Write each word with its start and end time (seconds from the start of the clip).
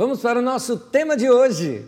Vamos 0.00 0.20
para 0.20 0.38
o 0.38 0.42
nosso 0.42 0.78
tema 0.78 1.14
de 1.14 1.28
hoje. 1.28 1.84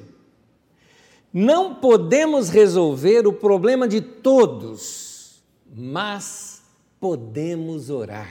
Não 1.32 1.77
podemos 1.77 2.50
resolver 2.50 3.27
o 3.27 3.32
problema 3.32 3.88
de 3.88 4.03
todos, 4.03 5.43
mas 5.75 6.61
podemos 7.01 7.88
orar. 7.88 8.29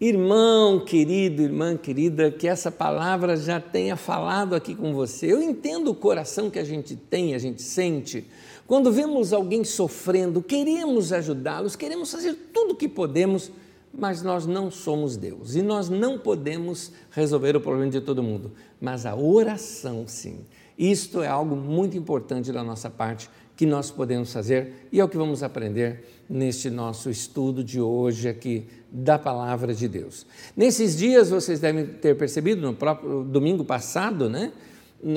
Irmão 0.00 0.84
querido, 0.84 1.40
irmã 1.40 1.76
querida, 1.76 2.28
que 2.32 2.48
essa 2.48 2.68
palavra 2.68 3.36
já 3.36 3.60
tenha 3.60 3.94
falado 3.94 4.56
aqui 4.56 4.74
com 4.74 4.92
você. 4.92 5.32
Eu 5.32 5.40
entendo 5.40 5.92
o 5.92 5.94
coração 5.94 6.50
que 6.50 6.58
a 6.58 6.64
gente 6.64 6.96
tem, 6.96 7.32
a 7.32 7.38
gente 7.38 7.62
sente. 7.62 8.26
Quando 8.66 8.90
vemos 8.90 9.32
alguém 9.32 9.62
sofrendo, 9.62 10.42
queremos 10.42 11.12
ajudá-los, 11.12 11.76
queremos 11.76 12.10
fazer 12.10 12.34
tudo 12.52 12.72
o 12.72 12.76
que 12.76 12.88
podemos 12.88 13.52
mas 13.96 14.22
nós 14.22 14.46
não 14.46 14.70
somos 14.70 15.16
Deus 15.16 15.54
e 15.54 15.62
nós 15.62 15.88
não 15.88 16.18
podemos 16.18 16.92
resolver 17.10 17.56
o 17.56 17.60
problema 17.60 17.90
de 17.90 18.00
todo 18.00 18.22
mundo, 18.22 18.52
mas 18.80 19.06
a 19.06 19.14
oração 19.14 20.04
sim. 20.06 20.40
Isto 20.78 21.22
é 21.22 21.28
algo 21.28 21.56
muito 21.56 21.96
importante 21.96 22.52
da 22.52 22.62
nossa 22.62 22.90
parte 22.90 23.30
que 23.56 23.64
nós 23.64 23.90
podemos 23.90 24.30
fazer 24.30 24.88
e 24.92 25.00
é 25.00 25.04
o 25.04 25.08
que 25.08 25.16
vamos 25.16 25.42
aprender 25.42 26.04
neste 26.28 26.68
nosso 26.68 27.08
estudo 27.08 27.64
de 27.64 27.80
hoje 27.80 28.28
aqui 28.28 28.66
da 28.92 29.18
palavra 29.18 29.72
de 29.74 29.88
Deus. 29.88 30.26
Nesses 30.54 30.96
dias 30.96 31.30
vocês 31.30 31.58
devem 31.58 31.86
ter 31.86 32.16
percebido 32.16 32.60
no 32.60 32.74
próprio 32.74 33.24
domingo 33.24 33.64
passado, 33.64 34.28
né? 34.28 34.52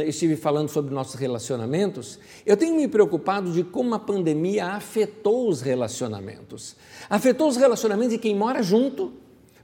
Estive 0.07 0.35
falando 0.35 0.69
sobre 0.69 0.93
nossos 0.93 1.15
relacionamentos, 1.15 2.19
eu 2.45 2.57
tenho 2.57 2.75
me 2.75 2.87
preocupado 2.87 3.51
de 3.51 3.63
como 3.63 3.95
a 3.95 3.99
pandemia 3.99 4.67
afetou 4.67 5.47
os 5.47 5.61
relacionamentos. 5.61 6.75
Afetou 7.09 7.47
os 7.47 7.55
relacionamentos 7.55 8.13
de 8.13 8.19
quem 8.19 8.35
mora 8.35 8.61
junto, 8.61 9.13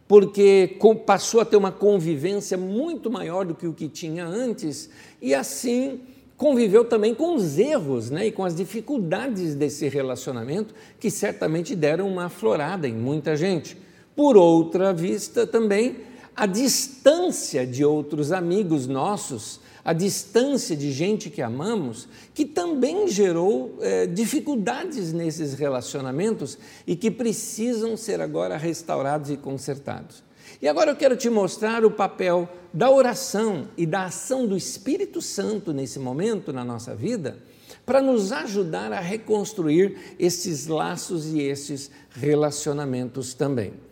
porque 0.08 0.78
passou 1.06 1.42
a 1.42 1.46
ter 1.46 1.58
uma 1.58 1.72
convivência 1.72 2.58
muito 2.58 3.12
maior 3.12 3.46
do 3.46 3.56
que 3.56 3.68
o 3.68 3.74
que 3.74 3.88
tinha 3.88 4.26
antes, 4.26 4.90
e 5.22 5.34
assim 5.34 6.02
conviveu 6.38 6.84
também 6.84 7.16
com 7.16 7.36
os 7.36 7.58
erros 7.58 8.10
né, 8.10 8.28
e 8.28 8.32
com 8.32 8.44
as 8.44 8.56
dificuldades 8.56 9.56
desse 9.56 9.88
relacionamento, 9.88 10.74
que 11.00 11.10
certamente 11.10 11.76
deram 11.76 12.08
uma 12.08 12.26
aflorada 12.26 12.88
em 12.88 12.94
muita 12.94 13.36
gente. 13.36 13.78
Por 14.16 14.38
outra 14.38 14.94
vista, 14.94 15.48
também 15.48 15.98
a 16.36 16.46
distância 16.46 17.66
de 17.66 17.86
outros 17.86 18.32
amigos 18.32 18.88
nossos 18.88 19.60
a 19.86 19.94
distância 19.94 20.76
de 20.76 20.92
gente 20.92 21.30
que 21.30 21.44
amamos, 21.44 22.08
que 22.34 22.44
também 22.44 23.08
gerou 23.08 23.78
é, 23.80 24.08
dificuldades 24.08 25.14
nesses 25.14 25.54
relacionamentos 25.54 26.58
e 26.88 26.96
que 26.96 27.12
precisam 27.12 27.96
ser 27.96 28.20
agora 28.20 28.58
restaurados 28.58 29.30
e 29.30 29.38
consertados. 29.38 30.24
E 30.60 30.68
agora 30.68 30.90
eu 30.90 30.96
quero 30.96 31.16
te 31.16 31.30
mostrar 31.30 31.86
o 31.86 31.92
papel 31.92 32.50
da 32.74 32.90
oração 32.90 33.68
e 33.78 33.86
da 33.86 34.06
ação 34.06 34.48
do 34.48 34.58
Espírito 34.58 35.22
Santo 35.22 35.72
nesse 35.72 36.00
momento 36.00 36.52
na 36.52 36.66
nossa 36.66 36.96
vida, 36.96 37.38
para 37.86 38.02
nos 38.02 38.32
ajudar 38.32 38.92
a 38.92 39.00
reconstruir 39.00 40.16
esses 40.18 40.66
laços 40.66 41.28
e 41.28 41.42
esses 41.42 41.92
relacionamentos 42.10 43.36
também. 43.36 43.85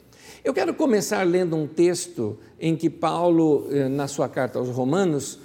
Eu 0.44 0.54
quero 0.54 0.74
começar 0.74 1.26
lendo 1.26 1.56
um 1.56 1.66
texto 1.66 2.38
em 2.60 2.76
que 2.76 2.90
Paulo, 2.90 3.68
eh, 3.72 3.88
na 3.88 4.10
sua 4.10 4.28
carta 4.28 4.60
aos 4.60 4.68
Romanos, 4.68 5.40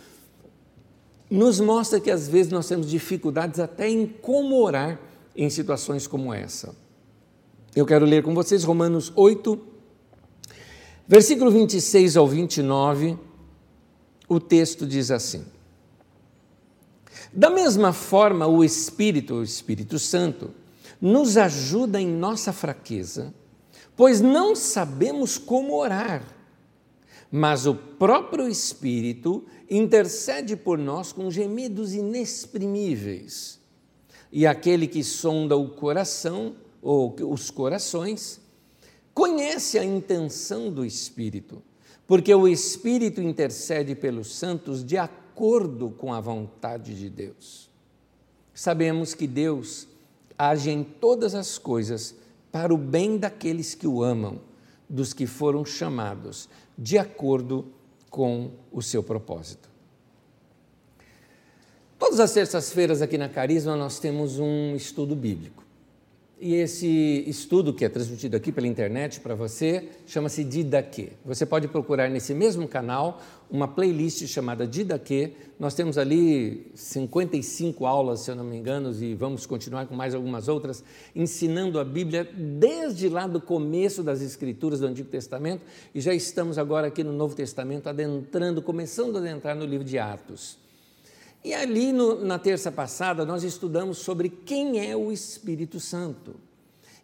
nos 1.30 1.60
mostra 1.60 2.00
que 2.00 2.10
às 2.10 2.26
vezes 2.26 2.50
nós 2.50 2.66
temos 2.66 2.90
dificuldades 2.90 3.60
até 3.60 3.88
em 3.88 4.06
como 4.06 4.60
orar 4.60 4.98
em 5.36 5.48
situações 5.48 6.08
como 6.08 6.34
essa. 6.34 6.74
Eu 7.76 7.86
quero 7.86 8.04
ler 8.04 8.24
com 8.24 8.34
vocês 8.34 8.64
Romanos 8.64 9.12
8, 9.14 9.56
versículo 11.06 11.50
26 11.52 12.16
ao 12.16 12.26
29. 12.26 13.16
O 14.28 14.40
texto 14.40 14.84
diz 14.84 15.12
assim: 15.12 15.44
Da 17.32 17.50
mesma 17.50 17.92
forma, 17.92 18.48
o 18.48 18.64
Espírito, 18.64 19.34
o 19.34 19.42
Espírito 19.44 19.96
Santo, 19.96 20.50
nos 21.00 21.36
ajuda 21.36 22.00
em 22.00 22.08
nossa 22.08 22.52
fraqueza, 22.52 23.32
pois 23.98 24.20
não 24.20 24.54
sabemos 24.54 25.36
como 25.38 25.74
orar, 25.74 26.22
mas 27.32 27.66
o 27.66 27.74
próprio 27.74 28.46
Espírito 28.48 29.44
intercede 29.68 30.54
por 30.54 30.78
nós 30.78 31.10
com 31.10 31.28
gemidos 31.28 31.92
inexprimíveis. 31.94 33.58
E 34.30 34.46
aquele 34.46 34.86
que 34.86 35.02
sonda 35.02 35.56
o 35.56 35.70
coração, 35.70 36.54
ou 36.80 37.12
os 37.28 37.50
corações, 37.50 38.40
conhece 39.12 39.80
a 39.80 39.84
intenção 39.84 40.70
do 40.70 40.84
Espírito, 40.84 41.60
porque 42.06 42.32
o 42.32 42.46
Espírito 42.46 43.20
intercede 43.20 43.96
pelos 43.96 44.32
santos 44.32 44.84
de 44.84 44.96
acordo 44.96 45.90
com 45.90 46.14
a 46.14 46.20
vontade 46.20 46.94
de 46.94 47.10
Deus. 47.10 47.68
Sabemos 48.54 49.12
que 49.12 49.26
Deus 49.26 49.88
age 50.38 50.70
em 50.70 50.84
todas 50.84 51.34
as 51.34 51.58
coisas 51.58 52.14
para 52.58 52.74
o 52.74 52.76
bem 52.76 53.16
daqueles 53.16 53.72
que 53.72 53.86
o 53.86 54.02
amam, 54.02 54.40
dos 54.90 55.12
que 55.12 55.28
foram 55.28 55.64
chamados 55.64 56.48
de 56.76 56.98
acordo 56.98 57.66
com 58.10 58.50
o 58.72 58.82
seu 58.82 59.00
propósito. 59.00 59.70
Todas 61.96 62.18
as 62.18 62.32
terças-feiras 62.32 63.00
aqui 63.00 63.16
na 63.16 63.28
Carisma 63.28 63.76
nós 63.76 64.00
temos 64.00 64.40
um 64.40 64.74
estudo 64.74 65.14
bíblico. 65.14 65.62
E 66.40 66.54
esse 66.54 67.24
estudo 67.26 67.74
que 67.74 67.84
é 67.84 67.88
transmitido 67.88 68.36
aqui 68.36 68.52
pela 68.52 68.68
internet 68.68 69.18
para 69.18 69.34
você 69.34 69.88
chama-se 70.06 70.44
Didaquê. 70.44 71.08
Você 71.24 71.44
pode 71.44 71.66
procurar 71.66 72.08
nesse 72.08 72.32
mesmo 72.32 72.68
canal 72.68 73.20
uma 73.50 73.66
playlist 73.66 74.24
chamada 74.28 74.64
Didaquê. 74.64 75.32
Nós 75.58 75.74
temos 75.74 75.98
ali 75.98 76.70
55 76.76 77.84
aulas, 77.84 78.20
se 78.20 78.30
eu 78.30 78.36
não 78.36 78.44
me 78.44 78.56
engano, 78.56 78.94
e 79.02 79.16
vamos 79.16 79.46
continuar 79.46 79.86
com 79.86 79.96
mais 79.96 80.14
algumas 80.14 80.46
outras, 80.46 80.84
ensinando 81.14 81.80
a 81.80 81.84
Bíblia 81.84 82.28
desde 82.32 83.08
lá 83.08 83.26
do 83.26 83.40
começo 83.40 84.04
das 84.04 84.22
Escrituras 84.22 84.78
do 84.78 84.86
Antigo 84.86 85.08
Testamento 85.08 85.62
e 85.92 86.00
já 86.00 86.14
estamos 86.14 86.56
agora 86.56 86.86
aqui 86.86 87.02
no 87.02 87.12
Novo 87.12 87.34
Testamento 87.34 87.88
adentrando, 87.88 88.62
começando 88.62 89.16
a 89.16 89.18
adentrar 89.18 89.56
no 89.56 89.64
livro 89.64 89.84
de 89.84 89.98
Atos. 89.98 90.67
E 91.44 91.54
ali 91.54 91.92
no, 91.92 92.24
na 92.24 92.38
terça 92.38 92.70
passada 92.70 93.24
nós 93.24 93.44
estudamos 93.44 93.98
sobre 93.98 94.28
quem 94.28 94.88
é 94.88 94.96
o 94.96 95.12
Espírito 95.12 95.78
Santo. 95.78 96.34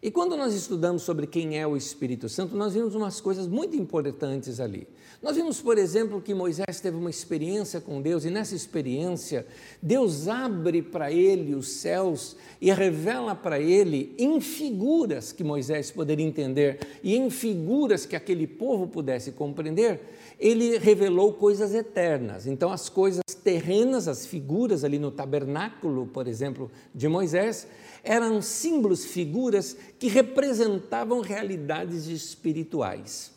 E 0.05 0.11
quando 0.11 0.37
nós 0.37 0.53
estudamos 0.53 1.01
sobre 1.01 1.25
quem 1.25 1.57
é 1.57 1.65
o 1.65 1.75
Espírito 1.75 2.29
Santo, 2.29 2.55
nós 2.55 2.75
vimos 2.75 2.93
umas 2.93 3.19
coisas 3.19 3.47
muito 3.47 3.75
importantes 3.75 4.59
ali. 4.59 4.87
Nós 5.19 5.35
vimos, 5.35 5.59
por 5.59 5.79
exemplo, 5.79 6.21
que 6.21 6.31
Moisés 6.31 6.79
teve 6.79 6.95
uma 6.95 7.09
experiência 7.09 7.81
com 7.81 7.99
Deus, 7.99 8.23
e 8.23 8.29
nessa 8.29 8.53
experiência, 8.53 9.47
Deus 9.81 10.27
abre 10.27 10.83
para 10.83 11.11
ele 11.11 11.55
os 11.55 11.67
céus 11.69 12.35
e 12.61 12.71
revela 12.71 13.33
para 13.33 13.59
ele, 13.59 14.13
em 14.19 14.39
figuras 14.39 15.31
que 15.31 15.43
Moisés 15.43 15.89
poderia 15.89 16.23
entender 16.23 16.79
e 17.01 17.15
em 17.15 17.27
figuras 17.31 18.05
que 18.05 18.15
aquele 18.15 18.45
povo 18.45 18.85
pudesse 18.85 19.31
compreender, 19.31 19.99
ele 20.39 20.77
revelou 20.77 21.33
coisas 21.33 21.73
eternas. 21.73 22.47
Então, 22.47 22.71
as 22.71 22.89
coisas 22.89 23.23
terrenas, 23.43 24.07
as 24.07 24.25
figuras 24.25 24.83
ali 24.83 24.97
no 24.97 25.11
tabernáculo, 25.11 26.07
por 26.07 26.27
exemplo, 26.27 26.71
de 26.93 27.07
Moisés, 27.07 27.67
eram 28.03 28.41
símbolos, 28.41 29.05
figuras 29.05 29.75
que 29.99 30.07
representavam 30.07 31.21
realidades 31.21 32.07
espirituais. 32.07 33.34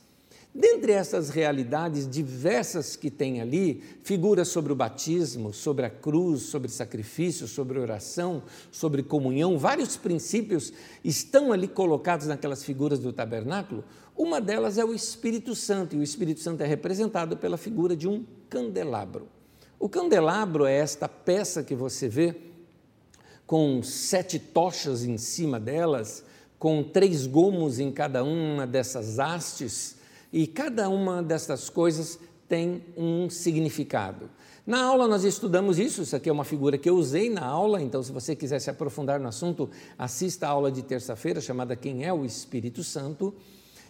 Dentre 0.59 0.91
essas 0.91 1.31
realidades 1.31 2.11
diversas 2.11 2.97
que 2.97 3.13
tem 3.13 3.41
ali, 3.41 3.81
figuras 4.03 4.49
sobre 4.49 4.73
o 4.73 4.75
batismo, 4.75 5.55
sobre 5.55 5.87
a 5.87 5.91
cruz, 5.91 6.43
sobre 6.43 6.69
sacrifício, 6.69 7.47
sobre 7.47 7.79
oração, 7.79 8.43
sobre 8.73 9.05
comunhão, 9.05 9.57
vários 9.57 9.97
princípios 9.97 10.73
estão 11.05 11.53
ali 11.53 11.69
colocados 11.69 12.27
naquelas 12.27 12.65
figuras 12.65 12.99
do 12.99 13.13
tabernáculo. 13.13 13.85
Uma 14.17 14.41
delas 14.41 14.79
é 14.79 14.85
o 14.85 14.93
Espírito 14.93 15.55
Santo, 15.55 15.95
e 15.95 16.01
o 16.01 16.03
Espírito 16.03 16.41
Santo 16.41 16.61
é 16.61 16.67
representado 16.67 17.37
pela 17.37 17.57
figura 17.57 17.95
de 17.95 18.09
um 18.09 18.27
candelabro. 18.51 19.29
O 19.79 19.89
candelabro 19.89 20.67
é 20.67 20.75
esta 20.75 21.09
peça 21.09 21.63
que 21.63 21.77
você 21.77 22.09
vê 22.09 22.35
com 23.47 23.81
sete 23.81 24.41
tochas 24.41 25.05
em 25.05 25.19
cima 25.19 25.61
delas, 25.61 26.25
com 26.59 26.83
três 26.83 27.29
gomos 27.29 27.79
em 27.79 27.93
cada 27.93 28.25
uma 28.25 28.67
dessas 28.67 29.21
hastes 29.21 29.98
e 30.33 30.47
cada 30.47 30.89
uma 30.89 31.23
dessas 31.23 31.71
coisas 31.71 32.19
tem 32.49 32.83
um 32.97 33.29
significado. 33.29 34.31
Na 34.67 34.83
aula 34.83 35.09
nós 35.09 35.25
estudamos 35.25 35.79
isso, 35.79 36.03
isso 36.03 36.15
aqui 36.15 36.29
é 36.29 36.33
uma 36.33 36.45
figura 36.45 36.77
que 36.77 36.91
eu 36.91 36.97
usei 36.97 37.31
na 37.31 37.45
aula, 37.45 37.81
então 37.81 38.03
se 38.03 38.13
você 38.13 38.37
quiser 38.37 38.59
se 38.59 38.69
aprofundar 38.69 39.19
no 39.19 39.29
assunto, 39.29 39.71
assista 39.97 40.47
a 40.47 40.51
aula 40.51 40.71
de 40.71 40.83
terça-feira 40.83 41.41
chamada 41.41 41.75
Quem 41.75 42.05
é 42.05 42.13
o 42.13 42.25
Espírito 42.25 42.85
Santo. 42.85 43.35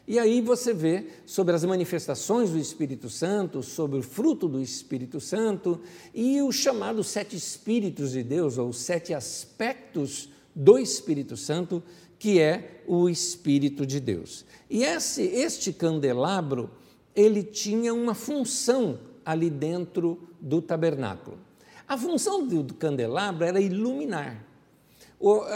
E 0.06 0.18
aí 0.18 0.40
você 0.40 0.72
vê 0.72 1.06
sobre 1.26 1.54
as 1.54 1.64
manifestações 1.64 2.50
do 2.50 2.58
Espírito 2.58 3.10
Santo, 3.10 3.62
sobre 3.62 3.98
o 3.98 4.02
fruto 4.02 4.48
do 4.48 4.62
Espírito 4.62 5.20
Santo 5.20 5.80
e 6.14 6.40
os 6.40 6.54
chamados 6.54 7.08
sete 7.08 7.36
Espíritos 7.36 8.12
de 8.12 8.22
Deus, 8.22 8.56
ou 8.56 8.72
sete 8.72 9.12
aspectos 9.12 10.30
do 10.54 10.78
Espírito 10.78 11.36
Santo, 11.36 11.82
que 12.18 12.40
é 12.40 12.82
o 12.86 13.08
Espírito 13.08 13.86
de 13.86 14.00
Deus. 14.00 14.44
E 14.68 14.84
esse, 14.84 15.22
este 15.22 15.72
candelabro, 15.72 16.70
ele 17.14 17.42
tinha 17.42 17.94
uma 17.94 18.14
função 18.14 18.98
ali 19.24 19.50
dentro 19.50 20.28
do 20.40 20.60
tabernáculo. 20.60 21.38
A 21.86 21.96
função 21.96 22.46
do 22.46 22.74
candelabro 22.74 23.44
era 23.44 23.60
iluminar. 23.60 24.44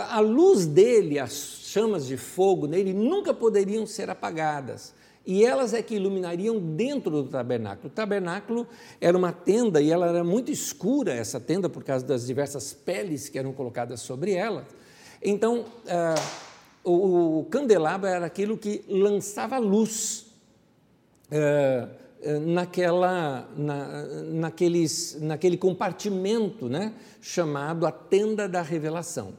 A 0.09 0.20
luz 0.20 0.67
dele, 0.67 1.19
as 1.19 1.32
chamas 1.32 2.06
de 2.06 2.17
fogo 2.17 2.67
nele, 2.67 2.93
nunca 2.93 3.32
poderiam 3.32 3.87
ser 3.87 4.11
apagadas. 4.11 4.94
E 5.25 5.44
elas 5.44 5.73
é 5.73 5.81
que 5.82 5.94
iluminariam 5.94 6.59
dentro 6.59 7.23
do 7.23 7.29
tabernáculo. 7.29 7.88
O 7.88 7.91
tabernáculo 7.91 8.67
era 9.00 9.17
uma 9.17 9.32
tenda 9.32 9.81
e 9.81 9.91
ela 9.91 10.09
era 10.09 10.25
muito 10.25 10.50
escura, 10.50 11.12
essa 11.12 11.38
tenda, 11.38 11.69
por 11.69 11.85
causa 11.85 12.05
das 12.05 12.26
diversas 12.26 12.73
peles 12.73 13.29
que 13.29 13.38
eram 13.38 13.53
colocadas 13.53 14.00
sobre 14.00 14.32
ela. 14.32 14.67
Então, 15.23 15.64
ah, 15.87 16.14
o, 16.84 17.40
o, 17.40 17.44
candelabro 17.44 18.08
era 18.08 18.26
aquilo 18.26 18.56
que 18.56 18.84
lançava 18.88 19.58
luz. 19.58 20.26
Ah, 21.31 21.88
naquela, 22.40 23.49
na, 23.56 24.05
naqueles, 24.32 25.19
naquele 25.20 25.56
compartimento 25.56 26.69
né, 26.69 26.94
chamado 27.20 27.87
a 27.87 27.90
tenda 27.90 28.49
da 28.49 28.62
revelação. 28.62 29.32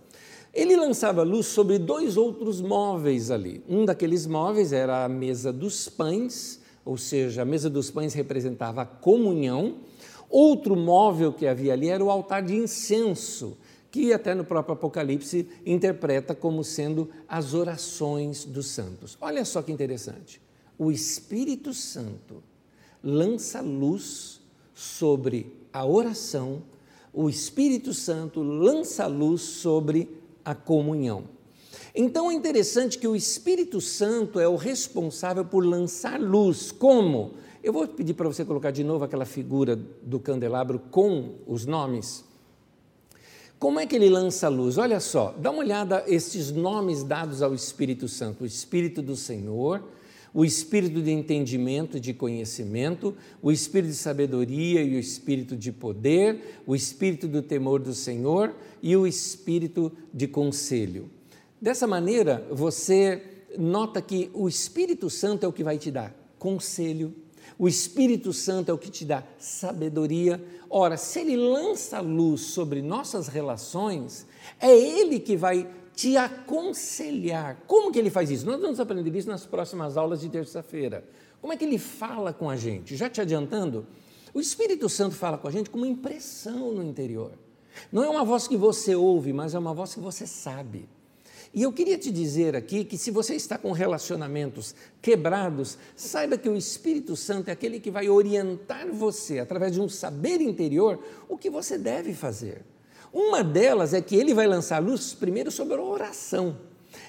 Ele 0.53 0.75
lançava 0.75 1.23
luz 1.23 1.47
sobre 1.47 1.79
dois 1.79 2.17
outros 2.17 2.61
móveis 2.61 3.31
ali. 3.31 3.63
Um 3.67 3.85
daqueles 3.85 4.27
móveis 4.27 4.71
era 4.71 5.05
a 5.05 5.09
mesa 5.09 5.51
dos 5.51 5.89
pães, 5.89 6.61
ou 6.85 6.97
seja, 6.97 7.41
a 7.41 7.45
mesa 7.45 7.69
dos 7.69 7.89
pães 7.89 8.13
representava 8.13 8.81
a 8.81 8.85
comunhão. 8.85 9.77
Outro 10.29 10.75
móvel 10.75 11.31
que 11.31 11.47
havia 11.47 11.73
ali 11.73 11.89
era 11.89 12.03
o 12.03 12.11
altar 12.11 12.43
de 12.43 12.55
incenso, 12.55 13.57
que 13.93 14.11
até 14.11 14.33
no 14.33 14.43
próprio 14.43 14.73
Apocalipse 14.73 15.47
interpreta 15.63 16.33
como 16.33 16.63
sendo 16.63 17.11
as 17.27 17.53
orações 17.53 18.43
dos 18.43 18.65
santos. 18.69 19.15
Olha 19.21 19.45
só 19.45 19.61
que 19.61 19.71
interessante. 19.71 20.41
O 20.79 20.91
Espírito 20.91 21.75
Santo 21.75 22.41
lança 23.03 23.61
luz 23.61 24.41
sobre 24.73 25.55
a 25.71 25.85
oração, 25.85 26.63
o 27.13 27.29
Espírito 27.29 27.93
Santo 27.93 28.41
lança 28.41 29.05
luz 29.05 29.41
sobre 29.43 30.09
a 30.43 30.55
comunhão. 30.55 31.25
Então 31.93 32.31
é 32.31 32.33
interessante 32.33 32.97
que 32.97 33.07
o 33.07 33.15
Espírito 33.15 33.79
Santo 33.79 34.39
é 34.39 34.47
o 34.47 34.55
responsável 34.55 35.45
por 35.45 35.63
lançar 35.63 36.19
luz. 36.19 36.71
Como? 36.71 37.33
Eu 37.61 37.71
vou 37.71 37.87
pedir 37.87 38.15
para 38.15 38.27
você 38.27 38.43
colocar 38.43 38.71
de 38.71 38.83
novo 38.83 39.05
aquela 39.05 39.23
figura 39.23 39.75
do 39.75 40.19
candelabro 40.19 40.79
com 40.79 41.35
os 41.45 41.67
nomes. 41.67 42.32
Como 43.63 43.79
é 43.79 43.85
que 43.85 43.95
ele 43.95 44.09
lança 44.09 44.49
luz? 44.49 44.77
Olha 44.77 44.99
só, 44.99 45.33
dá 45.39 45.49
uma 45.49 45.59
olhada 45.59 46.03
estes 46.05 46.51
nomes 46.51 47.01
dados 47.01 47.41
ao 47.41 47.55
Espírito 47.55 48.09
Santo: 48.09 48.43
o 48.43 48.45
Espírito 48.45 49.01
do 49.01 49.15
Senhor, 49.15 49.81
o 50.33 50.43
espírito 50.43 51.01
de 51.01 51.11
entendimento 51.11 51.97
de 51.97 52.13
conhecimento, 52.13 53.15
o 53.41 53.53
espírito 53.53 53.91
de 53.91 53.95
sabedoria 53.95 54.83
e 54.83 54.97
o 54.97 54.99
espírito 54.99 55.55
de 55.55 55.71
poder, 55.71 56.61
o 56.67 56.75
espírito 56.75 57.25
do 57.25 57.41
temor 57.41 57.79
do 57.79 57.93
Senhor 57.93 58.53
e 58.81 58.97
o 58.97 59.07
espírito 59.07 59.93
de 60.13 60.27
conselho. 60.27 61.09
Dessa 61.61 61.87
maneira, 61.87 62.45
você 62.51 63.45
nota 63.57 64.01
que 64.01 64.29
o 64.33 64.49
Espírito 64.49 65.09
Santo 65.09 65.45
é 65.45 65.47
o 65.47 65.53
que 65.53 65.63
vai 65.63 65.77
te 65.77 65.89
dar 65.89 66.13
conselho, 66.37 67.15
o 67.57 67.67
Espírito 67.67 68.33
Santo 68.33 68.69
é 68.69 68.73
o 68.73 68.77
que 68.77 68.89
te 68.89 69.05
dá 69.05 69.23
sabedoria. 69.37 70.43
Ora, 70.69 70.97
se 70.97 71.19
ele 71.19 71.35
lança 71.37 71.99
luz 71.99 72.41
sobre 72.41 72.81
nossas 72.81 73.27
relações, 73.27 74.25
é 74.59 74.75
ele 74.75 75.19
que 75.19 75.37
vai 75.37 75.69
te 75.95 76.17
aconselhar. 76.17 77.57
Como 77.67 77.91
que 77.91 77.99
ele 77.99 78.09
faz 78.09 78.31
isso? 78.31 78.45
Nós 78.45 78.59
vamos 78.59 78.79
aprender 78.79 79.15
isso 79.15 79.29
nas 79.29 79.45
próximas 79.45 79.97
aulas 79.97 80.21
de 80.21 80.29
terça-feira. 80.29 81.03
Como 81.39 81.53
é 81.53 81.57
que 81.57 81.65
ele 81.65 81.77
fala 81.77 82.33
com 82.33 82.49
a 82.49 82.55
gente? 82.55 82.95
Já 82.95 83.09
te 83.09 83.21
adiantando, 83.21 83.85
o 84.33 84.39
Espírito 84.39 84.89
Santo 84.89 85.15
fala 85.15 85.37
com 85.37 85.47
a 85.47 85.51
gente 85.51 85.69
com 85.69 85.77
uma 85.77 85.87
impressão 85.87 86.71
no 86.71 86.83
interior. 86.83 87.33
Não 87.91 88.03
é 88.03 88.09
uma 88.09 88.23
voz 88.23 88.47
que 88.47 88.57
você 88.57 88.95
ouve, 88.95 89.33
mas 89.33 89.53
é 89.53 89.59
uma 89.59 89.73
voz 89.73 89.93
que 89.93 89.99
você 89.99 90.25
sabe. 90.25 90.87
E 91.53 91.61
eu 91.61 91.71
queria 91.71 91.99
te 91.99 92.09
dizer 92.09 92.55
aqui 92.55 92.83
que 92.83 92.97
se 92.97 93.11
você 93.11 93.35
está 93.35 93.59
com 93.59 93.71
relacionamentos 93.71 94.73
quebrados, 94.99 95.77
saiba 95.95 96.35
que 96.35 96.49
o 96.49 96.57
Espírito 96.57 97.15
Santo 97.15 97.49
é 97.49 97.51
aquele 97.51 97.79
que 97.79 97.91
vai 97.91 98.09
orientar 98.09 98.87
você, 98.87 99.37
através 99.37 99.73
de 99.73 99.79
um 99.79 99.87
saber 99.87 100.41
interior, 100.41 100.99
o 101.29 101.37
que 101.37 101.51
você 101.51 101.77
deve 101.77 102.15
fazer. 102.15 102.63
Uma 103.13 103.43
delas 103.43 103.93
é 103.93 104.01
que 104.01 104.15
ele 104.15 104.33
vai 104.33 104.47
lançar 104.47 104.79
luz 104.79 105.13
primeiro 105.13 105.51
sobre 105.51 105.75
a 105.75 105.81
oração. 105.81 106.57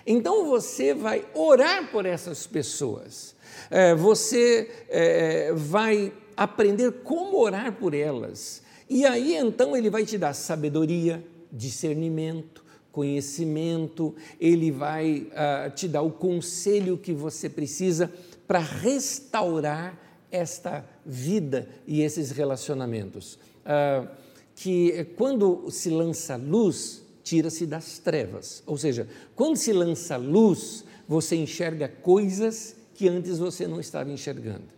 Então 0.07 0.47
você 0.47 0.93
vai 0.93 1.25
orar 1.35 1.91
por 1.91 2.05
essas 2.05 2.47
pessoas, 2.47 3.35
é, 3.71 3.95
você 3.95 4.71
é, 4.91 5.53
vai 5.55 6.13
aprender 6.37 6.93
como 7.03 7.39
orar 7.39 7.73
por 7.73 7.95
elas. 7.95 8.63
E 8.91 9.07
aí 9.07 9.35
então 9.35 9.75
ele 9.75 9.89
vai 9.89 10.05
te 10.05 10.19
dar 10.19 10.35
sabedoria, 10.35 11.25
discernimento, 11.51 12.64
conhecimento, 12.95 14.15
ele 14.41 14.71
vai 14.71 15.27
uh, 15.33 15.71
te 15.75 15.89
dar 15.89 16.03
o 16.03 16.13
conselho 16.13 16.97
que 16.97 17.13
você 17.13 17.51
precisa 17.51 18.11
para 18.47 18.61
restaurar 18.61 20.01
esta 20.31 20.89
vida 21.05 21.69
e 21.87 22.03
esses 22.03 22.31
relacionamentos. 22.31 23.35
Uh, 23.65 24.09
que 24.55 25.07
quando 25.17 25.69
se 25.71 25.91
lança 25.91 26.37
luz, 26.37 27.03
tira-se 27.25 27.67
das 27.67 27.99
trevas. 27.99 28.63
Ou 28.65 28.79
seja, 28.79 29.09
quando 29.35 29.57
se 29.57 29.73
lança 29.73 30.17
luz, 30.17 30.85
você 31.09 31.35
enxerga 31.35 31.89
coisas 31.89 32.77
que 32.95 33.09
antes 33.09 33.39
você 33.39 33.67
não 33.67 33.81
estava 33.81 34.13
enxergando. 34.13 34.73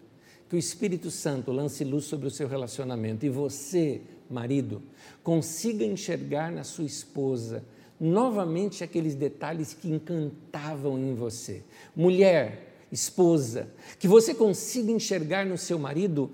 Que 0.48 0.56
o 0.56 0.58
Espírito 0.58 1.10
Santo 1.10 1.52
lance 1.52 1.84
luz 1.84 2.04
sobre 2.04 2.28
o 2.28 2.30
seu 2.30 2.48
relacionamento 2.48 3.26
e 3.26 3.28
você, 3.28 4.00
marido, 4.30 4.80
consiga 5.22 5.84
enxergar 5.84 6.50
na 6.50 6.64
sua 6.64 6.84
esposa 6.84 7.62
novamente 8.00 8.84
aqueles 8.84 9.14
detalhes 9.14 9.72
que 9.74 9.88
encantavam 9.88 10.98
em 10.98 11.14
você. 11.14 11.62
Mulher, 11.94 12.86
esposa, 12.90 13.68
que 13.98 14.06
você 14.06 14.34
consiga 14.34 14.92
enxergar 14.92 15.44
no 15.46 15.58
seu 15.58 15.78
marido 15.78 16.30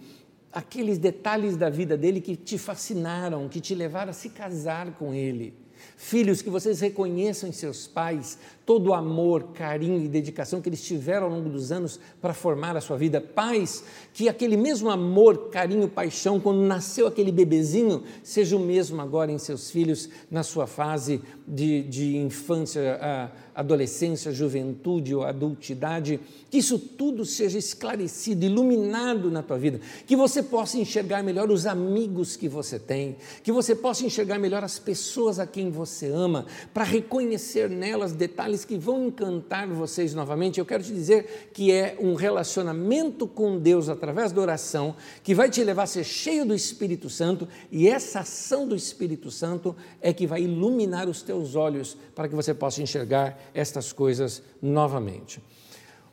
aqueles 0.52 0.98
detalhes 0.98 1.56
da 1.56 1.70
vida 1.70 1.96
dele 1.96 2.20
que 2.20 2.36
te 2.36 2.58
fascinaram, 2.58 3.48
que 3.48 3.60
te 3.60 3.74
levaram 3.74 4.10
a 4.10 4.14
se 4.14 4.28
casar 4.28 4.92
com 4.92 5.14
ele. 5.14 5.54
Filhos, 5.96 6.42
que 6.42 6.50
vocês 6.50 6.80
reconheçam 6.80 7.48
em 7.48 7.52
seus 7.52 7.86
pais 7.86 8.38
todo 8.64 8.88
o 8.88 8.94
amor, 8.94 9.52
carinho 9.54 10.04
e 10.04 10.08
dedicação 10.08 10.60
que 10.60 10.68
eles 10.68 10.82
tiveram 10.82 11.26
ao 11.26 11.32
longo 11.32 11.48
dos 11.48 11.72
anos 11.72 11.98
para 12.20 12.32
formar 12.32 12.76
a 12.76 12.80
sua 12.80 12.96
vida. 12.96 13.20
Pais, 13.20 13.84
que 14.12 14.28
aquele 14.28 14.56
mesmo 14.56 14.90
amor, 14.90 15.50
carinho, 15.50 15.88
paixão, 15.88 16.38
quando 16.38 16.60
nasceu 16.60 17.06
aquele 17.06 17.32
bebezinho, 17.32 18.02
seja 18.22 18.56
o 18.56 18.60
mesmo 18.60 19.00
agora 19.00 19.32
em 19.32 19.38
seus 19.38 19.70
filhos, 19.70 20.08
na 20.30 20.42
sua 20.42 20.66
fase 20.66 21.20
de, 21.46 21.82
de 21.82 22.16
infância, 22.16 23.30
adolescência, 23.54 24.32
juventude 24.32 25.14
ou 25.14 25.24
adultidade. 25.24 26.20
Que 26.50 26.58
isso 26.58 26.78
tudo 26.78 27.24
seja 27.24 27.58
esclarecido, 27.58 28.44
iluminado 28.44 29.30
na 29.30 29.42
tua 29.42 29.58
vida. 29.58 29.80
Que 30.06 30.14
você 30.14 30.42
possa 30.42 30.78
enxergar 30.78 31.22
melhor 31.22 31.50
os 31.50 31.66
amigos 31.66 32.36
que 32.36 32.48
você 32.48 32.78
tem, 32.78 33.16
que 33.42 33.50
você 33.50 33.74
possa 33.74 34.04
enxergar 34.04 34.38
melhor 34.38 34.62
as 34.62 34.78
pessoas 34.78 35.38
a 35.38 35.46
quem 35.46 35.70
você 35.70 36.08
ama, 36.08 36.46
para 36.72 36.84
reconhecer 36.84 37.68
nelas 37.68 38.12
detalhes 38.12 38.51
detalhes 38.52 38.64
que 38.64 38.76
vão 38.76 39.06
encantar 39.06 39.66
vocês 39.68 40.14
novamente. 40.14 40.58
Eu 40.58 40.66
quero 40.66 40.82
te 40.82 40.92
dizer 40.92 41.50
que 41.52 41.72
é 41.72 41.96
um 41.98 42.14
relacionamento 42.14 43.26
com 43.26 43.58
Deus 43.58 43.88
através 43.88 44.32
da 44.32 44.40
oração 44.40 44.94
que 45.22 45.34
vai 45.34 45.50
te 45.50 45.64
levar 45.64 45.84
a 45.84 45.86
ser 45.86 46.04
cheio 46.04 46.44
do 46.44 46.54
Espírito 46.54 47.08
Santo 47.08 47.48
e 47.70 47.88
essa 47.88 48.20
ação 48.20 48.68
do 48.68 48.76
Espírito 48.76 49.30
Santo 49.30 49.74
é 50.00 50.12
que 50.12 50.26
vai 50.26 50.42
iluminar 50.42 51.08
os 51.08 51.22
teus 51.22 51.54
olhos 51.54 51.96
para 52.14 52.28
que 52.28 52.34
você 52.34 52.52
possa 52.52 52.82
enxergar 52.82 53.38
estas 53.54 53.92
coisas 53.92 54.42
novamente. 54.60 55.40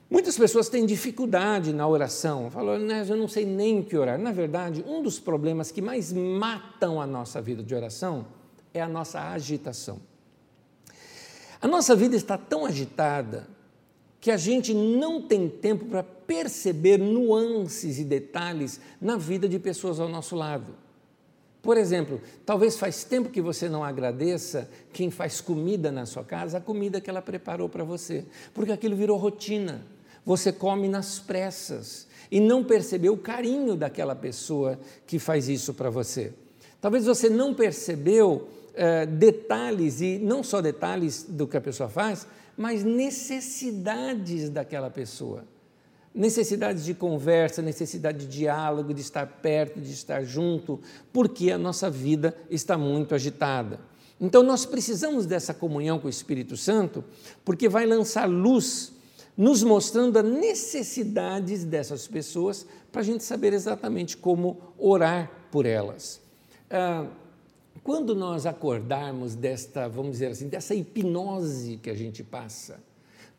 Muitas 0.10 0.38
pessoas 0.38 0.70
têm 0.70 0.88
dificuldade 0.88 1.72
na 1.72 1.88
oração, 1.88 2.50
falam, 2.50 2.80
né, 2.80 3.06
eu 3.08 3.16
não 3.16 3.28
sei 3.28 3.46
nem 3.46 3.80
o 3.80 3.84
que 3.84 3.96
orar. 3.96 4.18
Na 4.18 4.32
verdade, 4.32 4.84
um 4.88 5.04
dos 5.04 5.20
problemas 5.20 5.72
que 5.72 5.84
mais 5.84 6.12
matam 6.12 7.00
a 7.00 7.06
nossa 7.06 7.40
vida 7.40 7.62
de 7.62 7.76
oração 7.76 8.26
é 8.74 8.82
a 8.82 8.88
nossa 8.88 9.20
agitação. 9.20 10.09
A 11.62 11.68
nossa 11.68 11.96
vida 11.96 12.16
está 12.16 12.38
tão 12.38 12.66
agitada 12.66 13.48
que 14.22 14.32
a 14.32 14.38
gente 14.38 14.74
não 14.74 15.22
tem 15.22 15.50
tempo 15.50 15.86
para 15.86 16.04
perceber 16.04 16.98
nuances 16.98 18.00
e 18.00 18.04
detalhes 18.04 18.80
na 19.02 19.18
vida 19.18 19.48
de 19.48 19.60
pessoas 19.60 20.00
ao 20.00 20.10
nosso 20.10 20.36
lado. 20.36 20.74
Por 21.62 21.78
exemplo, 21.78 22.22
talvez 22.46 22.78
faz 22.78 23.04
tempo 23.04 23.30
que 23.30 23.42
você 23.42 23.68
não 23.68 23.84
agradeça 23.84 24.70
quem 24.94 25.12
faz 25.12 25.42
comida 25.42 25.92
na 25.92 26.06
sua 26.06 26.24
casa, 26.24 26.58
a 26.58 26.62
comida 26.62 27.02
que 27.02 27.10
ela 27.10 27.22
preparou 27.22 27.68
para 27.68 27.84
você, 27.84 28.26
porque 28.54 28.72
aquilo 28.72 28.96
virou 28.96 29.18
rotina. 29.18 29.86
Você 30.26 30.54
come 30.54 30.88
nas 30.88 31.20
pressas 31.20 32.08
e 32.32 32.40
não 32.40 32.64
percebeu 32.64 33.14
o 33.14 33.18
carinho 33.18 33.76
daquela 33.76 34.16
pessoa 34.16 34.80
que 35.06 35.20
faz 35.20 35.50
isso 35.50 35.74
para 35.74 35.90
você. 35.90 36.34
Talvez 36.80 37.06
você 37.06 37.30
não 37.30 37.54
percebeu 37.54 38.48
eh, 38.76 39.06
detalhes, 39.06 40.02
e 40.02 40.18
não 40.18 40.44
só 40.44 40.62
detalhes 40.62 41.24
do 41.24 41.48
que 41.48 41.58
a 41.58 41.62
pessoa 41.62 41.90
faz, 41.90 42.28
mas 42.58 42.84
necessidades 42.84 44.50
daquela 44.50 44.90
pessoa. 44.90 45.46
necessidades 46.14 46.84
de 46.84 46.94
conversa, 46.94 47.62
necessidade 47.62 48.26
de 48.26 48.40
diálogo, 48.40 48.94
de 48.94 49.02
estar 49.02 49.26
perto, 49.26 49.80
de 49.80 49.92
estar 49.92 50.24
junto, 50.24 50.80
porque 51.14 51.52
a 51.52 51.58
nossa 51.58 51.90
vida 51.90 52.36
está 52.50 52.78
muito 52.78 53.14
agitada. 53.14 53.80
Então 54.20 54.44
nós 54.44 54.66
precisamos 54.66 55.26
dessa 55.26 55.54
comunhão 55.54 56.00
com 56.00 56.08
o 56.08 56.10
Espírito 56.10 56.58
Santo, 56.58 57.04
porque 57.46 57.70
vai 57.70 57.86
lançar 57.86 58.28
luz, 58.28 58.92
nos 59.38 59.64
mostrando 59.64 60.18
as 60.18 60.26
necessidades 60.26 61.64
dessas 61.64 62.08
pessoas, 62.08 62.66
para 62.92 63.02
a 63.02 63.06
gente 63.06 63.24
saber 63.24 63.54
exatamente 63.54 64.18
como 64.18 64.60
orar 64.78 65.32
por 65.52 65.66
elas. 65.66 66.20
Ah, 66.70 67.06
quando 67.90 68.14
nós 68.14 68.46
acordarmos 68.46 69.34
desta, 69.34 69.90
vamos 69.90 70.12
dizer 70.12 70.28
assim, 70.28 70.48
dessa 70.48 70.76
hipnose 70.76 71.78
que 71.78 71.90
a 71.90 71.96
gente 71.96 72.24
passa, 72.24 72.80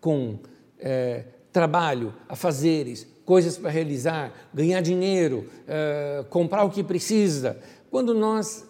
com 0.00 0.40
é, 0.76 1.22
trabalho, 1.52 2.12
afazeres, 2.28 3.06
coisas 3.24 3.56
para 3.56 3.70
realizar, 3.70 4.50
ganhar 4.52 4.80
dinheiro, 4.80 5.48
é, 5.68 6.24
comprar 6.30 6.64
o 6.64 6.70
que 6.70 6.82
precisa, 6.82 7.60
quando 7.92 8.12
nós 8.12 8.66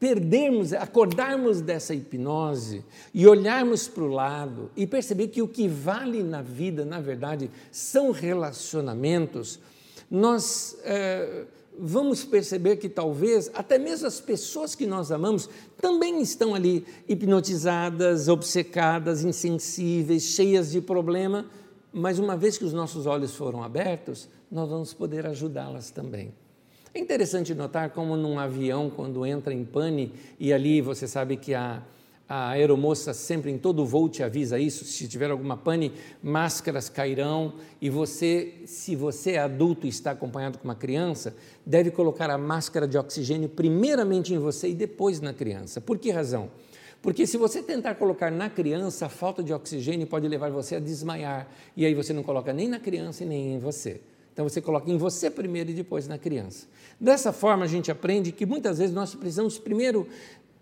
perdermos, 0.00 0.72
acordarmos 0.72 1.60
dessa 1.60 1.94
hipnose 1.94 2.82
e 3.12 3.26
olharmos 3.26 3.86
para 3.86 4.04
o 4.04 4.08
lado 4.08 4.70
e 4.74 4.86
perceber 4.86 5.28
que 5.28 5.42
o 5.42 5.48
que 5.48 5.68
vale 5.68 6.22
na 6.22 6.40
vida, 6.40 6.86
na 6.86 7.02
verdade, 7.02 7.50
são 7.70 8.12
relacionamentos, 8.12 9.60
nós 10.10 10.78
é, 10.84 11.44
vamos 11.78 12.24
perceber 12.24 12.76
que 12.76 12.88
talvez 12.88 13.50
até 13.54 13.78
mesmo 13.78 14.06
as 14.06 14.20
pessoas 14.20 14.74
que 14.74 14.86
nós 14.86 15.10
amamos 15.10 15.48
também 15.80 16.20
estão 16.20 16.54
ali 16.54 16.86
hipnotizadas, 17.08 18.28
obcecadas, 18.28 19.24
insensíveis, 19.24 20.22
cheias 20.22 20.70
de 20.70 20.80
problema, 20.80 21.46
mas 21.92 22.18
uma 22.18 22.36
vez 22.36 22.56
que 22.58 22.64
os 22.64 22.72
nossos 22.72 23.06
olhos 23.06 23.34
foram 23.34 23.62
abertos, 23.62 24.28
nós 24.50 24.68
vamos 24.68 24.92
poder 24.92 25.26
ajudá-las 25.26 25.90
também. 25.90 26.32
É 26.92 27.00
interessante 27.00 27.54
notar 27.54 27.90
como 27.90 28.16
num 28.16 28.38
avião, 28.38 28.88
quando 28.88 29.26
entra 29.26 29.52
em 29.52 29.64
pane, 29.64 30.12
e 30.38 30.52
ali 30.52 30.80
você 30.80 31.08
sabe 31.08 31.36
que 31.36 31.52
a, 31.52 31.82
a 32.28 32.50
aeromoça 32.50 33.12
sempre 33.12 33.50
em 33.50 33.58
todo 33.58 33.84
voo 33.84 34.08
te 34.08 34.22
avisa 34.22 34.58
isso, 34.58 34.84
se 34.84 35.06
tiver 35.06 35.30
alguma 35.30 35.56
pane, 35.56 35.92
máscaras 36.22 36.88
cairão 36.88 37.54
e 37.80 37.90
você, 37.90 38.54
se 38.64 38.96
você 38.96 39.32
é 39.32 39.38
adulto 39.38 39.86
e 39.86 39.90
está 39.90 40.12
acompanhado 40.12 40.58
com 40.58 40.64
uma 40.64 40.74
criança, 40.74 41.36
deve 41.66 41.90
colocar 41.90 42.30
a 42.30 42.38
máscara 42.38 42.88
de 42.88 42.96
oxigênio 42.96 43.48
primeiramente 43.48 44.32
em 44.32 44.38
você 44.38 44.68
e 44.68 44.74
depois 44.74 45.20
na 45.20 45.34
criança. 45.34 45.80
Por 45.80 45.98
que 45.98 46.10
razão? 46.10 46.50
Porque 47.02 47.26
se 47.26 47.36
você 47.36 47.62
tentar 47.62 47.96
colocar 47.96 48.30
na 48.30 48.48
criança, 48.48 49.04
a 49.04 49.08
falta 49.10 49.42
de 49.42 49.52
oxigênio 49.52 50.06
pode 50.06 50.26
levar 50.26 50.50
você 50.50 50.76
a 50.76 50.80
desmaiar, 50.80 51.46
e 51.76 51.84
aí 51.84 51.94
você 51.94 52.14
não 52.14 52.22
coloca 52.22 52.50
nem 52.50 52.66
na 52.66 52.80
criança 52.80 53.24
e 53.24 53.26
nem 53.26 53.54
em 53.54 53.58
você. 53.58 54.00
Então 54.32 54.48
você 54.48 54.60
coloca 54.60 54.90
em 54.90 54.96
você 54.96 55.30
primeiro 55.30 55.70
e 55.70 55.74
depois 55.74 56.08
na 56.08 56.16
criança. 56.16 56.66
Dessa 56.98 57.32
forma 57.32 57.64
a 57.64 57.68
gente 57.68 57.90
aprende 57.90 58.32
que 58.32 58.46
muitas 58.46 58.78
vezes 58.78 58.94
nós 58.94 59.14
precisamos 59.14 59.58
primeiro 59.58 60.08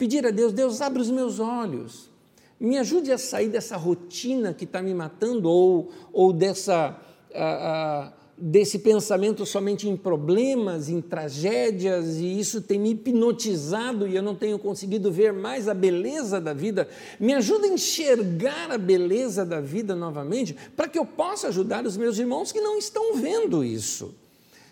pedir 0.02 0.26
a 0.26 0.32
Deus: 0.32 0.52
Deus, 0.52 0.80
abre 0.80 1.00
os 1.00 1.12
meus 1.12 1.38
olhos, 1.38 2.10
me 2.58 2.76
ajude 2.76 3.12
a 3.12 3.18
sair 3.18 3.48
dessa 3.48 3.76
rotina 3.76 4.52
que 4.52 4.64
está 4.64 4.82
me 4.82 4.92
matando 4.92 5.48
ou, 5.48 5.92
ou 6.12 6.32
dessa. 6.32 6.98
Uh, 7.30 8.08
uh, 8.18 8.22
desse 8.44 8.80
pensamento 8.80 9.46
somente 9.46 9.88
em 9.88 9.96
problemas, 9.96 10.88
em 10.88 11.00
tragédias, 11.00 12.16
e 12.16 12.40
isso 12.40 12.60
tem 12.60 12.76
me 12.76 12.90
hipnotizado 12.90 14.08
e 14.08 14.16
eu 14.16 14.22
não 14.22 14.34
tenho 14.34 14.58
conseguido 14.58 15.12
ver 15.12 15.32
mais 15.32 15.68
a 15.68 15.74
beleza 15.74 16.40
da 16.40 16.52
vida. 16.52 16.88
Me 17.20 17.34
ajuda 17.34 17.66
a 17.66 17.70
enxergar 17.70 18.72
a 18.72 18.78
beleza 18.78 19.44
da 19.46 19.60
vida 19.60 19.94
novamente, 19.94 20.56
para 20.74 20.88
que 20.88 20.98
eu 20.98 21.06
possa 21.06 21.48
ajudar 21.48 21.86
os 21.86 21.96
meus 21.96 22.18
irmãos 22.18 22.50
que 22.50 22.60
não 22.60 22.76
estão 22.76 23.14
vendo 23.14 23.62
isso. 23.62 24.12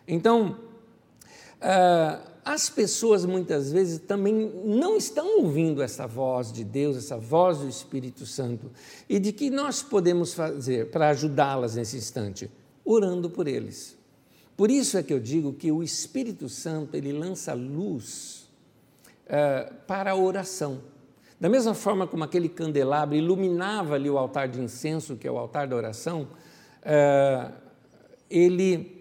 Então, 0.09 0.57
uh, 1.61 2.30
as 2.45 2.71
pessoas 2.71 3.25
muitas 3.25 3.71
vezes 3.71 3.99
também 3.99 4.53
não 4.65 4.97
estão 4.97 5.41
ouvindo 5.41 5.83
essa 5.83 6.07
voz 6.07 6.53
de 6.53 6.65
Deus, 6.65 6.97
essa 6.97 7.17
voz 7.17 7.59
do 7.59 7.69
Espírito 7.69 8.25
Santo, 8.27 8.71
e 9.09 9.19
de 9.19 9.33
que 9.33 9.51
nós 9.51 9.83
podemos 9.83 10.33
fazer 10.33 10.91
para 10.91 11.09
ajudá-las 11.11 11.77
nesse 11.77 11.97
instante 11.97 12.51
orando 12.85 13.31
por 13.31 13.47
eles. 13.47 13.97
Por 14.57 14.71
isso 14.71 14.99
é 14.99 15.03
que 15.03 15.13
eu 15.13 15.21
digo 15.21 15.53
que 15.53 15.73
o 15.73 15.83
Espírito 15.83 16.49
Santo 16.49 16.95
ele 16.95 17.13
lança 17.13 17.55
luz 17.55 18.51
uh, 19.27 19.75
para 19.87 20.11
a 20.11 20.17
oração. 20.17 20.83
Da 21.41 21.49
mesma 21.49 21.73
forma 21.73 22.07
como 22.07 22.25
aquele 22.25 22.49
candelabro 22.49 23.17
iluminava 23.17 23.95
ali 23.95 24.11
o 24.11 24.19
altar 24.19 24.49
de 24.49 24.61
incenso, 24.61 25.17
que 25.17 25.27
é 25.27 25.31
o 25.31 25.39
altar 25.39 25.67
da 25.67 25.75
oração, 25.75 26.29
uh, 26.83 27.53
ele, 28.29 29.00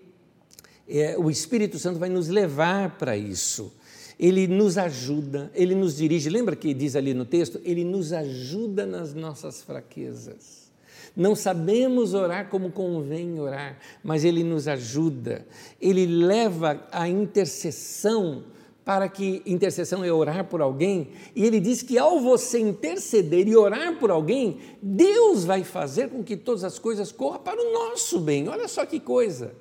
é, 0.89 1.17
o 1.17 1.29
Espírito 1.29 1.77
Santo 1.77 1.99
vai 1.99 2.09
nos 2.09 2.27
levar 2.27 2.97
para 2.97 3.15
isso. 3.15 3.71
Ele 4.19 4.47
nos 4.47 4.77
ajuda, 4.77 5.51
ele 5.53 5.75
nos 5.75 5.95
dirige. 5.95 6.29
Lembra 6.29 6.55
que 6.55 6.73
diz 6.73 6.95
ali 6.95 7.13
no 7.13 7.25
texto? 7.25 7.61
Ele 7.63 7.83
nos 7.85 8.11
ajuda 8.11 8.85
nas 8.85 9.13
nossas 9.13 9.61
fraquezas. 9.61 10.69
Não 11.15 11.35
sabemos 11.35 12.13
orar 12.13 12.49
como 12.49 12.71
convém 12.71 13.39
orar, 13.39 13.77
mas 14.03 14.23
Ele 14.23 14.43
nos 14.43 14.67
ajuda. 14.67 15.45
Ele 15.81 16.05
leva 16.05 16.87
a 16.91 17.07
intercessão 17.07 18.43
para 18.85 19.07
que 19.07 19.43
intercessão 19.45 20.03
é 20.03 20.11
orar 20.11 20.45
por 20.45 20.61
alguém, 20.61 21.09
e 21.35 21.45
ele 21.45 21.59
diz 21.59 21.83
que 21.83 21.99
ao 21.99 22.19
você 22.19 22.57
interceder 22.57 23.47
e 23.47 23.55
orar 23.55 23.99
por 23.99 24.09
alguém, 24.09 24.57
Deus 24.81 25.45
vai 25.45 25.63
fazer 25.63 26.09
com 26.09 26.23
que 26.23 26.35
todas 26.35 26.63
as 26.63 26.79
coisas 26.79 27.11
corram 27.11 27.39
para 27.39 27.61
o 27.61 27.71
nosso 27.71 28.19
bem. 28.19 28.49
Olha 28.49 28.67
só 28.67 28.87
que 28.87 28.99
coisa. 28.99 29.53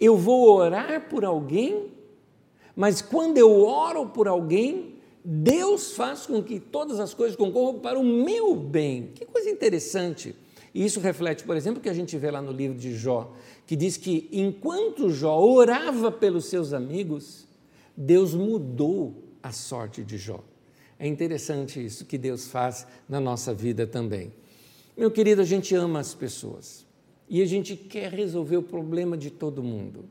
Eu 0.00 0.16
vou 0.16 0.48
orar 0.50 1.08
por 1.08 1.24
alguém, 1.24 1.92
mas 2.74 3.02
quando 3.02 3.38
eu 3.38 3.62
oro 3.62 4.06
por 4.06 4.28
alguém, 4.28 4.94
Deus 5.24 5.92
faz 5.92 6.26
com 6.26 6.42
que 6.42 6.60
todas 6.60 7.00
as 7.00 7.12
coisas 7.12 7.36
concorram 7.36 7.80
para 7.80 7.98
o 7.98 8.04
meu 8.04 8.54
bem. 8.54 9.10
Que 9.14 9.26
coisa 9.26 9.50
interessante. 9.50 10.34
E 10.72 10.84
isso 10.84 11.00
reflete, 11.00 11.44
por 11.44 11.56
exemplo, 11.56 11.80
o 11.80 11.82
que 11.82 11.88
a 11.88 11.94
gente 11.94 12.16
vê 12.16 12.30
lá 12.30 12.40
no 12.40 12.52
livro 12.52 12.78
de 12.78 12.96
Jó, 12.96 13.32
que 13.66 13.74
diz 13.74 13.96
que 13.96 14.28
enquanto 14.32 15.10
Jó 15.10 15.38
orava 15.38 16.12
pelos 16.12 16.46
seus 16.46 16.72
amigos, 16.72 17.46
Deus 17.96 18.32
mudou 18.34 19.14
a 19.42 19.50
sorte 19.50 20.04
de 20.04 20.16
Jó. 20.16 20.40
É 20.98 21.06
interessante 21.06 21.84
isso 21.84 22.04
que 22.04 22.16
Deus 22.16 22.48
faz 22.48 22.86
na 23.08 23.18
nossa 23.20 23.52
vida 23.52 23.86
também. 23.86 24.32
Meu 24.96 25.10
querido, 25.10 25.42
a 25.42 25.44
gente 25.44 25.74
ama 25.74 26.00
as 26.00 26.14
pessoas 26.14 26.87
e 27.28 27.42
a 27.42 27.46
gente 27.46 27.76
quer 27.76 28.12
resolver 28.12 28.56
o 28.56 28.62
problema 28.62 29.16
de 29.16 29.30
todo 29.30 29.62
mundo. 29.62 30.04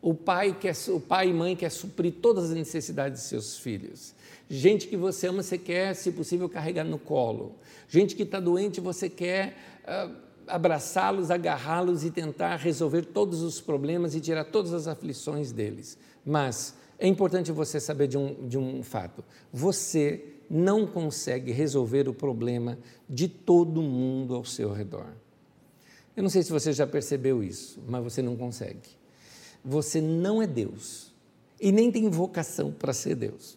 O 0.00 0.14
pai, 0.14 0.56
quer, 0.58 0.74
o 0.88 1.00
pai 1.00 1.30
e 1.30 1.32
mãe 1.32 1.56
quer 1.56 1.70
suprir 1.70 2.14
todas 2.22 2.50
as 2.50 2.56
necessidades 2.56 3.22
de 3.22 3.28
seus 3.28 3.58
filhos. 3.58 4.14
Gente 4.48 4.86
que 4.86 4.96
você 4.96 5.26
ama, 5.26 5.42
você 5.42 5.58
quer, 5.58 5.94
se 5.94 6.12
possível, 6.12 6.48
carregar 6.48 6.84
no 6.84 6.98
colo. 6.98 7.56
Gente 7.88 8.14
que 8.14 8.22
está 8.22 8.38
doente, 8.38 8.80
você 8.80 9.08
quer 9.08 9.56
uh, 9.84 10.14
abraçá-los, 10.46 11.30
agarrá-los 11.30 12.04
e 12.04 12.10
tentar 12.10 12.56
resolver 12.56 13.06
todos 13.06 13.42
os 13.42 13.60
problemas 13.60 14.14
e 14.14 14.20
tirar 14.20 14.44
todas 14.44 14.72
as 14.72 14.86
aflições 14.86 15.50
deles. 15.50 15.98
Mas 16.24 16.74
é 16.98 17.06
importante 17.06 17.50
você 17.50 17.80
saber 17.80 18.06
de 18.06 18.16
um, 18.16 18.46
de 18.46 18.56
um 18.56 18.82
fato: 18.82 19.24
você 19.52 20.24
não 20.48 20.86
consegue 20.86 21.52
resolver 21.52 22.08
o 22.08 22.14
problema 22.14 22.78
de 23.08 23.28
todo 23.28 23.82
mundo 23.82 24.34
ao 24.34 24.44
seu 24.44 24.72
redor. 24.72 25.12
Eu 26.18 26.22
não 26.24 26.28
sei 26.28 26.42
se 26.42 26.50
você 26.50 26.72
já 26.72 26.84
percebeu 26.84 27.44
isso, 27.44 27.78
mas 27.86 28.02
você 28.02 28.20
não 28.20 28.36
consegue. 28.36 28.90
Você 29.64 30.00
não 30.00 30.42
é 30.42 30.48
Deus 30.48 31.12
e 31.60 31.70
nem 31.70 31.92
tem 31.92 32.10
vocação 32.10 32.72
para 32.72 32.92
ser 32.92 33.14
Deus. 33.14 33.56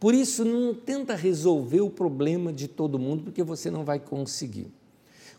Por 0.00 0.12
isso, 0.12 0.44
não 0.44 0.74
tenta 0.74 1.14
resolver 1.14 1.82
o 1.82 1.88
problema 1.88 2.52
de 2.52 2.66
todo 2.66 2.98
mundo, 2.98 3.22
porque 3.22 3.44
você 3.44 3.70
não 3.70 3.84
vai 3.84 4.00
conseguir. 4.00 4.66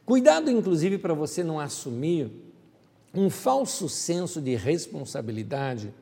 Cuidado, 0.06 0.50
inclusive, 0.50 0.98
para 0.98 1.14
você 1.14 1.44
não 1.44 1.60
assumir 1.60 2.32
um 3.14 3.30
falso 3.30 3.90
senso 3.90 4.40
de 4.40 4.56
responsabilidade, 4.56 5.94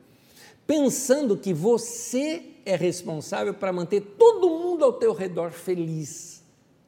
pensando 0.68 1.36
que 1.36 1.52
você 1.52 2.44
é 2.64 2.76
responsável 2.76 3.54
para 3.54 3.72
manter 3.72 4.02
todo 4.16 4.48
mundo 4.48 4.84
ao 4.84 4.92
teu 4.92 5.14
redor 5.14 5.50
feliz. 5.50 6.44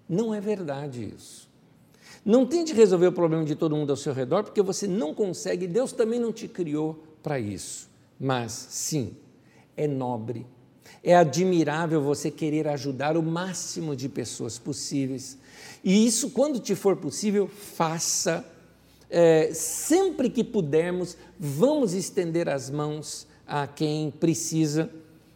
Não 0.08 0.32
é 0.32 0.40
verdade 0.40 1.12
isso. 1.16 1.41
Não 2.24 2.46
tente 2.46 2.72
resolver 2.72 3.08
o 3.08 3.12
problema 3.12 3.44
de 3.44 3.54
todo 3.54 3.76
mundo 3.76 3.90
ao 3.90 3.96
seu 3.96 4.12
redor, 4.12 4.44
porque 4.44 4.62
você 4.62 4.86
não 4.86 5.14
consegue, 5.14 5.66
Deus 5.66 5.92
também 5.92 6.20
não 6.20 6.32
te 6.32 6.46
criou 6.46 7.02
para 7.22 7.40
isso. 7.40 7.90
Mas, 8.18 8.52
sim, 8.52 9.16
é 9.76 9.88
nobre, 9.88 10.46
é 11.02 11.16
admirável 11.16 12.00
você 12.00 12.30
querer 12.30 12.68
ajudar 12.68 13.16
o 13.16 13.22
máximo 13.22 13.96
de 13.96 14.08
pessoas 14.08 14.58
possíveis 14.58 15.38
e 15.84 16.06
isso, 16.06 16.30
quando 16.30 16.60
te 16.60 16.74
for 16.74 16.96
possível, 16.96 17.48
faça. 17.48 18.44
É, 19.10 19.52
sempre 19.52 20.30
que 20.30 20.42
pudermos, 20.42 21.18
vamos 21.38 21.92
estender 21.92 22.48
as 22.48 22.70
mãos 22.70 23.26
a 23.46 23.66
quem 23.66 24.10
precisa. 24.10 24.88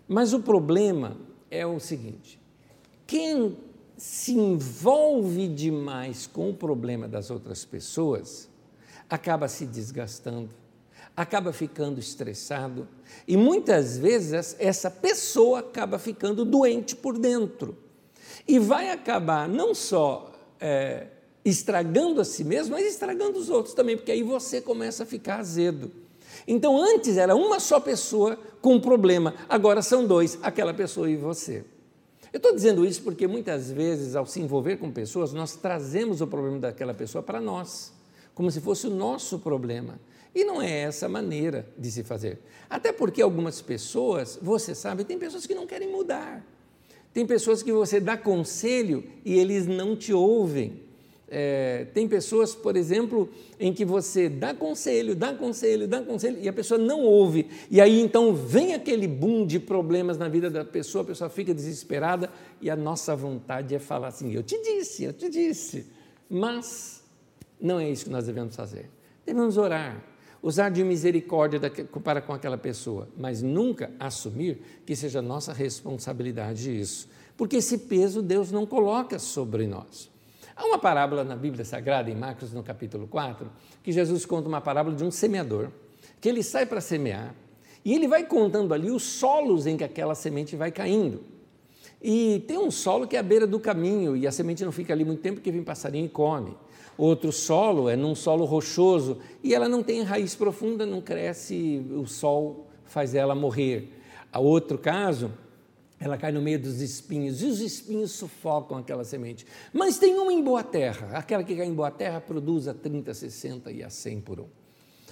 Mas 0.09 0.33
o 0.33 0.41
problema 0.41 1.17
é 1.51 1.67
o 1.67 1.81
seguinte: 1.81 2.39
quem 3.07 3.57
se 3.97 4.33
envolve 4.33 5.49
demais 5.49 6.27
com 6.27 6.51
o 6.51 6.55
problema 6.55 7.09
das 7.09 7.31
outras 7.31 7.65
pessoas 7.65 8.49
acaba 9.09 9.49
se 9.49 9.65
desgastando, 9.65 10.51
acaba 11.17 11.53
ficando 11.53 11.99
estressado 11.99 12.87
e 13.27 13.37
muitas 13.37 13.97
vezes 13.97 14.57
essa 14.59 14.91
pessoa 14.91 15.61
acaba 15.61 15.99
ficando 15.99 16.45
doente 16.45 16.95
por 16.95 17.17
dentro 17.19 17.77
e 18.47 18.59
vai 18.59 18.91
acabar 18.91 19.49
não 19.49 19.75
só 19.75 20.33
é, 20.61 21.07
estragando 21.45 22.21
a 22.21 22.25
si 22.25 22.45
mesmo, 22.45 22.75
mas 22.75 22.87
estragando 22.87 23.39
os 23.39 23.49
outros 23.49 23.75
também, 23.75 23.97
porque 23.97 24.13
aí 24.13 24.23
você 24.23 24.61
começa 24.61 25.05
a 25.05 25.07
ficar 25.07 25.39
azedo. 25.39 25.91
Então, 26.47 26.77
antes 26.77 27.17
era 27.17 27.35
uma 27.35 27.59
só 27.59 27.81
pessoa 27.81 28.39
com 28.61 28.75
um 28.75 28.81
problema, 28.81 29.35
agora 29.49 29.81
são 29.81 30.07
dois, 30.07 30.39
aquela 30.43 30.75
pessoa 30.75 31.09
e 31.09 31.17
você. 31.17 31.65
Eu 32.37 32.39
estou 32.39 32.55
dizendo 32.55 32.85
isso 32.85 33.01
porque 33.01 33.27
muitas 33.27 33.71
vezes, 33.71 34.15
ao 34.15 34.27
se 34.27 34.39
envolver 34.43 34.77
com 34.77 34.93
pessoas, 34.93 35.33
nós 35.33 35.57
trazemos 35.57 36.21
o 36.21 36.27
problema 36.27 36.59
daquela 36.59 36.93
pessoa 36.93 37.23
para 37.23 37.41
nós, 37.41 37.95
como 38.35 38.51
se 38.51 38.61
fosse 38.61 38.87
o 38.87 38.91
nosso 38.91 39.39
problema. 39.39 39.99
E 40.35 40.45
não 40.45 40.61
é 40.61 40.83
essa 40.83 41.07
a 41.07 41.09
maneira 41.09 41.67
de 41.79 41.91
se 41.91 42.05
fazer. 42.05 42.39
Até 42.69 42.93
porque 42.93 43.23
algumas 43.23 43.63
pessoas, 43.63 44.39
você 44.43 44.75
sabe, 44.75 45.03
tem 45.03 45.19
pessoas 45.19 45.47
que 45.47 45.55
não 45.55 45.67
querem 45.67 45.91
mudar. 45.91 46.45
Tem 47.11 47.27
pessoas 47.27 47.63
que 47.63 47.73
você 47.73 47.99
dá 47.99 48.19
conselho 48.19 49.03
e 49.25 49.39
eles 49.39 49.67
não 49.67 49.97
te 49.97 50.13
ouvem. 50.13 50.83
É, 51.29 51.87
tem 51.93 52.07
pessoas, 52.07 52.55
por 52.55 52.77
exemplo, 52.77 53.29
em 53.59 53.73
que 53.73 53.85
você 53.85 54.29
dá 54.29 54.55
conselho, 54.55 55.15
dá 55.15 55.35
conselho, 55.35 55.89
dá 55.89 56.01
conselho 56.01 56.39
e 56.41 56.49
a 56.49 56.53
pessoa 56.53 56.79
não 56.79 57.01
ouve. 57.01 57.49
E 57.69 57.81
aí 57.81 58.01
então 58.01 58.33
vem 58.35 58.75
aquele 58.75 59.09
boom 59.09 59.45
de 59.45 59.59
problemas 59.59 60.19
na 60.19 60.29
vida 60.29 60.49
da 60.49 60.65
pessoa, 60.65 61.03
a 61.03 61.07
pessoa 61.07 61.29
fica 61.29 61.53
desesperada 61.53 62.31
e 62.61 62.71
a 62.71 62.77
nossa 62.77 63.17
vontade 63.17 63.75
é 63.75 63.79
falar 63.79 64.09
assim: 64.09 64.33
Eu 64.33 64.43
te 64.43 64.61
disse, 64.63 65.05
eu 65.05 65.13
te 65.13 65.29
disse. 65.29 65.87
Mas 66.31 67.03
não 67.61 67.81
é 67.81 67.91
isso 67.91 68.05
que 68.05 68.11
nós 68.11 68.27
devemos 68.27 68.55
fazer. 68.55 68.89
Devemos 69.25 69.57
orar, 69.57 70.05
usar 70.41 70.69
de 70.69 70.85
misericórdia 70.85 71.61
para 72.05 72.21
com 72.21 72.33
aquela 72.33 72.59
pessoa, 72.59 73.09
mas 73.17 73.43
nunca 73.43 73.91
assumir 73.99 74.61
que 74.85 74.95
seja 74.95 75.21
nossa 75.21 75.53
responsabilidade 75.53 76.79
isso, 76.79 77.09
porque 77.37 77.57
esse 77.57 77.79
peso 77.79 78.23
Deus 78.23 78.53
não 78.53 78.65
coloca 78.65 79.19
sobre 79.19 79.67
nós. 79.67 80.15
Há 80.57 80.65
uma 80.65 80.79
parábola 80.79 81.23
na 81.23 81.37
Bíblia 81.37 81.67
Sagrada, 81.67 82.11
em 82.11 82.15
Marcos, 82.15 82.51
no 82.55 82.63
capítulo 82.63 83.07
4, 83.07 83.47
que 83.83 83.93
Jesus 83.93 84.25
conta 84.25 84.49
uma 84.49 84.61
parábola 84.61 84.97
de 84.97 85.05
um 85.05 85.11
semeador, 85.11 85.69
que 86.19 86.29
ele 86.31 86.43
sai 86.43 86.65
para 86.65 86.81
semear 86.81 87.35
e 87.85 87.93
ele 87.95 88.09
vai 88.09 88.25
contando 88.25 88.73
ali 88.73 88.91
os 88.91 89.03
solos 89.03 89.67
em 89.67 89.77
que 89.77 89.85
aquela 89.85 90.15
semente 90.15 90.57
vai 90.57 90.73
caindo. 90.73 91.21
E 92.03 92.43
tem 92.49 92.57
um 92.57 92.71
solo 92.71 93.07
que 93.07 93.17
é 93.17 93.19
à 93.19 93.23
beira 93.23 93.47
do 93.47 93.61
caminho 93.61 94.17
e 94.17 94.27
a 94.27 94.33
semente 94.33 94.65
não 94.65 94.73
fica 94.73 94.95
ali 94.95 95.05
muito 95.05 95.21
tempo 95.21 95.37
porque 95.37 95.53
vem 95.53 95.63
passarinho 95.63 96.07
e 96.07 96.09
come. 96.09 96.57
Outro 96.97 97.31
solo 97.31 97.91
é 97.91 97.95
num 97.95 98.15
solo 98.15 98.47
rochoso 98.47 99.19
e 99.45 99.55
ela 99.55 99.69
não 99.69 99.83
tem 99.83 100.03
raiz 100.03 100.35
profunda, 100.35 100.87
não 100.87 101.03
cresce, 101.03 101.87
o 101.91 102.07
sol 102.07 102.67
faz 102.87 103.15
ela 103.15 103.35
morrer. 103.35 103.93
A 104.33 104.41
outro 104.41 104.79
caso 104.79 105.31
ela 105.99 106.19
cai 106.19 106.31
no 106.31 106.43
meio 106.43 106.61
dos 106.61 106.81
espinhos 106.81 107.41
e 107.41 107.47
os 107.47 107.61
espinhos 107.61 108.13
sufocam 108.13 108.77
aquela 108.77 109.05
semente. 109.05 109.47
Mas 109.73 109.99
tem 109.99 110.19
uma 110.19 110.33
em 110.33 110.43
boa 110.43 110.63
terra, 110.63 111.17
aquela 111.17 111.43
que 111.43 111.57
cai 111.57 111.67
em 111.67 111.75
boa 111.75 111.91
terra 111.91 112.21
produz 112.21 112.69
a 112.69 112.75
30, 112.75 113.15
60 113.15 113.71
e 113.73 113.83
a 113.83 113.89
100 113.89 114.21
por 114.21 114.41
um. 114.41 114.49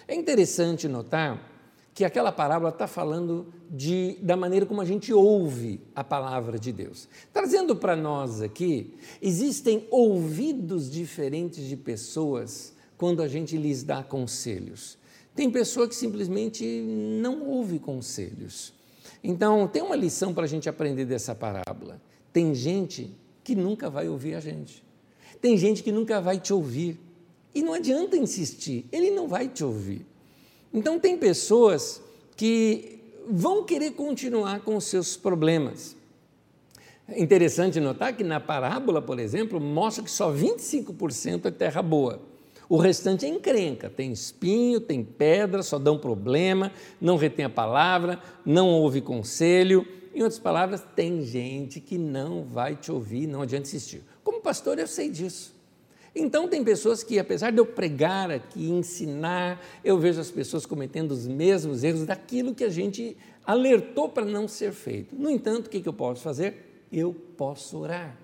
É 0.07 0.15
interessante 0.15 0.87
notar 0.87 1.53
que 1.95 2.05
aquela 2.05 2.33
parábola 2.33 2.71
está 2.71 2.89
falando 2.89 3.55
de, 3.71 4.19
da 4.21 4.37
maneira 4.37 4.67
como 4.67 4.81
a 4.81 4.85
gente 4.85 5.13
ouve 5.13 5.81
a 5.95 6.03
palavra 6.03 6.59
de 6.59 6.73
Deus. 6.73 7.09
Trazendo 7.33 7.77
para 7.77 7.95
nós 7.95 8.43
aqui, 8.43 8.95
existem 9.23 9.87
ouvidos 9.91 10.91
diferentes 10.91 11.65
de 11.65 11.77
pessoas 11.77 12.75
quando 12.99 13.23
a 13.23 13.29
gente 13.29 13.57
lhes 13.57 13.85
dá 13.85 14.03
conselhos. 14.03 14.99
Tem 15.37 15.49
pessoa 15.51 15.89
que 15.89 15.95
simplesmente 15.95 16.65
não 17.21 17.43
ouve 17.43 17.79
conselhos. 17.79 18.73
Então, 19.27 19.67
tem 19.67 19.83
uma 19.83 19.97
lição 19.97 20.35
para 20.35 20.45
a 20.45 20.47
gente 20.47 20.69
aprender 20.69 21.07
dessa 21.07 21.35
parábola. 21.35 21.99
Tem 22.31 22.55
gente 22.55 23.11
que 23.43 23.55
nunca 23.55 23.89
vai 23.89 24.07
ouvir 24.07 24.35
a 24.35 24.41
gente. 24.41 24.85
Tem 25.41 25.57
gente 25.57 25.83
que 25.83 25.91
nunca 25.91 26.21
vai 26.21 26.39
te 26.39 26.53
ouvir. 26.53 27.01
E 27.55 27.63
não 27.63 27.73
adianta 27.73 28.19
insistir, 28.19 28.85
ele 28.93 29.11
não 29.11 29.27
vai 29.27 29.49
te 29.49 29.65
ouvir. 29.65 30.05
Então, 30.75 31.01
tem 31.01 31.17
pessoas 31.17 32.03
que 32.37 33.01
vão 33.27 33.65
querer 33.65 33.93
continuar 33.93 34.61
com 34.61 34.77
os 34.77 34.85
seus 34.85 35.17
problemas. 35.17 35.97
É 37.09 37.23
interessante 37.23 37.81
notar 37.81 38.15
que 38.15 38.25
na 38.25 38.41
parábola, 38.41 39.01
por 39.01 39.19
exemplo, 39.19 39.59
mostra 39.59 40.05
que 40.05 40.11
só 40.11 40.31
25% 40.31 41.47
é 41.47 41.51
terra 41.51 41.81
boa. 41.81 42.21
O 42.69 42.77
restante 42.77 43.27
é 43.27 43.29
encrenca, 43.29 43.91
tem 43.91 44.13
espinho, 44.13 44.81
tem 44.81 45.05
pedra, 45.05 45.63
só 45.63 45.79
dão 45.79 45.99
problema, 45.99 46.73
não 47.01 47.17
retém 47.17 47.45
a 47.45 47.51
palavra, 47.51 48.19
não 48.45 48.69
ouve 48.71 49.01
conselho. 49.01 49.87
Em 50.15 50.23
outras 50.23 50.39
palavras, 50.39 50.83
tem 50.95 51.23
gente 51.23 51.81
que 51.81 51.99
não 51.99 52.45
vai 52.45 52.77
te 52.77 52.91
ouvir, 52.91 53.27
não 53.27 53.43
adianta 53.43 53.67
insistir. 53.67 54.03
Como 54.23 54.41
pastor, 54.41 54.79
eu 54.79 54.87
sei 54.87 55.11
disso. 55.11 55.55
Então, 56.15 56.49
tem 56.49 56.63
pessoas 56.63 57.03
que, 57.03 57.19
apesar 57.19 57.51
de 57.51 57.59
eu 57.59 57.67
pregar 57.67 58.31
aqui, 58.31 58.71
ensinar, 58.71 59.61
eu 59.83 59.99
vejo 59.99 60.21
as 60.21 60.31
pessoas 60.31 60.65
cometendo 60.65 61.11
os 61.11 61.27
mesmos 61.27 61.83
erros 61.83 62.07
daquilo 62.07 62.55
que 62.55 62.63
a 62.63 62.71
gente 62.71 63.17
alertou 63.45 64.09
para 64.09 64.25
não 64.25 64.47
ser 64.47 64.73
feito. 64.73 65.17
No 65.17 65.29
entanto, 65.29 65.67
o 65.67 65.71
que 65.71 65.87
eu 65.87 65.93
posso 65.93 66.23
fazer? 66.23 66.87
Eu 66.93 67.13
posso 67.37 67.79
orar. 67.79 68.17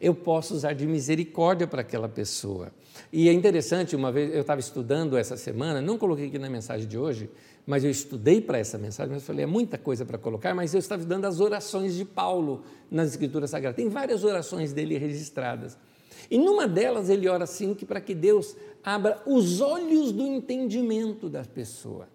Eu 0.00 0.14
posso 0.14 0.54
usar 0.54 0.74
de 0.74 0.86
misericórdia 0.86 1.66
para 1.66 1.80
aquela 1.80 2.08
pessoa. 2.08 2.72
E 3.12 3.28
é 3.28 3.32
interessante, 3.32 3.96
uma 3.96 4.12
vez 4.12 4.34
eu 4.34 4.42
estava 4.42 4.60
estudando 4.60 5.16
essa 5.16 5.36
semana, 5.36 5.80
não 5.80 5.96
coloquei 5.96 6.26
aqui 6.26 6.38
na 6.38 6.50
mensagem 6.50 6.86
de 6.86 6.98
hoje, 6.98 7.30
mas 7.66 7.84
eu 7.84 7.90
estudei 7.90 8.40
para 8.40 8.58
essa 8.58 8.76
mensagem, 8.78 9.12
mas 9.12 9.22
falei, 9.22 9.44
é 9.44 9.46
muita 9.46 9.78
coisa 9.78 10.04
para 10.04 10.18
colocar, 10.18 10.54
mas 10.54 10.74
eu 10.74 10.80
estava 10.80 11.00
estudando 11.00 11.24
as 11.24 11.40
orações 11.40 11.94
de 11.94 12.04
Paulo 12.04 12.62
nas 12.90 13.10
Escrituras 13.10 13.50
Sagradas. 13.50 13.76
Tem 13.76 13.88
várias 13.88 14.24
orações 14.24 14.72
dele 14.72 14.98
registradas. 14.98 15.78
E 16.30 16.38
numa 16.38 16.66
delas 16.66 17.08
ele 17.08 17.28
ora 17.28 17.44
assim 17.44 17.74
que 17.74 17.84
para 17.84 18.00
que 18.00 18.14
Deus 18.14 18.56
abra 18.84 19.20
os 19.26 19.60
olhos 19.60 20.12
do 20.12 20.22
entendimento 20.22 21.28
da 21.28 21.44
pessoa. 21.44 22.08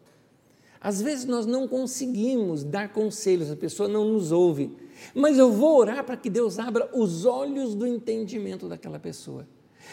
Às 0.80 1.02
vezes 1.02 1.26
nós 1.26 1.46
não 1.46 1.68
conseguimos 1.68 2.64
dar 2.64 2.90
conselhos, 2.90 3.52
a 3.52 3.56
pessoa 3.56 3.90
não 3.90 4.06
nos 4.06 4.32
ouve, 4.32 4.76
mas 5.14 5.38
eu 5.38 5.52
vou 5.52 5.78
orar 5.78 6.04
para 6.04 6.18
que 6.18 6.30
Deus 6.30 6.60
abra 6.60 6.90
os 6.94 7.26
olhos 7.26 7.76
do 7.76 7.86
entendimento 7.86 8.68
daquela 8.68 9.00
pessoa. 9.00 9.46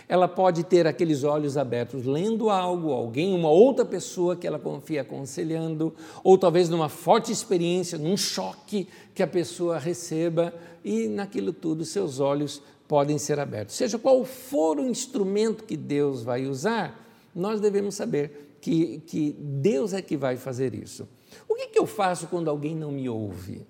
Ela 0.09 0.27
pode 0.27 0.65
ter 0.65 0.87
aqueles 0.87 1.23
olhos 1.23 1.57
abertos 1.57 2.05
lendo 2.05 2.51
algo, 2.51 2.93
alguém, 2.93 3.35
uma 3.35 3.51
outra 3.51 3.85
pessoa 3.85 4.37
que 4.37 4.47
ela 4.47 4.59
confia 4.59 5.03
aconselhando, 5.03 5.95
ou 6.25 6.39
talvez 6.39 6.69
numa 6.69 6.89
forte 6.89 7.31
experiência, 7.31 7.99
num 7.99 8.17
choque 8.17 8.89
que 9.15 9.23
a 9.23 9.27
pessoa 9.27 9.79
receba, 9.79 10.53
e 10.85 11.07
naquilo 11.07 11.53
tudo 11.53 11.85
seus 11.85 12.21
olhos 12.21 12.63
podem 12.89 13.19
ser 13.19 13.39
abertos. 13.39 13.77
Seja 13.77 13.99
qual 13.99 14.25
for 14.25 14.79
o 14.79 14.87
instrumento 14.87 15.65
que 15.65 15.77
Deus 15.77 16.23
vai 16.23 16.47
usar, 16.47 16.99
nós 17.35 17.61
devemos 17.61 17.95
saber 17.95 18.57
que, 18.61 19.03
que 19.07 19.37
Deus 19.39 19.93
é 19.93 20.03
que 20.03 20.17
vai 20.17 20.37
fazer 20.37 20.75
isso. 20.75 21.09
O 21.49 21.55
que, 21.55 21.69
que 21.69 21.79
eu 21.79 21.87
faço 21.87 22.27
quando 22.27 22.49
alguém 22.49 22.77
não 22.77 22.93
me 22.93 23.09
ouve? 23.09 23.67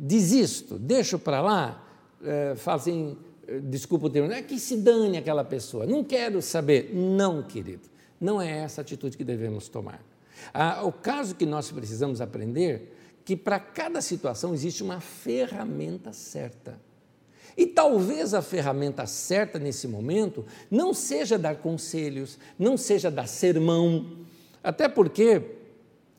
Desisto, 0.00 0.78
deixo 0.78 1.18
para 1.18 1.42
lá, 1.42 1.86
é, 2.24 2.54
falo 2.56 2.76
assim, 2.80 3.18
desculpa 3.64 4.06
o 4.06 4.10
termo, 4.10 4.32
é 4.32 4.42
que 4.42 4.58
se 4.58 4.78
dane 4.78 5.18
aquela 5.18 5.44
pessoa, 5.44 5.86
não 5.86 6.02
quero 6.02 6.40
saber. 6.40 6.94
Não, 6.94 7.42
querido, 7.42 7.88
não 8.20 8.40
é 8.40 8.50
essa 8.50 8.80
atitude 8.80 9.16
que 9.16 9.24
devemos 9.24 9.68
tomar. 9.68 10.02
Ah, 10.52 10.82
o 10.84 10.92
caso 10.92 11.34
que 11.34 11.46
nós 11.46 11.70
precisamos 11.70 12.20
aprender 12.20 12.94
que 13.24 13.36
para 13.36 13.58
cada 13.58 14.00
situação 14.00 14.52
existe 14.54 14.82
uma 14.82 15.00
ferramenta 15.00 16.12
certa. 16.12 16.78
E 17.56 17.66
talvez 17.66 18.34
a 18.34 18.42
ferramenta 18.42 19.06
certa 19.06 19.58
nesse 19.58 19.86
momento 19.86 20.44
não 20.70 20.92
seja 20.92 21.38
dar 21.38 21.56
conselhos, 21.56 22.38
não 22.58 22.76
seja 22.76 23.10
dar 23.10 23.28
sermão, 23.28 24.18
até 24.62 24.88
porque 24.88 25.42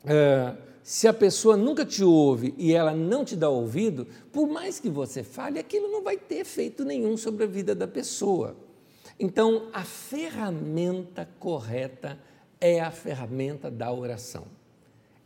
é, 0.05 0.55
se 0.85 1.07
a 1.07 1.13
pessoa 1.13 1.57
nunca 1.57 1.83
te 1.83 2.03
ouve 2.03 2.53
e 2.59 2.71
ela 2.71 2.93
não 2.93 3.25
te 3.25 3.35
dá 3.35 3.49
ouvido, 3.49 4.05
por 4.31 4.47
mais 4.47 4.79
que 4.79 4.87
você 4.87 5.23
fale, 5.23 5.57
aquilo 5.57 5.87
não 5.91 6.03
vai 6.03 6.15
ter 6.15 6.35
efeito 6.35 6.85
nenhum 6.85 7.17
sobre 7.17 7.43
a 7.43 7.47
vida 7.47 7.73
da 7.73 7.87
pessoa. 7.87 8.55
Então, 9.19 9.67
a 9.73 9.83
ferramenta 9.83 11.27
correta 11.39 12.19
é 12.61 12.79
a 12.79 12.91
ferramenta 12.91 13.71
da 13.71 13.91
oração. 13.91 14.45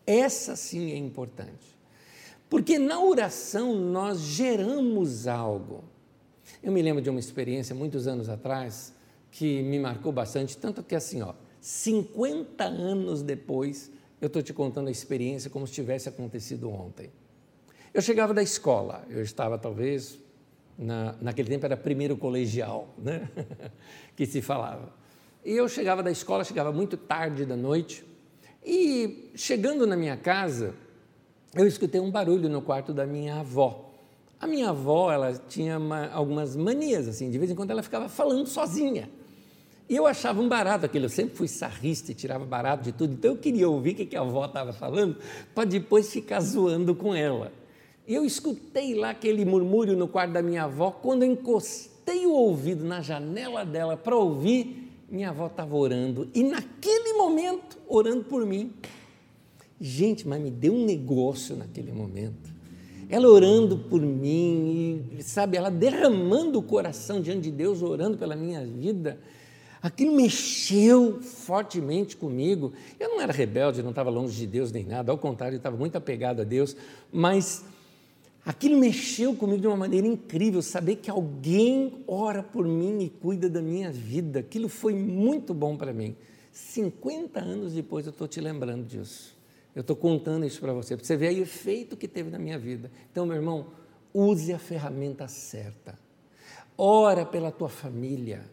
Essa 0.08 0.56
sim 0.56 0.94
é 0.94 0.96
importante. 0.96 1.78
Porque 2.50 2.80
na 2.80 3.04
oração 3.04 3.76
nós 3.76 4.22
geramos 4.22 5.28
algo. 5.28 5.84
Eu 6.64 6.72
me 6.72 6.82
lembro 6.82 7.02
de 7.02 7.10
uma 7.10 7.20
experiência 7.20 7.76
muitos 7.76 8.08
anos 8.08 8.30
atrás 8.30 8.94
que 9.30 9.62
me 9.62 9.78
marcou 9.78 10.14
bastante, 10.14 10.58
tanto 10.58 10.82
que 10.82 10.96
assim, 10.96 11.22
ó, 11.22 11.34
50 11.60 12.64
anos 12.64 13.22
depois, 13.22 13.92
eu 14.22 14.28
estou 14.28 14.42
te 14.42 14.54
contando 14.54 14.88
a 14.88 14.92
experiência 14.92 15.50
como 15.50 15.66
se 15.66 15.74
tivesse 15.74 16.10
acontecido 16.10 16.70
ontem. 16.70 17.10
Eu 17.94 18.02
chegava 18.02 18.34
da 18.34 18.44
escola, 18.44 19.06
eu 19.10 19.22
estava 19.22 19.58
talvez, 19.58 20.20
na, 20.78 21.16
naquele 21.22 21.50
tempo 21.50 21.66
era 21.66 21.78
primeiro 21.78 22.18
colegial, 22.18 22.94
né? 22.98 23.30
que 24.16 24.26
se 24.26 24.42
falava. 24.42 24.94
E 25.44 25.54
eu 25.54 25.68
chegava 25.68 26.04
da 26.04 26.12
escola, 26.12 26.44
chegava 26.44 26.72
muito 26.72 26.98
tarde 26.98 27.46
da 27.46 27.56
noite, 27.56 28.06
e 28.66 29.32
chegando 29.36 29.88
na 29.88 29.96
minha 29.96 30.18
casa, 30.18 30.76
eu 31.56 31.66
escutei 31.66 32.00
um 32.00 32.12
barulho 32.12 32.50
no 32.50 32.62
quarto 32.62 32.94
da 32.94 33.06
minha 33.06 33.40
avó. 33.40 33.90
A 34.40 34.46
minha 34.46 34.70
avó, 34.70 35.12
ela 35.12 35.34
tinha 35.34 35.78
uma, 35.78 36.08
algumas 36.10 36.56
manias, 36.56 37.08
assim, 37.08 37.30
de 37.30 37.38
vez 37.38 37.50
em 37.50 37.56
quando 37.56 37.72
ela 37.72 37.82
ficava 37.82 38.08
falando 38.08 38.48
sozinha. 38.48 39.10
E 39.90 39.96
eu 39.96 40.06
achava 40.06 40.40
um 40.40 40.48
barato 40.48 40.86
aquilo, 40.86 41.06
eu 41.06 41.10
sempre 41.10 41.36
fui 41.36 41.48
sarrista 41.48 42.12
e 42.12 42.14
tirava 42.14 42.46
barato 42.46 42.84
de 42.84 42.92
tudo, 42.92 43.14
então 43.14 43.32
eu 43.32 43.38
queria 43.38 43.68
ouvir 43.68 43.94
o 43.94 44.06
que 44.06 44.16
a 44.16 44.22
avó 44.22 44.46
estava 44.46 44.72
falando 44.72 45.18
para 45.56 45.68
depois 45.68 46.14
ficar 46.14 46.42
zoando 46.42 46.94
com 46.94 47.16
ela. 47.16 47.52
E 48.08 48.14
eu 48.14 48.24
escutei 48.24 48.94
lá 48.94 49.10
aquele 49.10 49.44
murmúrio 49.44 49.98
no 49.98 50.08
quarto 50.08 50.34
da 50.34 50.44
minha 50.44 50.66
avó, 50.66 50.92
quando 50.92 51.24
eu 51.24 51.32
encostei 51.32 52.28
o 52.28 52.32
ouvido 52.32 52.86
na 52.86 53.02
janela 53.02 53.66
dela 53.66 53.98
para 53.98 54.16
ouvir, 54.16 54.92
minha 55.10 55.30
avó 55.30 55.48
estava 55.48 55.76
orando, 55.76 56.30
e 56.36 56.44
naquele 56.44 57.14
momento, 57.14 57.80
orando 57.88 58.24
por 58.26 58.46
mim. 58.46 58.72
Gente, 59.82 60.28
mas 60.28 60.40
me 60.40 60.52
deu 60.52 60.74
um 60.74 60.86
negócio 60.86 61.56
naquele 61.56 61.92
momento 61.92 62.60
ela 63.10 63.28
orando 63.28 63.76
por 63.76 64.00
mim, 64.00 65.04
e, 65.18 65.24
sabe, 65.24 65.58
ela 65.58 65.72
derramando 65.72 66.60
o 66.60 66.62
coração 66.62 67.20
diante 67.20 67.42
de 67.42 67.52
Deus, 67.52 67.82
orando 67.82 68.20
pela 68.20 68.36
minha 68.36 68.64
vida. 68.64 69.18
Aquilo 69.82 70.14
mexeu 70.14 71.22
fortemente 71.22 72.18
comigo. 72.18 72.74
Eu 73.00 73.10
não 73.10 73.22
era 73.22 73.32
rebelde, 73.32 73.82
não 73.82 73.92
estava 73.92 74.10
longe 74.10 74.36
de 74.36 74.46
Deus 74.46 74.72
nem 74.72 74.86
nada, 74.86 75.12
ao 75.12 75.18
contrário, 75.18 75.56
estava 75.56 75.78
muito 75.78 75.96
apegado 75.96 76.42
a 76.42 76.44
Deus, 76.44 76.76
mas 77.12 77.64
aquilo 78.46 78.78
mexeu 78.78 79.34
comigo 79.36 79.62
de 79.62 79.68
uma 79.68 79.78
maneira 79.78 80.06
incrível, 80.06 80.62
saber 80.62 80.98
que 80.98 81.10
alguém 81.10 82.04
ora 82.08 82.44
por 82.44 82.66
mim 82.68 83.04
e 83.04 83.10
cuida 83.10 83.50
da 83.50 83.62
minha 83.62 83.90
vida. 83.90 84.40
Aquilo 84.40 84.68
foi 84.68 84.94
muito 84.94 85.54
bom 85.54 85.78
para 85.78 85.94
mim. 85.94 86.16
50 86.52 87.40
anos 87.40 87.74
depois 87.74 88.06
eu 88.06 88.12
estou 88.12 88.28
te 88.28 88.42
lembrando 88.42 88.86
disso. 88.86 89.38
Eu 89.74 89.82
estou 89.82 89.96
contando 89.96 90.46
isso 90.46 90.60
para 90.60 90.74
você, 90.74 90.98
para 90.98 91.06
você 91.06 91.16
ver 91.16 91.34
o 91.36 91.42
efeito 91.42 91.96
que 91.96 92.08
teve 92.08 92.30
na 92.30 92.40
minha 92.40 92.60
vida. 92.60 92.92
Então, 93.12 93.26
meu 93.26 93.36
irmão, 93.36 93.68
use 94.14 94.52
a 94.52 94.60
ferramenta 94.60 95.28
certa. 95.28 95.98
Ora 96.78 97.26
pela 97.26 97.52
tua 97.52 97.70
família, 97.70 98.44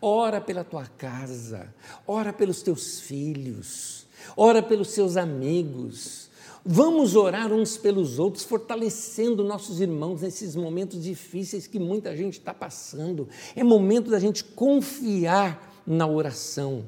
ora 0.00 0.40
pela 0.40 0.64
tua 0.64 0.86
casa, 0.86 1.72
ora 2.06 2.32
pelos 2.32 2.62
teus 2.62 3.00
filhos, 3.00 4.06
ora 4.36 4.62
pelos 4.62 4.88
seus 4.90 5.16
amigos. 5.16 6.28
Vamos 6.64 7.16
orar 7.16 7.52
uns 7.52 7.76
pelos 7.76 8.18
outros, 8.18 8.44
fortalecendo 8.44 9.42
nossos 9.42 9.80
irmãos 9.80 10.22
nesses 10.22 10.54
momentos 10.54 11.02
difíceis 11.02 11.66
que 11.66 11.78
muita 11.78 12.16
gente 12.16 12.38
está 12.38 12.52
passando. 12.52 13.28
É 13.56 13.64
momento 13.64 14.10
da 14.10 14.18
gente 14.18 14.44
confiar 14.44 15.82
na 15.86 16.06
oração. 16.06 16.84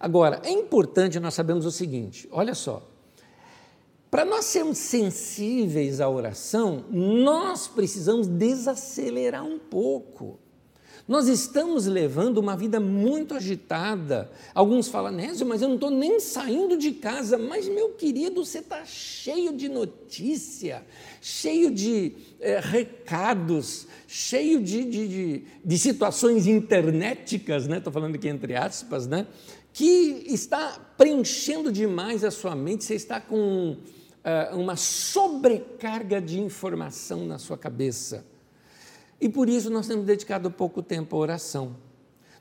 Agora, 0.00 0.40
é 0.42 0.50
importante 0.50 1.20
nós 1.20 1.34
sabemos 1.34 1.66
o 1.66 1.70
seguinte: 1.70 2.28
olha 2.32 2.54
só, 2.54 2.82
para 4.10 4.24
nós 4.24 4.44
sermos 4.44 4.78
sensíveis 4.78 6.00
à 6.00 6.08
oração, 6.08 6.84
nós 6.90 7.66
precisamos 7.66 8.26
desacelerar 8.26 9.44
um 9.44 9.58
pouco. 9.58 10.38
Nós 11.06 11.26
estamos 11.26 11.86
levando 11.86 12.38
uma 12.38 12.56
vida 12.56 12.78
muito 12.78 13.34
agitada. 13.34 14.30
Alguns 14.54 14.88
falam, 14.88 15.12
Nésio, 15.12 15.44
mas 15.44 15.60
eu 15.60 15.68
não 15.68 15.74
estou 15.74 15.90
nem 15.90 16.20
saindo 16.20 16.76
de 16.76 16.92
casa. 16.92 17.36
Mas, 17.36 17.68
meu 17.68 17.90
querido, 17.90 18.44
você 18.44 18.58
está 18.58 18.84
cheio 18.84 19.52
de 19.52 19.68
notícia, 19.68 20.84
cheio 21.20 21.70
de 21.72 22.12
é, 22.40 22.60
recados, 22.60 23.88
cheio 24.06 24.62
de, 24.62 24.84
de, 24.84 25.08
de, 25.08 25.44
de 25.64 25.78
situações 25.78 26.46
internéticas, 26.46 27.66
né? 27.66 27.78
Estou 27.78 27.92
falando 27.92 28.14
aqui 28.14 28.28
entre 28.28 28.54
aspas, 28.54 29.06
né? 29.06 29.26
Que 29.72 30.24
está 30.28 30.78
preenchendo 30.96 31.72
demais 31.72 32.22
a 32.22 32.30
sua 32.30 32.54
mente. 32.54 32.84
Você 32.84 32.94
está 32.94 33.20
com 33.20 33.72
uh, 33.72 34.56
uma 34.56 34.76
sobrecarga 34.76 36.20
de 36.20 36.40
informação 36.40 37.26
na 37.26 37.38
sua 37.38 37.58
cabeça. 37.58 38.31
E 39.22 39.28
por 39.28 39.48
isso 39.48 39.70
nós 39.70 39.86
temos 39.86 40.04
dedicado 40.04 40.50
pouco 40.50 40.82
tempo 40.82 41.14
à 41.14 41.18
oração. 41.20 41.76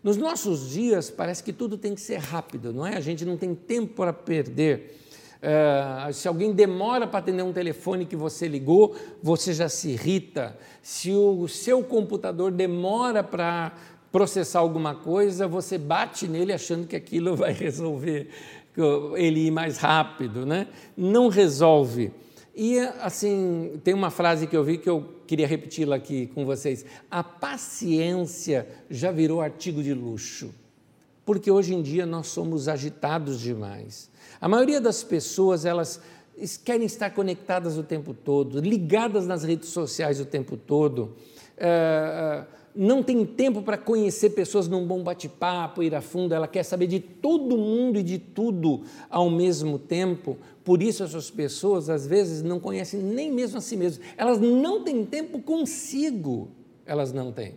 Nos 0.03 0.17
nossos 0.17 0.71
dias, 0.71 1.11
parece 1.11 1.43
que 1.43 1.53
tudo 1.53 1.77
tem 1.77 1.93
que 1.93 2.01
ser 2.01 2.17
rápido, 2.17 2.73
não 2.73 2.87
é? 2.87 2.97
A 2.97 2.99
gente 2.99 3.23
não 3.23 3.37
tem 3.37 3.53
tempo 3.53 3.93
para 3.97 4.11
perder. 4.11 4.97
Uh, 5.37 6.11
se 6.11 6.27
alguém 6.27 6.51
demora 6.51 7.05
para 7.05 7.19
atender 7.19 7.43
um 7.43 7.53
telefone 7.53 8.03
que 8.03 8.15
você 8.15 8.47
ligou, 8.47 8.95
você 9.21 9.53
já 9.53 9.69
se 9.69 9.89
irrita. 9.89 10.57
Se 10.81 11.11
o 11.11 11.47
seu 11.47 11.83
computador 11.83 12.49
demora 12.49 13.23
para 13.23 13.73
processar 14.11 14.57
alguma 14.57 14.95
coisa, 14.95 15.47
você 15.47 15.77
bate 15.77 16.27
nele 16.27 16.51
achando 16.51 16.87
que 16.87 16.95
aquilo 16.95 17.35
vai 17.37 17.53
resolver 17.53 18.27
ele 19.15 19.45
ir 19.45 19.51
mais 19.51 19.77
rápido, 19.77 20.47
né? 20.47 20.67
Não 20.97 21.27
resolve. 21.27 22.11
E 22.55 22.79
assim, 22.79 23.79
tem 23.83 23.93
uma 23.93 24.09
frase 24.09 24.47
que 24.47 24.57
eu 24.57 24.63
vi 24.63 24.79
que 24.79 24.89
eu 24.89 25.20
queria 25.31 25.47
repeti-la 25.47 25.95
aqui 25.95 26.27
com 26.27 26.45
vocês. 26.45 26.85
A 27.09 27.23
paciência 27.23 28.67
já 28.89 29.13
virou 29.13 29.39
artigo 29.39 29.81
de 29.81 29.93
luxo. 29.93 30.53
Porque 31.25 31.49
hoje 31.49 31.73
em 31.73 31.81
dia 31.81 32.05
nós 32.05 32.27
somos 32.27 32.67
agitados 32.67 33.39
demais. 33.39 34.09
A 34.41 34.49
maioria 34.49 34.81
das 34.81 35.05
pessoas, 35.05 35.63
elas 35.63 36.01
querem 36.65 36.85
estar 36.85 37.11
conectadas 37.11 37.77
o 37.77 37.83
tempo 37.83 38.13
todo, 38.13 38.59
ligadas 38.59 39.25
nas 39.25 39.45
redes 39.45 39.69
sociais 39.69 40.19
o 40.19 40.25
tempo 40.25 40.57
todo. 40.57 41.15
É, 41.63 42.43
não 42.75 43.03
tem 43.03 43.23
tempo 43.23 43.61
para 43.61 43.77
conhecer 43.77 44.31
pessoas 44.31 44.67
num 44.67 44.87
bom 44.87 45.03
bate-papo, 45.03 45.83
ir 45.83 45.93
a 45.93 46.01
fundo, 46.01 46.33
ela 46.33 46.47
quer 46.47 46.63
saber 46.63 46.87
de 46.87 46.99
todo 46.99 47.55
mundo 47.55 47.99
e 47.99 48.03
de 48.03 48.17
tudo 48.17 48.81
ao 49.09 49.29
mesmo 49.29 49.77
tempo. 49.77 50.37
Por 50.63 50.81
isso, 50.81 51.03
essas 51.03 51.29
pessoas, 51.29 51.89
às 51.89 52.07
vezes, 52.07 52.41
não 52.41 52.59
conhecem 52.59 52.99
nem 52.99 53.31
mesmo 53.31 53.59
a 53.59 53.61
si 53.61 53.77
mesmas. 53.77 54.03
Elas 54.17 54.39
não 54.39 54.83
têm 54.83 55.05
tempo 55.05 55.39
consigo, 55.39 56.49
elas 56.85 57.13
não 57.13 57.31
têm. 57.31 57.55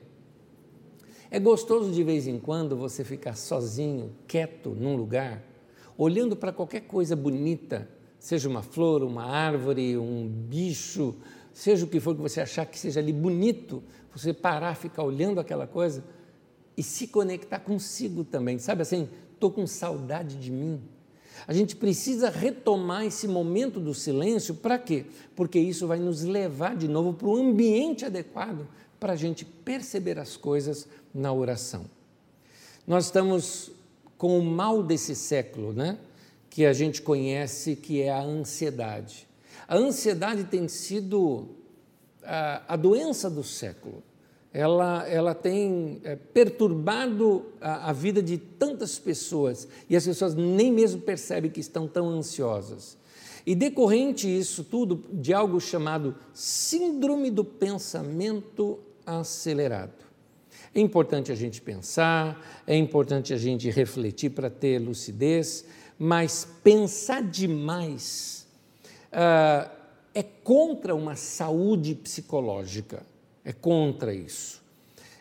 É 1.30 1.38
gostoso 1.38 1.90
de 1.90 2.04
vez 2.04 2.26
em 2.26 2.38
quando 2.38 2.76
você 2.76 3.04
ficar 3.04 3.36
sozinho, 3.36 4.12
quieto, 4.26 4.70
num 4.70 4.96
lugar, 4.96 5.42
olhando 5.96 6.36
para 6.36 6.52
qualquer 6.52 6.82
coisa 6.82 7.16
bonita, 7.16 7.88
seja 8.18 8.48
uma 8.48 8.62
flor, 8.62 9.02
uma 9.02 9.24
árvore, 9.24 9.96
um 9.96 10.28
bicho, 10.28 11.14
seja 11.54 11.86
o 11.86 11.88
que 11.88 11.98
for 11.98 12.14
que 12.14 12.20
você 12.20 12.42
achar 12.42 12.66
que 12.66 12.78
seja 12.78 13.00
ali 13.00 13.12
bonito, 13.12 13.82
você 14.12 14.34
parar, 14.34 14.74
ficar 14.74 15.02
olhando 15.02 15.40
aquela 15.40 15.66
coisa 15.66 16.04
e 16.76 16.82
se 16.82 17.06
conectar 17.06 17.60
consigo 17.60 18.24
também. 18.24 18.58
Sabe 18.58 18.82
assim, 18.82 19.08
estou 19.32 19.50
com 19.50 19.66
saudade 19.66 20.36
de 20.36 20.50
mim. 20.50 20.82
A 21.46 21.52
gente 21.54 21.74
precisa 21.74 22.28
retomar 22.28 23.04
esse 23.04 23.26
momento 23.26 23.80
do 23.80 23.94
silêncio, 23.94 24.54
para 24.54 24.78
quê? 24.78 25.06
Porque 25.34 25.58
isso 25.58 25.86
vai 25.86 25.98
nos 25.98 26.22
levar 26.22 26.76
de 26.76 26.88
novo 26.88 27.14
para 27.14 27.28
o 27.28 27.36
ambiente 27.36 28.04
adequado 28.04 28.68
para 29.00 29.12
a 29.12 29.16
gente 29.16 29.44
perceber 29.44 30.18
as 30.18 30.36
coisas 30.36 30.86
na 31.12 31.32
oração. 31.32 31.86
Nós 32.86 33.06
estamos 33.06 33.70
com 34.18 34.38
o 34.38 34.42
mal 34.42 34.82
desse 34.82 35.14
século, 35.14 35.72
né? 35.72 35.98
que 36.54 36.64
a 36.64 36.72
gente 36.72 37.02
conhece, 37.02 37.74
que 37.74 38.00
é 38.00 38.12
a 38.12 38.22
ansiedade. 38.22 39.26
A 39.66 39.76
ansiedade 39.76 40.44
tem 40.44 40.68
sido 40.68 41.48
a, 42.22 42.74
a 42.74 42.76
doença 42.76 43.30
do 43.30 43.42
século. 43.42 44.02
Ela, 44.52 45.06
ela 45.08 45.34
tem 45.34 46.00
é, 46.04 46.14
perturbado 46.14 47.46
a, 47.60 47.90
a 47.90 47.92
vida 47.92 48.22
de 48.22 48.38
tantas 48.38 48.98
pessoas 48.98 49.66
e 49.90 49.96
as 49.96 50.04
pessoas 50.06 50.34
nem 50.34 50.72
mesmo 50.72 51.00
percebem 51.00 51.50
que 51.50 51.60
estão 51.60 51.88
tão 51.88 52.08
ansiosas. 52.08 52.96
E 53.46 53.54
decorrente 53.54 54.28
isso 54.28 54.64
tudo 54.64 55.04
de 55.12 55.34
algo 55.34 55.60
chamado 55.60 56.14
síndrome 56.32 57.30
do 57.30 57.44
pensamento 57.44 58.78
acelerado. 59.04 60.04
É 60.74 60.80
importante 60.80 61.30
a 61.30 61.34
gente 61.34 61.60
pensar, 61.60 62.62
é 62.66 62.76
importante 62.76 63.34
a 63.34 63.36
gente 63.36 63.68
refletir 63.70 64.30
para 64.30 64.48
ter 64.48 64.78
lucidez, 64.78 65.64
mas 65.98 66.48
pensar 66.62 67.22
demais 67.22 68.43
ah, 69.14 69.70
é 70.14 70.22
contra 70.22 70.94
uma 70.94 71.16
saúde 71.16 71.94
psicológica, 71.94 73.02
é 73.44 73.52
contra 73.52 74.14
isso. 74.14 74.62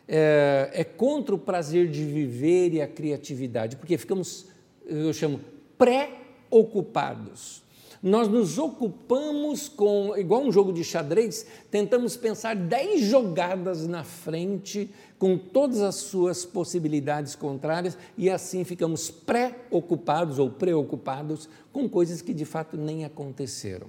É, 0.07 0.69
é, 0.73 0.83
contra 0.83 1.33
o 1.33 1.39
prazer 1.39 1.89
de 1.89 2.03
viver 2.03 2.73
e 2.73 2.81
a 2.81 2.87
criatividade, 2.87 3.77
porque 3.77 3.97
ficamos, 3.97 4.47
eu 4.85 5.13
chamo, 5.13 5.39
pré-ocupados. 5.77 7.62
Nós 8.03 8.27
nos 8.27 8.57
ocupamos 8.57 9.69
com, 9.69 10.13
igual 10.17 10.43
um 10.43 10.51
jogo 10.51 10.73
de 10.73 10.83
xadrez, 10.83 11.45
tentamos 11.71 12.17
pensar 12.17 12.53
dez 12.53 12.99
jogadas 12.99 13.87
na 13.87 14.03
frente, 14.03 14.89
com 15.17 15.37
todas 15.37 15.79
as 15.79 15.95
suas 15.95 16.43
possibilidades 16.43 17.33
contrárias, 17.33 17.97
e 18.17 18.29
assim 18.29 18.65
ficamos 18.65 19.09
pré-ocupados 19.09 20.37
ou 20.37 20.49
preocupados 20.49 21.47
com 21.71 21.87
coisas 21.87 22.21
que 22.21 22.33
de 22.33 22.43
fato 22.43 22.75
nem 22.75 23.05
aconteceram. 23.05 23.87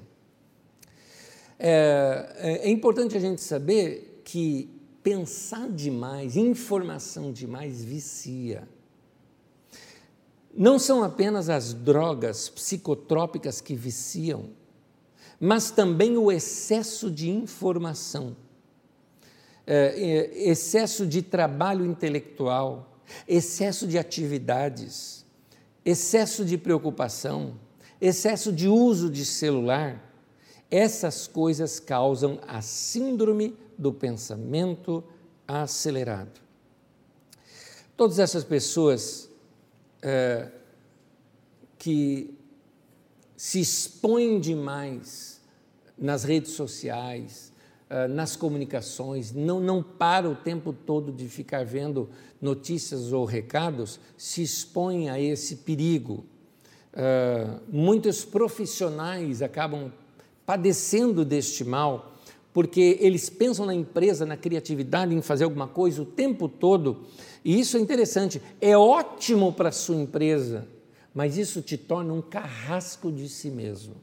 É, 1.58 2.36
é, 2.36 2.68
é 2.68 2.70
importante 2.70 3.16
a 3.16 3.20
gente 3.20 3.42
saber 3.42 4.22
que 4.24 4.70
pensar 5.02 5.68
demais, 5.68 6.36
informação 6.36 7.32
demais 7.32 7.84
vicia. 7.84 8.68
Não 10.56 10.78
são 10.78 11.02
apenas 11.02 11.48
as 11.48 11.74
drogas 11.74 12.48
psicotrópicas 12.48 13.60
que 13.60 13.74
viciam, 13.74 14.50
mas 15.40 15.70
também 15.70 16.16
o 16.16 16.30
excesso 16.30 17.10
de 17.10 17.28
informação, 17.28 18.36
é, 19.66 19.76
é, 19.76 20.48
excesso 20.50 21.06
de 21.06 21.22
trabalho 21.22 21.84
intelectual, 21.84 22.98
excesso 23.26 23.86
de 23.86 23.98
atividades, 23.98 25.24
excesso 25.84 26.44
de 26.44 26.56
preocupação, 26.56 27.58
excesso 28.00 28.52
de 28.52 28.68
uso 28.68 29.10
de 29.10 29.24
celular. 29.24 30.12
Essas 30.70 31.26
coisas 31.26 31.78
causam 31.80 32.38
a 32.46 32.60
síndrome 32.62 33.56
do 33.76 33.92
pensamento 33.92 35.02
acelerado. 35.46 36.40
Todas 37.96 38.18
essas 38.18 38.44
pessoas 38.44 39.28
é, 40.04 40.48
que 41.78 42.38
se 43.36 43.60
expõem 43.60 44.38
demais 44.38 45.40
nas 45.98 46.24
redes 46.24 46.52
sociais, 46.52 47.52
é, 47.88 48.06
nas 48.06 48.36
comunicações, 48.36 49.32
não, 49.32 49.60
não 49.60 49.82
para 49.82 50.28
o 50.28 50.36
tempo 50.36 50.72
todo 50.72 51.10
de 51.10 51.26
ficar 51.28 51.64
vendo 51.64 52.10
notícias 52.40 53.12
ou 53.12 53.24
recados, 53.24 53.98
se 54.16 54.42
expõem 54.42 55.08
a 55.08 55.18
esse 55.18 55.56
perigo. 55.56 56.24
Uh, 56.92 57.60
muitos 57.68 58.24
profissionais 58.24 59.42
acabam 59.42 59.92
padecendo 60.46 61.24
deste 61.24 61.64
mal, 61.64 62.13
porque 62.54 62.98
eles 63.00 63.28
pensam 63.28 63.66
na 63.66 63.74
empresa, 63.74 64.24
na 64.24 64.36
criatividade, 64.36 65.12
em 65.12 65.20
fazer 65.20 65.42
alguma 65.42 65.66
coisa 65.66 66.00
o 66.00 66.06
tempo 66.06 66.48
todo, 66.48 67.04
e 67.44 67.58
isso 67.58 67.76
é 67.76 67.80
interessante, 67.80 68.40
é 68.60 68.78
ótimo 68.78 69.52
para 69.52 69.70
a 69.70 69.72
sua 69.72 69.96
empresa, 69.96 70.68
mas 71.12 71.36
isso 71.36 71.60
te 71.60 71.76
torna 71.76 72.14
um 72.14 72.22
carrasco 72.22 73.10
de 73.10 73.28
si 73.28 73.50
mesmo. 73.50 73.96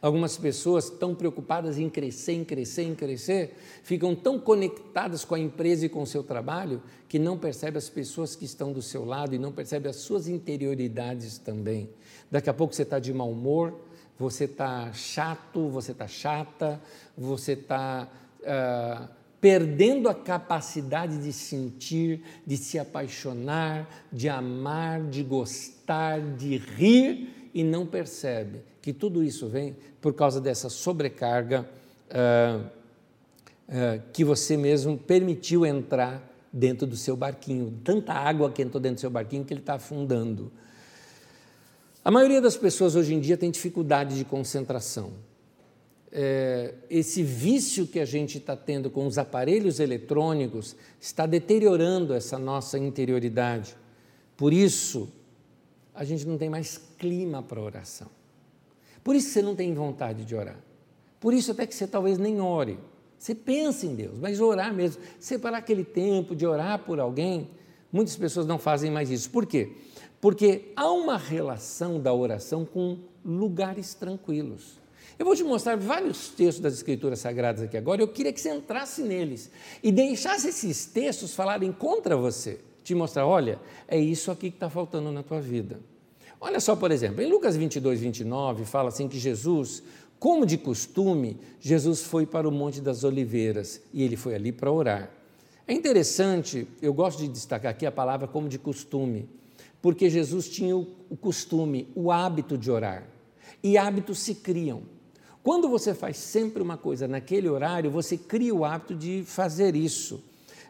Algumas 0.00 0.36
pessoas 0.36 0.90
tão 0.90 1.14
preocupadas 1.14 1.78
em 1.78 1.88
crescer, 1.88 2.32
em 2.32 2.44
crescer, 2.44 2.82
em 2.82 2.94
crescer, 2.94 3.56
ficam 3.82 4.14
tão 4.14 4.38
conectadas 4.38 5.24
com 5.24 5.34
a 5.34 5.38
empresa 5.38 5.86
e 5.86 5.88
com 5.88 6.02
o 6.02 6.06
seu 6.06 6.22
trabalho 6.22 6.82
que 7.08 7.18
não 7.18 7.38
percebem 7.38 7.78
as 7.78 7.88
pessoas 7.88 8.34
que 8.34 8.44
estão 8.44 8.72
do 8.72 8.82
seu 8.82 9.04
lado 9.04 9.34
e 9.34 9.38
não 9.38 9.52
percebem 9.52 9.88
as 9.88 9.96
suas 9.96 10.28
interioridades 10.28 11.38
também. 11.38 11.88
Daqui 12.30 12.50
a 12.50 12.54
pouco 12.54 12.74
você 12.74 12.82
está 12.82 12.98
de 12.98 13.12
mau 13.12 13.30
humor, 13.30 13.74
você 14.18 14.44
está 14.44 14.92
chato, 14.92 15.68
você 15.68 15.92
está 15.92 16.08
chata, 16.08 16.80
você 17.16 17.52
está 17.52 18.08
uh, 18.40 19.08
perdendo 19.40 20.08
a 20.08 20.14
capacidade 20.14 21.18
de 21.18 21.32
sentir, 21.32 22.22
de 22.46 22.56
se 22.56 22.78
apaixonar, 22.78 24.06
de 24.10 24.28
amar, 24.28 25.02
de 25.02 25.22
gostar, 25.22 26.20
de 26.20 26.56
rir 26.56 27.50
e 27.52 27.62
não 27.62 27.86
percebe 27.86 28.60
que 28.80 28.92
tudo 28.92 29.22
isso 29.22 29.48
vem 29.48 29.76
por 30.00 30.14
causa 30.14 30.40
dessa 30.40 30.68
sobrecarga 30.68 31.68
uh, 32.10 32.66
uh, 33.68 34.02
que 34.12 34.24
você 34.24 34.56
mesmo 34.56 34.96
permitiu 34.96 35.66
entrar 35.66 36.22
dentro 36.52 36.86
do 36.86 36.96
seu 36.96 37.16
barquinho. 37.16 37.78
Tanta 37.84 38.12
água 38.12 38.50
que 38.50 38.62
entrou 38.62 38.80
dentro 38.80 38.96
do 38.96 39.00
seu 39.00 39.10
barquinho 39.10 39.44
que 39.44 39.52
ele 39.52 39.60
está 39.60 39.74
afundando. 39.74 40.50
A 42.06 42.10
maioria 42.12 42.40
das 42.40 42.56
pessoas 42.56 42.94
hoje 42.94 43.14
em 43.14 43.18
dia 43.18 43.36
tem 43.36 43.50
dificuldade 43.50 44.16
de 44.16 44.24
concentração. 44.24 45.10
É, 46.12 46.72
esse 46.88 47.20
vício 47.20 47.84
que 47.84 47.98
a 47.98 48.04
gente 48.04 48.38
está 48.38 48.54
tendo 48.54 48.88
com 48.88 49.08
os 49.08 49.18
aparelhos 49.18 49.80
eletrônicos 49.80 50.76
está 51.00 51.26
deteriorando 51.26 52.14
essa 52.14 52.38
nossa 52.38 52.78
interioridade. 52.78 53.76
Por 54.36 54.52
isso, 54.52 55.08
a 55.92 56.04
gente 56.04 56.24
não 56.28 56.38
tem 56.38 56.48
mais 56.48 56.80
clima 56.96 57.42
para 57.42 57.60
oração. 57.60 58.06
Por 59.02 59.16
isso 59.16 59.30
você 59.30 59.42
não 59.42 59.56
tem 59.56 59.74
vontade 59.74 60.24
de 60.24 60.36
orar. 60.36 60.60
Por 61.18 61.34
isso 61.34 61.50
até 61.50 61.66
que 61.66 61.74
você 61.74 61.88
talvez 61.88 62.18
nem 62.18 62.40
ore. 62.40 62.78
Você 63.18 63.34
pensa 63.34 63.84
em 63.84 63.96
Deus, 63.96 64.16
mas 64.16 64.40
orar 64.40 64.72
mesmo, 64.72 65.02
separar 65.18 65.58
aquele 65.58 65.82
tempo 65.82 66.36
de 66.36 66.46
orar 66.46 66.78
por 66.84 67.00
alguém, 67.00 67.50
muitas 67.92 68.14
pessoas 68.14 68.46
não 68.46 68.60
fazem 68.60 68.92
mais 68.92 69.10
isso. 69.10 69.28
Por 69.28 69.44
quê? 69.44 69.72
Porque 70.20 70.72
há 70.74 70.90
uma 70.90 71.16
relação 71.16 72.00
da 72.00 72.12
oração 72.12 72.64
com 72.64 72.98
lugares 73.24 73.94
tranquilos. 73.94 74.78
Eu 75.18 75.24
vou 75.24 75.34
te 75.34 75.42
mostrar 75.42 75.76
vários 75.76 76.28
textos 76.28 76.60
das 76.60 76.74
Escrituras 76.74 77.20
Sagradas 77.20 77.62
aqui 77.62 77.76
agora. 77.76 78.02
Eu 78.02 78.08
queria 78.08 78.32
que 78.32 78.40
você 78.40 78.50
entrasse 78.50 79.02
neles 79.02 79.50
e 79.82 79.90
deixasse 79.90 80.48
esses 80.48 80.86
textos 80.86 81.34
falarem 81.34 81.72
contra 81.72 82.16
você. 82.16 82.60
Te 82.84 82.94
mostrar, 82.94 83.26
olha, 83.26 83.58
é 83.88 83.98
isso 83.98 84.30
aqui 84.30 84.50
que 84.50 84.56
está 84.56 84.68
faltando 84.68 85.10
na 85.10 85.22
tua 85.22 85.40
vida. 85.40 85.80
Olha 86.40 86.60
só, 86.60 86.76
por 86.76 86.90
exemplo, 86.90 87.22
em 87.22 87.30
Lucas 87.30 87.56
22, 87.56 88.00
29, 88.00 88.64
fala 88.66 88.90
assim 88.90 89.08
que 89.08 89.18
Jesus, 89.18 89.82
como 90.18 90.44
de 90.44 90.58
costume, 90.58 91.40
Jesus 91.60 92.02
foi 92.02 92.26
para 92.26 92.46
o 92.46 92.52
Monte 92.52 92.80
das 92.80 93.02
Oliveiras 93.02 93.80
e 93.92 94.02
ele 94.02 94.16
foi 94.16 94.34
ali 94.34 94.52
para 94.52 94.70
orar. 94.70 95.10
É 95.66 95.72
interessante, 95.72 96.68
eu 96.80 96.92
gosto 96.92 97.20
de 97.20 97.28
destacar 97.28 97.70
aqui 97.70 97.86
a 97.86 97.90
palavra 97.90 98.28
como 98.28 98.48
de 98.48 98.58
costume 98.58 99.28
porque 99.80 100.10
Jesus 100.10 100.48
tinha 100.48 100.76
o 100.76 101.16
costume, 101.20 101.88
o 101.94 102.10
hábito 102.10 102.58
de 102.58 102.70
orar. 102.70 103.04
E 103.62 103.78
hábitos 103.78 104.18
se 104.18 104.34
criam. 104.34 104.82
Quando 105.42 105.68
você 105.68 105.94
faz 105.94 106.16
sempre 106.16 106.60
uma 106.60 106.76
coisa 106.76 107.06
naquele 107.06 107.48
horário, 107.48 107.90
você 107.90 108.16
cria 108.16 108.54
o 108.54 108.64
hábito 108.64 108.94
de 108.94 109.22
fazer 109.24 109.76
isso. 109.76 110.22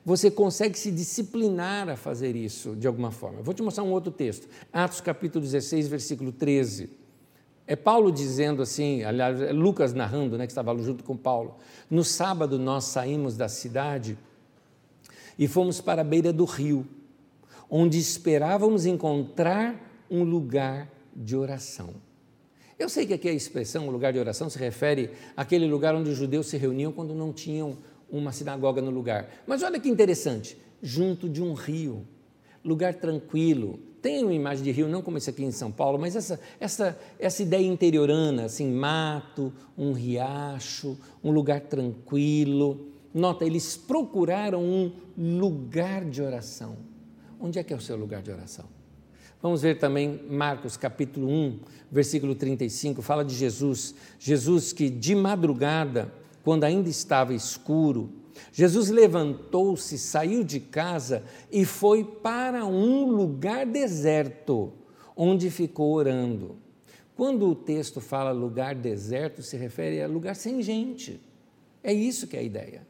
Você 0.05 0.31
consegue 0.31 0.79
se 0.79 0.91
disciplinar 0.91 1.89
a 1.89 1.97
fazer 1.97 2.37
isso 2.37 2.77
de 2.77 2.87
alguma 2.87 3.11
forma. 3.11 3.43
Vou 3.43 3.55
te 3.55 3.63
mostrar 3.63 3.83
um 3.83 3.91
outro 3.91 4.13
texto. 4.13 4.47
Atos 4.73 5.01
capítulo 5.01 5.43
16, 5.43 5.89
versículo 5.89 6.31
13. 6.31 6.91
É 7.67 7.75
Paulo 7.75 8.13
dizendo 8.13 8.63
assim, 8.63 9.03
aliás, 9.03 9.41
é 9.41 9.51
Lucas 9.51 9.93
narrando, 9.93 10.39
né, 10.39 10.47
que 10.47 10.53
estava 10.53 10.77
junto 10.79 11.03
com 11.03 11.17
Paulo. 11.17 11.57
No 11.91 12.05
sábado 12.05 12.59
nós 12.59 12.85
saímos 12.85 13.37
da 13.37 13.49
cidade 13.49 14.17
e 15.39 15.49
fomos 15.49 15.81
para 15.81 16.03
a 16.03 16.05
beira 16.05 16.33
do 16.33 16.45
rio 16.45 16.87
onde 17.71 17.99
esperávamos 17.99 18.87
encontrar 18.87 20.05
um 20.11 20.23
lugar 20.23 20.91
de 21.15 21.37
oração. 21.37 21.95
Eu 22.79 22.89
sei 22.89 23.07
que 23.07 23.15
aqui 23.15 23.29
a 23.29 23.33
expressão 23.33 23.89
lugar 23.89 24.13
de 24.13 24.19
oração 24.19 24.51
se 24.51 24.59
refere 24.59 25.11
àquele 25.35 25.67
lugar 25.67 25.95
onde 25.95 26.11
os 26.11 26.17
judeus 26.17 26.47
se 26.47 26.59
reuniam 26.59 26.93
quando 26.93 27.15
não 27.15 27.33
tinham 27.33 27.79
uma 28.11 28.33
sinagoga 28.33 28.83
no 28.83 28.91
lugar. 28.91 29.29
Mas 29.47 29.63
olha 29.63 29.81
que 29.81 29.89
interessante, 29.89 30.59
junto 30.83 31.29
de 31.29 31.43
um 31.43 31.55
rio, 31.55 32.07
lugar 32.63 32.95
tranquilo. 32.95 33.81
Tem 34.03 34.23
uma 34.23 34.35
imagem 34.35 34.63
de 34.63 34.71
rio, 34.71 34.89
não 34.89 35.01
como 35.01 35.17
esse 35.17 35.31
aqui 35.31 35.43
em 35.43 35.51
São 35.51 35.73
Paulo, 35.73 35.99
mas 35.99 36.15
essa, 36.15 36.39
essa, 36.61 36.99
essa 37.19 37.43
ideia 37.43 37.67
interiorana, 37.67 38.45
assim, 38.45 38.71
mato, 38.71 39.53
um 39.77 39.93
riacho, 39.93 40.99
um 41.25 41.31
lugar 41.31 41.63
tranquilo. 41.63 42.89
Nota, 43.13 43.45
eles 43.45 43.77
procuraram 43.77 44.63
um 44.63 44.93
lugar 45.17 46.05
de 46.05 46.21
oração. 46.21 46.77
Onde 47.41 47.59
é 47.59 47.63
que 47.63 47.73
é 47.73 47.77
o 47.77 47.81
seu 47.81 47.97
lugar 47.97 48.23
de 48.23 48.31
oração? 48.31 48.65
Vamos 49.43 49.63
ver 49.63 49.79
também 49.79 50.23
Marcos 50.29 50.77
capítulo 50.77 51.29
1, 51.29 51.61
versículo 51.91 52.35
35, 52.35 53.03
fala 53.03 53.25
de 53.25 53.35
Jesus. 53.35 53.95
Jesus 54.19 54.73
que 54.73 54.89
de 54.89 55.15
madrugada, 55.15 56.13
quando 56.43 56.65
ainda 56.65 56.89
estava 56.89 57.35
escuro, 57.35 58.11
Jesus 58.53 58.89
levantou-se, 58.89 59.99
saiu 59.99 60.43
de 60.43 60.61
casa 60.61 61.23
e 61.51 61.65
foi 61.65 62.05
para 62.05 62.65
um 62.65 63.07
lugar 63.11 63.67
deserto, 63.67 64.73
onde 65.15 65.51
ficou 65.51 65.93
orando. 65.93 66.57
Quando 67.15 67.49
o 67.49 67.55
texto 67.55 68.01
fala 68.01 68.31
lugar 68.33 68.75
deserto, 68.75 69.43
se 69.43 69.57
refere 69.57 70.03
a 70.03 70.09
lugar 70.09 70.37
sem 70.37 70.63
gente. 70.63 71.21
É 71.83 71.93
isso 71.93 72.27
que 72.27 72.37
é 72.37 72.41
a 72.41 72.43
ideia. 72.43 72.87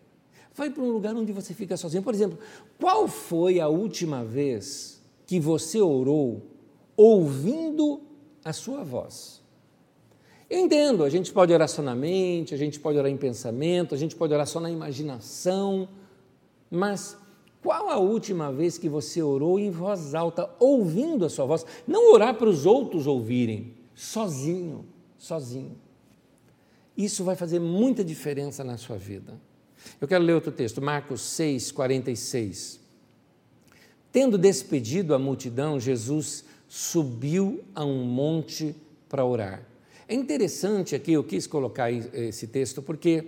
Vai 0.57 0.71
para 0.71 0.83
um 0.83 0.91
lugar 0.91 1.15
onde 1.15 1.33
você 1.33 1.53
fica 1.53 1.77
sozinho. 1.77 2.03
Por 2.03 2.15
exemplo, 2.15 2.39
qual 2.81 3.07
foi 3.07 3.61
a 3.61 3.69
última 3.69 4.25
vez 4.25 5.03
que 5.27 5.39
você 5.39 5.83
orou 5.83 6.43
ouvindo 6.97 8.01
a 8.43 8.55
sua 8.55 8.83
voz? 8.83 9.43
Eu 10.49 10.61
entendo, 10.61 11.05
a 11.05 11.11
gente 11.11 11.31
pode 11.31 11.53
orar 11.53 11.69
só 11.69 11.83
na 11.83 11.95
mente, 11.95 12.55
a 12.55 12.57
gente 12.57 12.81
pode 12.81 12.97
orar 12.97 13.11
em 13.11 13.19
pensamento, 13.19 13.95
a 13.95 13.99
gente 13.99 14.17
pode 14.17 14.33
orar 14.33 14.47
só 14.47 14.59
na 14.59 14.71
imaginação, 14.71 15.89
mas 16.71 17.19
qual 17.63 17.91
a 17.91 17.99
última 17.99 18.51
vez 18.51 18.79
que 18.79 18.89
você 18.89 19.21
orou 19.21 19.59
em 19.59 19.71
voz 19.71 20.15
alta, 20.15 20.49
ouvindo 20.59 21.27
a 21.27 21.29
sua 21.29 21.45
voz? 21.45 21.67
Não 21.87 22.15
orar 22.15 22.35
para 22.35 22.49
os 22.49 22.65
outros 22.65 23.07
ouvirem, 23.07 23.75
sozinho, 23.95 24.87
sozinho. 25.19 25.77
Isso 26.97 27.25
vai 27.25 27.37
fazer 27.37 27.59
muita 27.59 28.03
diferença 28.03 28.65
na 28.65 28.79
sua 28.79 28.97
vida. 28.97 29.39
Eu 30.01 30.09
quero 30.09 30.25
ler 30.25 30.35
outro 30.35 30.53
texto, 30.53 30.81
Marcos 30.83 31.21
6, 31.23 31.73
46. 31.73 32.81
Tendo 34.13 34.39
despedido 34.39 35.15
a 35.15 35.19
multidão, 35.19 35.79
Jesus 35.79 36.45
subiu 36.69 37.63
a 37.75 37.85
um 37.85 38.05
monte 38.05 38.75
para 39.09 39.25
orar. 39.25 39.63
É 40.09 40.15
interessante 40.15 40.95
aqui, 40.95 41.13
eu 41.13 41.25
quis 41.25 41.47
colocar 41.47 41.91
esse 41.91 42.47
texto, 42.47 42.81
porque, 42.81 43.25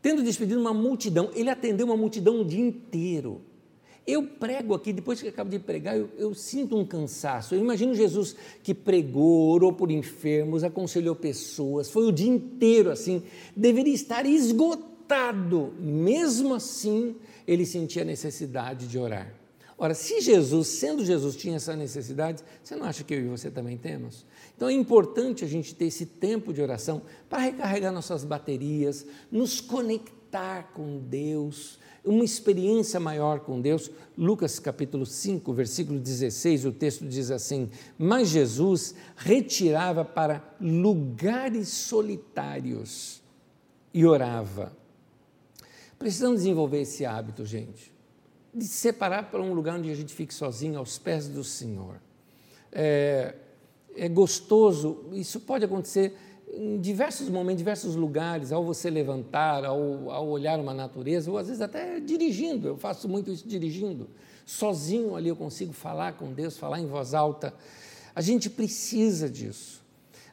tendo 0.00 0.22
despedido 0.22 0.60
uma 0.60 0.72
multidão, 0.72 1.30
ele 1.34 1.50
atendeu 1.50 1.86
uma 1.86 1.96
multidão 1.96 2.40
o 2.40 2.44
dia 2.44 2.60
inteiro. 2.60 3.42
eu 4.06 4.22
prego 4.22 4.74
aqui, 4.74 4.92
depois 4.94 5.20
que 5.20 5.28
acabo 5.28 5.50
de 5.50 5.58
pregar, 5.58 5.94
eu, 5.94 6.08
eu, 6.16 6.32
sinto 6.32 6.78
um 6.78 6.86
cansaço. 6.86 7.54
Eu 7.54 7.60
imagino 7.60 7.94
Jesus 7.94 8.34
que 8.62 8.72
pregou, 8.72 9.50
orou 9.50 9.72
por 9.72 9.90
enfermos, 9.90 10.64
aconselhou 10.64 11.14
pessoas, 11.14 11.90
foi 11.90 12.06
o 12.06 12.12
dia 12.12 12.30
inteiro 12.30 12.90
assim, 12.90 13.22
deveria 13.54 13.92
estar 13.92 14.24
esgotado. 14.24 14.97
Mesmo 15.78 16.54
assim, 16.54 17.16
ele 17.46 17.64
sentia 17.64 18.02
a 18.02 18.04
necessidade 18.04 18.86
de 18.86 18.98
orar. 18.98 19.32
Ora, 19.80 19.94
se 19.94 20.20
Jesus, 20.20 20.66
sendo 20.66 21.04
Jesus, 21.04 21.36
tinha 21.36 21.54
essa 21.54 21.76
necessidade, 21.76 22.42
você 22.62 22.74
não 22.74 22.84
acha 22.84 23.04
que 23.04 23.14
eu 23.14 23.20
e 23.20 23.28
você 23.28 23.48
também 23.48 23.78
temos? 23.78 24.26
Então 24.56 24.68
é 24.68 24.72
importante 24.72 25.44
a 25.44 25.48
gente 25.48 25.72
ter 25.72 25.84
esse 25.84 26.04
tempo 26.04 26.52
de 26.52 26.60
oração 26.60 27.02
para 27.30 27.38
recarregar 27.38 27.92
nossas 27.92 28.24
baterias, 28.24 29.06
nos 29.30 29.60
conectar 29.60 30.72
com 30.74 30.98
Deus, 30.98 31.78
uma 32.04 32.24
experiência 32.24 32.98
maior 32.98 33.38
com 33.40 33.60
Deus. 33.60 33.88
Lucas 34.16 34.58
capítulo 34.58 35.06
5, 35.06 35.52
versículo 35.52 36.00
16, 36.00 36.64
o 36.64 36.72
texto 36.72 37.06
diz 37.06 37.30
assim: 37.30 37.70
Mas 37.96 38.30
Jesus 38.30 38.96
retirava 39.16 40.04
para 40.04 40.56
lugares 40.60 41.68
solitários 41.68 43.22
e 43.94 44.04
orava. 44.04 44.77
Precisamos 45.98 46.38
desenvolver 46.38 46.80
esse 46.80 47.04
hábito, 47.04 47.44
gente, 47.44 47.92
de 48.54 48.64
separar 48.64 49.30
para 49.30 49.42
um 49.42 49.52
lugar 49.52 49.78
onde 49.78 49.90
a 49.90 49.94
gente 49.94 50.14
fique 50.14 50.32
sozinho, 50.32 50.78
aos 50.78 50.98
pés 50.98 51.28
do 51.28 51.42
Senhor. 51.42 52.00
É, 52.70 53.34
é 53.96 54.08
gostoso, 54.08 55.06
isso 55.12 55.40
pode 55.40 55.64
acontecer 55.64 56.16
em 56.54 56.80
diversos 56.80 57.28
momentos, 57.28 57.58
diversos 57.58 57.94
lugares, 57.94 58.52
ao 58.52 58.64
você 58.64 58.88
levantar, 58.88 59.64
ao, 59.64 60.10
ao 60.10 60.28
olhar 60.28 60.58
uma 60.60 60.72
natureza, 60.72 61.30
ou 61.30 61.36
às 61.36 61.48
vezes 61.48 61.60
até 61.60 62.00
dirigindo, 62.00 62.68
eu 62.68 62.76
faço 62.76 63.08
muito 63.08 63.30
isso 63.30 63.46
dirigindo. 63.46 64.08
Sozinho 64.46 65.14
ali 65.14 65.28
eu 65.28 65.36
consigo 65.36 65.72
falar 65.72 66.14
com 66.14 66.32
Deus, 66.32 66.56
falar 66.56 66.80
em 66.80 66.86
voz 66.86 67.12
alta. 67.12 67.52
A 68.14 68.20
gente 68.20 68.48
precisa 68.48 69.28
disso. 69.28 69.82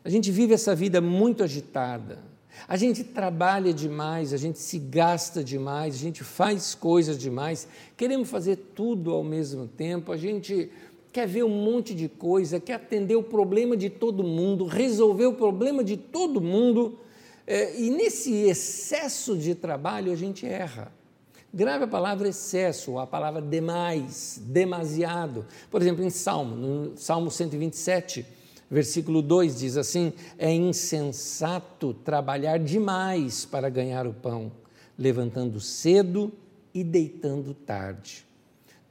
A 0.04 0.10
gente 0.10 0.32
vive 0.32 0.54
essa 0.54 0.76
vida 0.76 1.02
muito 1.02 1.44
agitada. 1.44 2.20
A 2.68 2.78
gente 2.78 3.04
trabalha 3.04 3.74
demais, 3.74 4.34
a 4.34 4.38
gente 4.38 4.60
se 4.60 4.80
gasta 4.80 5.44
demais, 5.44 5.96
a 5.96 5.98
gente 5.98 6.24
faz 6.24 6.74
coisas 6.74 7.18
demais, 7.18 7.68
queremos 7.96 8.30
fazer 8.30 8.56
tudo 8.74 9.12
ao 9.12 9.24
mesmo 9.24 9.68
tempo, 9.68 10.12
a 10.12 10.18
gente 10.18 10.72
quer 11.12 11.28
ver 11.28 11.44
um 11.44 11.50
monte 11.50 11.94
de 11.94 12.10
coisa, 12.10 12.60
quer 12.60 12.74
atender 12.74 13.16
o 13.16 13.24
problema 13.24 13.78
de 13.78 13.90
todo 13.90 14.24
mundo, 14.24 14.66
resolver 14.66 15.28
o 15.28 15.34
problema 15.34 15.84
de 15.84 15.96
todo 15.96 16.42
mundo, 16.42 17.00
é, 17.48 17.80
e 17.80 17.90
nesse 17.90 18.34
excesso 18.34 19.38
de 19.38 19.56
trabalho 19.56 20.12
a 20.12 20.16
gente 20.16 20.46
erra. 20.46 20.92
Grave 21.54 21.86
a 21.86 21.88
palavra 21.88 22.28
excesso, 22.28 23.00
a 23.00 23.08
palavra 23.08 23.42
demais, 23.42 24.42
demasiado. 24.46 25.46
Por 25.72 25.82
exemplo, 25.82 26.04
em 26.04 26.10
Salmo, 26.10 26.54
no 26.54 26.98
Salmo 26.98 27.32
127, 27.32 28.26
versículo 28.70 29.22
2 29.22 29.60
diz 29.60 29.78
assim: 29.78 30.14
É 30.38 30.52
insensato 30.52 31.94
trabalhar 31.94 32.58
demais 32.58 33.46
para 33.46 33.70
ganhar 33.70 34.08
o 34.08 34.14
pão, 34.14 34.52
levantando 34.98 35.60
cedo 35.60 36.32
e 36.74 36.84
deitando 36.84 37.54
tarde. 37.54 38.26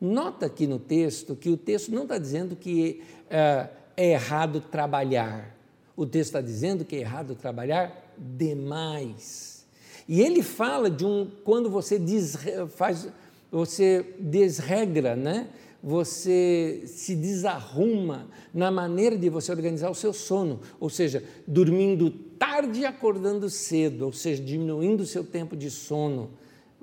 Nota 0.01 0.47
aqui 0.47 0.67
no 0.67 0.79
texto 0.79 1.37
que 1.37 1.51
o 1.51 1.57
texto 1.57 1.93
não 1.93 2.03
está 2.03 2.19
dizendo 2.19 2.57
que 2.57 3.03
é, 3.31 3.69
é 3.97 4.13
errado 4.13 4.61
trabalhar. 4.61 5.57
O 5.97 6.05
texto 6.05 6.31
está 6.31 6.41
dizendo 6.41 6.85
que 6.85 6.97
é 6.97 7.01
errado 7.01 7.35
trabalhar 7.35 8.13
demais. 8.19 9.65
E 10.09 10.21
ele 10.21 10.43
fala 10.43 10.91
de 10.91 11.05
um 11.05 11.31
quando 11.45 11.71
você 11.71 11.99
desre, 11.99 12.67
faz, 12.69 13.09
você 13.51 14.15
desregra, 14.19 15.17
né? 15.17 15.49
Você 15.87 16.85
se 16.87 17.15
desarruma 17.15 18.27
na 18.55 18.71
maneira 18.71 19.19
de 19.19 19.29
você 19.29 19.53
organizar 19.53 19.91
o 19.91 19.95
seu 19.95 20.15
sono, 20.15 20.61
ou 20.81 20.89
seja, 20.89 21.23
dormindo 21.47 22.11
tarde 22.11 22.81
e 22.81 22.87
acordando 22.87 23.51
cedo, 23.51 24.07
ou 24.07 24.13
seja, 24.13 24.43
diminuindo 24.43 25.03
o 25.03 25.07
seu 25.07 25.23
tempo 25.23 25.55
de 25.55 25.71
sono 25.71 26.31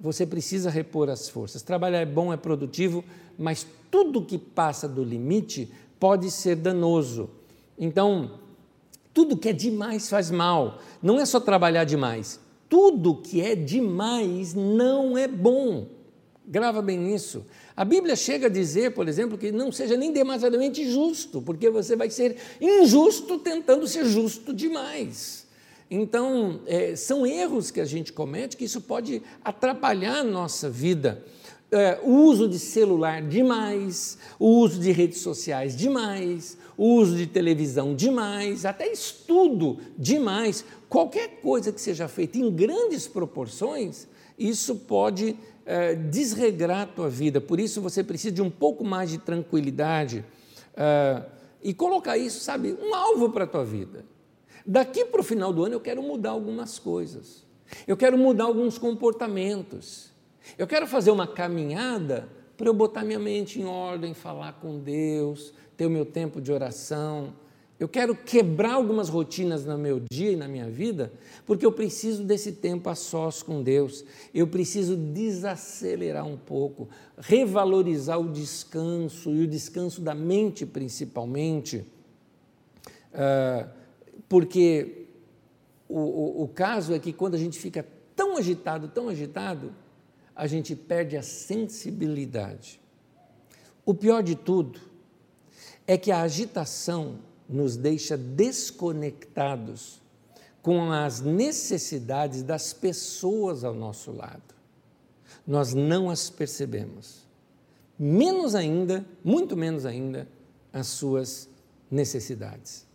você 0.02 0.26
precisa 0.26 0.72
repor 0.72 1.10
as 1.10 1.30
forças. 1.30 1.62
Trabalhar 1.62 2.00
é 2.00 2.06
bom, 2.06 2.34
é 2.34 2.38
produtivo, 2.38 3.04
mas 3.38 3.68
tudo 3.92 4.26
que 4.26 4.38
passa 4.38 4.90
do 4.90 5.04
limite 5.04 5.72
pode 6.00 6.32
ser 6.32 6.56
danoso. 6.56 7.30
Então, 7.78 8.40
tudo 9.14 9.38
que 9.38 9.50
é 9.50 9.54
demais 9.54 10.10
faz 10.10 10.32
mal. 10.32 10.80
Não 11.04 11.20
é 11.20 11.26
só 11.26 11.40
trabalhar 11.40 11.84
demais. 11.84 12.40
Tudo 12.68 13.16
que 13.16 13.42
é 13.42 13.56
demais 13.56 14.56
não 14.56 15.16
é 15.16 15.28
bom. 15.28 15.86
Grava 16.48 16.82
bem 16.82 17.14
isso. 17.14 17.46
A 17.76 17.86
Bíblia 17.86 18.16
chega 18.16 18.48
a 18.48 18.50
dizer, 18.50 18.92
por 18.92 19.08
exemplo, 19.08 19.38
que 19.38 19.52
não 19.52 19.72
seja 19.72 19.96
nem 19.96 20.12
demasiadamente 20.12 20.90
justo, 20.90 21.42
porque 21.42 21.70
você 21.70 21.96
vai 21.96 22.10
ser 22.10 22.38
injusto 22.60 23.40
tentando 23.40 23.88
ser 23.88 24.06
justo 24.06 24.54
demais. 24.54 25.48
Então, 25.90 26.62
é, 26.66 26.96
são 26.96 27.26
erros 27.26 27.70
que 27.70 27.82
a 27.82 27.86
gente 27.86 28.14
comete 28.14 28.56
que 28.56 28.66
isso 28.66 28.80
pode 28.80 29.22
atrapalhar 29.44 30.20
a 30.20 30.24
nossa 30.24 30.70
vida. 30.70 31.24
É, 31.70 32.00
o 32.04 32.12
uso 32.12 32.48
de 32.48 32.60
celular 32.60 33.22
demais, 33.22 34.18
o 34.38 34.48
uso 34.60 34.80
de 34.80 34.92
redes 34.92 35.20
sociais 35.20 35.76
demais, 35.76 36.58
o 36.78 36.96
uso 36.96 37.16
de 37.16 37.28
televisão 37.28 37.96
demais, 37.96 38.66
até 38.66 38.92
estudo 38.92 39.80
demais, 39.98 40.66
qualquer 40.90 41.40
coisa 41.42 41.72
que 41.72 41.80
seja 41.80 42.08
feita 42.08 42.38
em 42.38 42.52
grandes 42.52 43.08
proporções, 43.08 44.08
isso 44.38 44.76
pode 44.76 45.38
é, 45.72 45.96
desregrar 45.96 46.82
a 46.82 46.86
tua 46.86 47.10
vida. 47.10 47.40
Por 47.40 47.58
isso 47.58 47.82
você 47.82 48.04
precisa 48.04 48.36
de 48.36 48.42
um 48.42 48.50
pouco 48.50 48.84
mais 48.84 49.10
de 49.10 49.18
tranquilidade 49.18 50.26
é, 50.76 51.24
e 51.64 51.74
colocar 51.74 52.18
isso, 52.18 52.44
sabe, 52.44 52.78
um 52.82 52.94
alvo 52.94 53.30
para 53.30 53.46
a 53.46 53.48
tua 53.48 53.64
vida. 53.64 54.04
Daqui 54.66 55.06
para 55.06 55.22
o 55.22 55.24
final 55.24 55.54
do 55.54 55.64
ano 55.64 55.76
eu 55.76 55.80
quero 55.80 56.04
mudar 56.04 56.32
algumas 56.32 56.78
coisas. 56.78 57.46
Eu 57.88 57.96
quero 57.96 58.18
mudar 58.18 58.44
alguns 58.44 58.78
comportamentos. 58.78 60.12
Eu 60.58 60.68
quero 60.68 60.86
fazer 60.86 61.10
uma 61.10 61.26
caminhada 61.26 62.28
para 62.58 62.68
eu 62.68 62.74
botar 62.74 63.06
minha 63.06 63.18
mente 63.18 63.62
em 63.62 63.66
ordem, 63.66 64.14
falar 64.14 64.60
com 64.60 64.78
Deus, 64.78 65.54
ter 65.78 65.86
o 65.86 65.90
meu 65.90 66.06
tempo 66.06 66.42
de 66.42 66.52
oração. 66.52 67.34
Eu 67.82 67.90
quero 67.90 68.16
quebrar 68.16 68.74
algumas 68.74 69.10
rotinas 69.10 69.66
no 69.66 69.76
meu 69.76 70.00
dia 70.00 70.34
e 70.34 70.36
na 70.36 70.48
minha 70.48 70.70
vida, 70.70 71.12
porque 71.48 71.66
eu 71.66 71.72
preciso 71.72 72.24
desse 72.24 72.52
tempo 72.52 72.88
a 72.88 72.94
sós 72.94 73.42
com 73.42 73.64
Deus. 73.64 74.06
Eu 74.32 74.46
preciso 74.46 74.96
desacelerar 74.96 76.28
um 76.28 76.38
pouco, 76.38 76.88
revalorizar 77.18 78.20
o 78.20 78.32
descanso 78.32 79.32
e 79.32 79.46
o 79.46 79.48
descanso 79.48 80.00
da 80.00 80.14
mente, 80.14 80.64
principalmente. 80.64 81.78
Uh, 83.16 83.68
porque 84.30 85.08
o, 85.90 85.98
o, 85.98 86.44
o 86.44 86.48
caso 86.50 86.94
é 86.94 87.00
que 87.00 87.12
quando 87.12 87.34
a 87.34 87.40
gente 87.40 87.58
fica 87.58 87.84
tão 88.16 88.38
agitado, 88.38 88.90
tão 88.90 89.10
agitado, 89.10 89.74
a 90.36 90.46
gente 90.46 90.76
perde 90.76 91.18
a 91.18 91.24
sensibilidade. 91.24 92.80
O 93.84 93.96
pior 93.96 94.22
de 94.22 94.36
tudo 94.36 94.80
é 95.88 95.98
que 95.98 96.12
a 96.12 96.22
agitação 96.22 97.31
nos 97.52 97.76
deixa 97.76 98.18
desconectados 98.18 100.02
com 100.62 100.92
as 100.92 101.20
necessidades 101.20 102.44
das 102.44 102.72
pessoas 102.72 103.64
ao 103.64 103.74
nosso 103.74 104.12
lado. 104.12 104.42
Nós 105.46 105.74
não 105.74 106.10
as 106.10 106.30
percebemos. 106.30 107.28
Menos 107.98 108.56
ainda, 108.56 109.06
muito 109.24 109.58
menos 109.58 109.86
ainda, 109.86 110.28
as 110.72 110.88
suas 110.88 111.50
necessidades. 111.90 112.86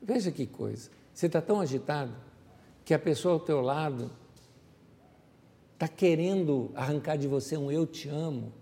Veja 0.00 0.30
que 0.30 0.46
coisa. 0.46 0.90
Você 1.14 1.26
está 1.26 1.40
tão 1.40 1.60
agitado 1.60 2.12
que 2.84 2.92
a 2.92 2.98
pessoa 2.98 3.34
ao 3.34 3.40
teu 3.40 3.60
lado 3.60 4.10
está 5.74 5.86
querendo 5.86 6.70
arrancar 6.74 7.16
de 7.16 7.28
você 7.28 7.56
um 7.56 7.70
eu 7.70 7.86
te 7.86 8.08
amo 8.08 8.52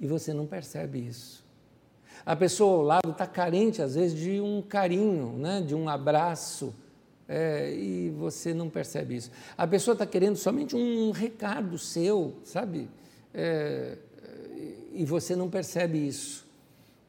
e 0.00 0.06
você 0.06 0.32
não 0.32 0.46
percebe 0.46 0.98
isso. 0.98 1.43
A 2.24 2.34
pessoa 2.34 2.76
ao 2.76 2.82
lado 2.82 3.10
está 3.10 3.26
carente, 3.26 3.82
às 3.82 3.94
vezes, 3.94 4.18
de 4.18 4.40
um 4.40 4.62
carinho, 4.62 5.36
né? 5.38 5.62
de 5.66 5.74
um 5.74 5.88
abraço, 5.88 6.74
é, 7.28 7.72
e 7.74 8.10
você 8.10 8.52
não 8.52 8.68
percebe 8.68 9.16
isso. 9.16 9.30
A 9.56 9.66
pessoa 9.66 9.94
está 9.94 10.06
querendo 10.06 10.36
somente 10.36 10.76
um 10.76 11.10
recado 11.10 11.78
seu, 11.78 12.34
sabe? 12.44 12.88
É, 13.32 13.96
e 14.92 15.04
você 15.04 15.34
não 15.34 15.48
percebe 15.48 15.98
isso. 16.06 16.46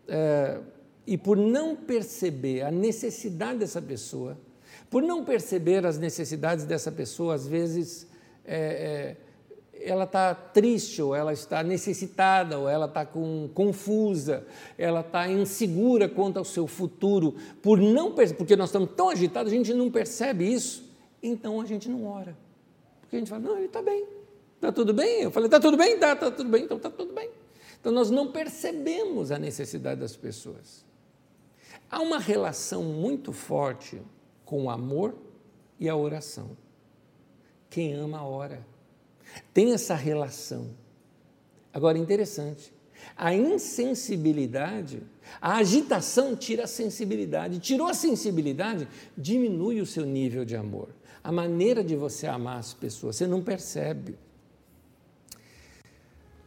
É, 0.07 0.59
e 1.05 1.17
por 1.17 1.37
não 1.37 1.75
perceber 1.75 2.63
a 2.63 2.71
necessidade 2.71 3.59
dessa 3.59 3.81
pessoa, 3.81 4.37
por 4.89 5.03
não 5.03 5.23
perceber 5.23 5.85
as 5.85 5.97
necessidades 5.97 6.65
dessa 6.65 6.91
pessoa, 6.91 7.35
às 7.35 7.47
vezes 7.47 8.07
é, 8.45 8.57
é, 8.57 9.17
ela 9.81 10.05
está 10.05 10.33
triste, 10.33 11.01
ou 11.01 11.15
ela 11.15 11.33
está 11.33 11.61
necessitada, 11.63 12.57
ou 12.57 12.67
ela 12.67 12.85
está 12.85 13.05
confusa, 13.53 14.45
ela 14.77 15.01
está 15.01 15.27
insegura 15.29 16.09
quanto 16.09 16.37
ao 16.37 16.45
seu 16.45 16.67
futuro, 16.67 17.35
por 17.61 17.79
não 17.79 18.11
porque 18.11 18.55
nós 18.55 18.69
estamos 18.69 18.89
tão 18.95 19.09
agitados, 19.09 19.51
a 19.51 19.55
gente 19.55 19.73
não 19.73 19.91
percebe 19.91 20.51
isso, 20.51 20.89
então 21.21 21.61
a 21.61 21.65
gente 21.65 21.89
não 21.89 22.05
ora. 22.05 22.35
Porque 23.01 23.15
a 23.15 23.19
gente 23.19 23.29
fala, 23.29 23.41
não, 23.41 23.57
ele 23.57 23.67
está 23.67 23.81
bem, 23.81 24.05
Está 24.55 24.71
tudo 24.71 24.93
bem? 24.93 25.21
Eu 25.21 25.31
falei: 25.31 25.47
Está 25.47 25.59
tudo 25.59 25.77
bem? 25.77 25.93
Está 25.93 26.15
tá 26.15 26.31
tudo 26.31 26.49
bem, 26.49 26.63
então 26.63 26.77
está 26.77 26.89
tudo 26.89 27.13
bem. 27.13 27.29
Então 27.79 27.91
nós 27.91 28.09
não 28.09 28.31
percebemos 28.31 29.31
a 29.31 29.37
necessidade 29.37 29.99
das 29.99 30.15
pessoas. 30.15 30.83
Há 31.89 32.01
uma 32.01 32.17
relação 32.17 32.81
muito 32.81 33.31
forte 33.31 34.01
com 34.43 34.63
o 34.63 34.69
amor 34.71 35.13
e 35.79 35.87
a 35.87 35.95
oração. 35.95 36.57
Quem 37.69 37.93
ama, 37.93 38.25
ora. 38.25 38.65
Tem 39.53 39.73
essa 39.73 39.95
relação. 39.95 40.69
Agora, 41.73 41.97
interessante, 41.97 42.73
a 43.15 43.33
insensibilidade, 43.33 45.03
a 45.41 45.57
agitação 45.57 46.35
tira 46.35 46.63
a 46.63 46.67
sensibilidade. 46.67 47.59
Tirou 47.59 47.87
a 47.87 47.93
sensibilidade, 47.93 48.87
diminui 49.17 49.81
o 49.81 49.85
seu 49.85 50.05
nível 50.05 50.45
de 50.45 50.55
amor. 50.55 50.89
A 51.23 51.31
maneira 51.31 51.83
de 51.83 51.95
você 51.95 52.27
amar 52.27 52.59
as 52.59 52.73
pessoas, 52.73 53.17
você 53.17 53.27
não 53.27 53.41
percebe. 53.41 54.17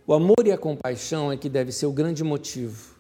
O 0.07 0.15
amor 0.15 0.47
e 0.47 0.53
a 0.53 0.57
compaixão 0.57 1.31
é 1.31 1.37
que 1.37 1.49
deve 1.49 1.73
ser 1.73 1.87
o 1.87 1.93
grande 1.93 2.25
motivo 2.25 2.97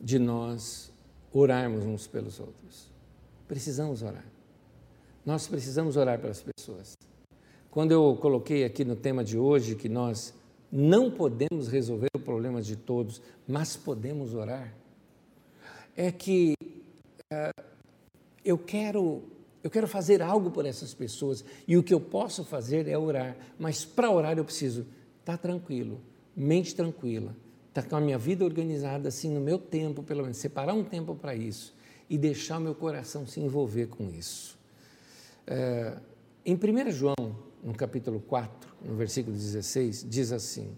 de 0.00 0.18
nós 0.18 0.90
orarmos 1.32 1.84
uns 1.84 2.06
pelos 2.06 2.40
outros. 2.40 2.90
Precisamos 3.46 4.02
orar. 4.02 4.24
Nós 5.26 5.46
precisamos 5.46 5.96
orar 5.96 6.18
pelas 6.18 6.40
pessoas. 6.40 6.96
Quando 7.70 7.92
eu 7.92 8.16
coloquei 8.20 8.64
aqui 8.64 8.84
no 8.84 8.96
tema 8.96 9.22
de 9.22 9.36
hoje 9.36 9.74
que 9.74 9.88
nós 9.88 10.34
não 10.72 11.10
podemos 11.10 11.68
resolver 11.68 12.08
o 12.14 12.18
problema 12.18 12.62
de 12.62 12.76
todos, 12.76 13.20
mas 13.46 13.76
podemos 13.76 14.34
orar, 14.34 14.74
é 15.96 16.10
que 16.10 16.54
uh, 17.32 17.62
eu 18.44 18.56
quero 18.56 19.22
eu 19.62 19.70
quero 19.70 19.88
fazer 19.88 20.22
algo 20.22 20.50
por 20.50 20.64
essas 20.64 20.94
pessoas 20.94 21.44
e 21.66 21.76
o 21.76 21.82
que 21.82 21.92
eu 21.92 22.00
posso 22.00 22.44
fazer 22.44 22.86
é 22.86 22.96
orar, 22.96 23.36
mas 23.58 23.84
para 23.84 24.10
orar 24.10 24.38
eu 24.38 24.44
preciso 24.44 24.86
estar 25.20 25.36
tá 25.36 25.38
tranquilo, 25.38 26.00
mente 26.34 26.74
tranquila, 26.74 27.36
estar 27.68 27.82
tá 27.82 27.88
com 27.88 27.96
a 27.96 28.00
minha 28.00 28.16
vida 28.16 28.44
organizada 28.44 29.08
assim 29.08 29.30
no 29.30 29.40
meu 29.40 29.58
tempo, 29.58 30.02
pelo 30.02 30.22
menos 30.22 30.38
separar 30.38 30.74
um 30.74 30.84
tempo 30.84 31.14
para 31.14 31.34
isso 31.34 31.74
e 32.08 32.16
deixar 32.16 32.60
meu 32.60 32.74
coração 32.74 33.26
se 33.26 33.40
envolver 33.40 33.88
com 33.88 34.08
isso. 34.08 34.56
É, 35.46 35.98
em 36.46 36.54
1 36.54 36.90
João, 36.92 37.47
no 37.62 37.74
capítulo 37.74 38.20
4, 38.20 38.70
no 38.84 38.94
versículo 38.94 39.36
16, 39.36 40.06
diz 40.08 40.32
assim: 40.32 40.76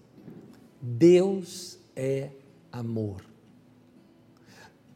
Deus 0.81 1.79
é 1.95 2.31
amor. 2.73 3.25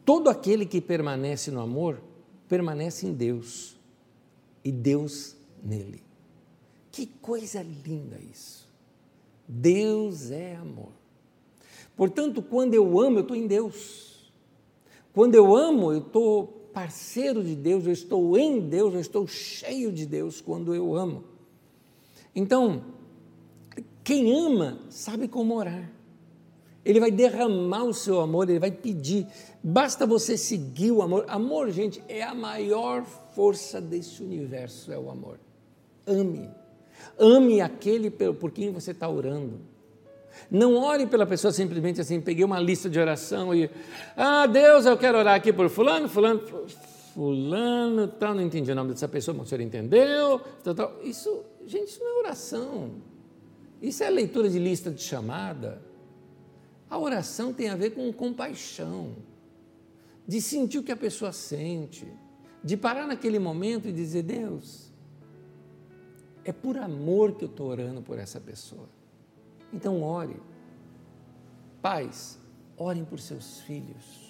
Todo 0.04 0.28
aquele 0.28 0.66
que 0.66 0.80
permanece 0.80 1.50
no 1.50 1.60
amor, 1.60 2.00
permanece 2.48 3.06
em 3.06 3.12
Deus 3.12 3.76
e 4.62 4.70
Deus 4.70 5.36
nele. 5.62 6.02
Que 6.90 7.06
coisa 7.06 7.62
linda 7.62 8.18
isso! 8.30 8.68
Deus 9.46 10.30
é 10.30 10.56
amor. 10.56 10.92
Portanto, 11.96 12.42
quando 12.42 12.74
eu 12.74 13.00
amo, 13.00 13.18
eu 13.18 13.22
estou 13.22 13.36
em 13.36 13.46
Deus. 13.46 14.32
Quando 15.12 15.34
eu 15.34 15.54
amo, 15.54 15.92
eu 15.92 15.98
estou 15.98 16.46
parceiro 16.72 17.42
de 17.42 17.54
Deus, 17.54 17.86
eu 17.86 17.92
estou 17.92 18.36
em 18.36 18.60
Deus, 18.60 18.94
eu 18.94 19.00
estou 19.00 19.26
cheio 19.26 19.92
de 19.92 20.04
Deus 20.04 20.40
quando 20.40 20.74
eu 20.74 20.94
amo. 20.94 21.24
Então, 22.34 22.84
quem 24.02 24.36
ama 24.38 24.78
sabe 24.90 25.28
como 25.28 25.56
orar. 25.56 25.90
Ele 26.84 27.00
vai 27.00 27.10
derramar 27.10 27.84
o 27.84 27.94
seu 27.94 28.20
amor, 28.20 28.48
ele 28.50 28.58
vai 28.58 28.70
pedir. 28.70 29.26
Basta 29.62 30.06
você 30.06 30.36
seguir 30.36 30.90
o 30.90 31.00
amor. 31.00 31.24
Amor, 31.28 31.70
gente, 31.70 32.02
é 32.08 32.22
a 32.22 32.34
maior 32.34 33.04
força 33.04 33.80
desse 33.80 34.22
universo, 34.22 34.92
é 34.92 34.98
o 34.98 35.08
amor. 35.08 35.38
Ame. 36.06 36.50
Ame 37.18 37.60
aquele 37.62 38.10
por 38.10 38.50
quem 38.50 38.70
você 38.70 38.90
está 38.90 39.08
orando. 39.08 39.60
Não 40.50 40.76
ore 40.76 41.06
pela 41.06 41.24
pessoa 41.24 41.52
simplesmente 41.52 42.00
assim, 42.00 42.20
peguei 42.20 42.44
uma 42.44 42.60
lista 42.60 42.90
de 42.90 42.98
oração 42.98 43.54
e, 43.54 43.70
ah, 44.16 44.46
Deus, 44.46 44.84
eu 44.84 44.96
quero 44.96 45.16
orar 45.16 45.36
aqui 45.36 45.52
por 45.52 45.70
fulano, 45.70 46.08
fulano, 46.08 46.40
fulano, 46.40 46.66
tal, 48.18 48.34
não 48.34 48.42
entendi 48.42 48.70
o 48.70 48.74
nome 48.74 48.92
dessa 48.92 49.08
pessoa, 49.08 49.36
mas 49.36 49.46
o 49.46 49.48
senhor 49.48 49.60
entendeu, 49.62 50.40
tal, 50.62 50.74
tal. 50.74 51.02
Isso, 51.02 51.44
gente, 51.66 51.88
isso 51.88 52.00
não 52.00 52.16
é 52.16 52.18
oração. 52.20 52.90
Isso 53.80 54.02
é 54.02 54.10
leitura 54.10 54.48
de 54.48 54.58
lista 54.58 54.90
de 54.90 55.02
chamada. 55.02 55.82
A 56.88 56.98
oração 56.98 57.52
tem 57.52 57.68
a 57.68 57.76
ver 57.76 57.90
com 57.90 58.12
compaixão, 58.12 59.16
de 60.26 60.40
sentir 60.40 60.78
o 60.78 60.82
que 60.82 60.92
a 60.92 60.96
pessoa 60.96 61.32
sente, 61.32 62.06
de 62.62 62.76
parar 62.76 63.06
naquele 63.06 63.38
momento 63.38 63.88
e 63.88 63.92
dizer: 63.92 64.22
Deus, 64.22 64.92
é 66.44 66.52
por 66.52 66.78
amor 66.78 67.32
que 67.32 67.44
eu 67.44 67.48
estou 67.48 67.68
orando 67.68 68.00
por 68.02 68.18
essa 68.18 68.40
pessoa. 68.40 68.88
Então, 69.72 70.02
ore. 70.02 70.36
Pais, 71.82 72.38
orem 72.76 73.04
por 73.04 73.18
seus 73.20 73.60
filhos. 73.60 74.23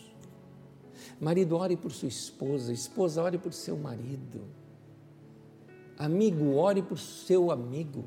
Marido, 1.21 1.57
ore 1.57 1.77
por 1.77 1.93
sua 1.93 2.09
esposa. 2.09 2.73
Esposa, 2.73 3.23
ore 3.23 3.39
por 3.39 3.53
seu 3.53 3.77
marido. 3.77 4.43
Amigo, 5.99 6.55
ore 6.55 6.83
por 6.83 6.99
seu 6.99 7.51
amigo. 7.51 8.05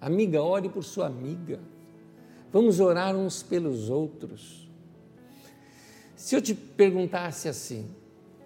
Amiga, 0.00 0.42
ore 0.42 0.68
por 0.68 0.82
sua 0.82 1.06
amiga. 1.06 1.60
Vamos 2.52 2.80
orar 2.80 3.14
uns 3.16 3.42
pelos 3.42 3.88
outros. 3.88 4.68
Se 6.16 6.34
eu 6.34 6.42
te 6.42 6.54
perguntasse 6.54 7.48
assim, 7.48 7.88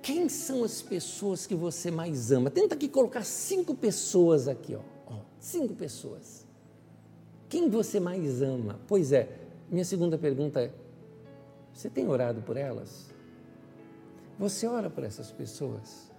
quem 0.03 0.29
são 0.29 0.63
as 0.63 0.81
pessoas 0.81 1.47
que 1.47 1.55
você 1.55 1.91
mais 1.91 2.31
ama? 2.31 2.51
Tenta 2.51 2.75
aqui 2.75 2.89
colocar 2.89 3.25
cinco 3.25 3.75
pessoas 3.75 4.47
aqui, 4.49 4.77
ó. 4.77 4.81
ó 5.07 5.19
cinco 5.41 5.75
pessoas. 5.75 6.47
Quem 7.49 7.69
você 7.69 7.99
mais 7.99 8.43
ama? 8.43 8.79
Pois 8.87 9.13
é, 9.13 9.29
minha 9.71 9.85
segunda 9.85 10.17
pergunta 10.17 10.61
é: 10.61 10.73
você 11.73 11.91
tem 11.91 12.09
orado 12.09 12.41
por 12.43 12.57
elas? 12.57 13.06
Você 14.39 14.67
ora 14.67 14.91
por 14.91 15.05
essas 15.05 15.31
pessoas? 15.31 16.11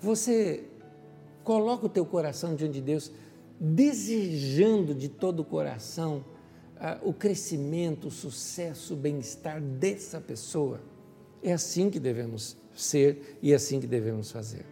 Você 0.00 0.64
coloca 1.44 1.86
o 1.86 1.88
teu 1.88 2.04
coração 2.04 2.54
diante 2.54 2.74
de 2.74 2.80
Deus, 2.80 3.12
desejando 3.60 4.94
de 4.94 5.08
todo 5.08 5.40
o 5.40 5.44
coração 5.44 6.24
uh, 6.76 7.08
o 7.08 7.12
crescimento, 7.12 8.08
o 8.08 8.10
sucesso, 8.10 8.94
o 8.94 8.96
bem-estar 8.96 9.60
dessa 9.60 10.20
pessoa? 10.20 10.80
É 11.42 11.52
assim 11.52 11.90
que 11.90 12.00
devemos 12.00 12.56
ser 12.74 13.38
e 13.40 13.52
é 13.52 13.54
assim 13.54 13.78
que 13.78 13.86
devemos 13.86 14.30
fazer. 14.30 14.66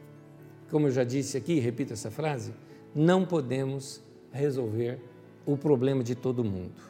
Como 0.70 0.86
eu 0.86 0.90
já 0.90 1.04
disse 1.04 1.36
aqui, 1.36 1.60
repito 1.60 1.92
essa 1.92 2.10
frase: 2.10 2.52
não 2.94 3.24
podemos 3.24 4.00
resolver 4.32 5.00
o 5.46 5.56
problema 5.56 6.02
de 6.02 6.14
todo 6.14 6.44
mundo, 6.44 6.80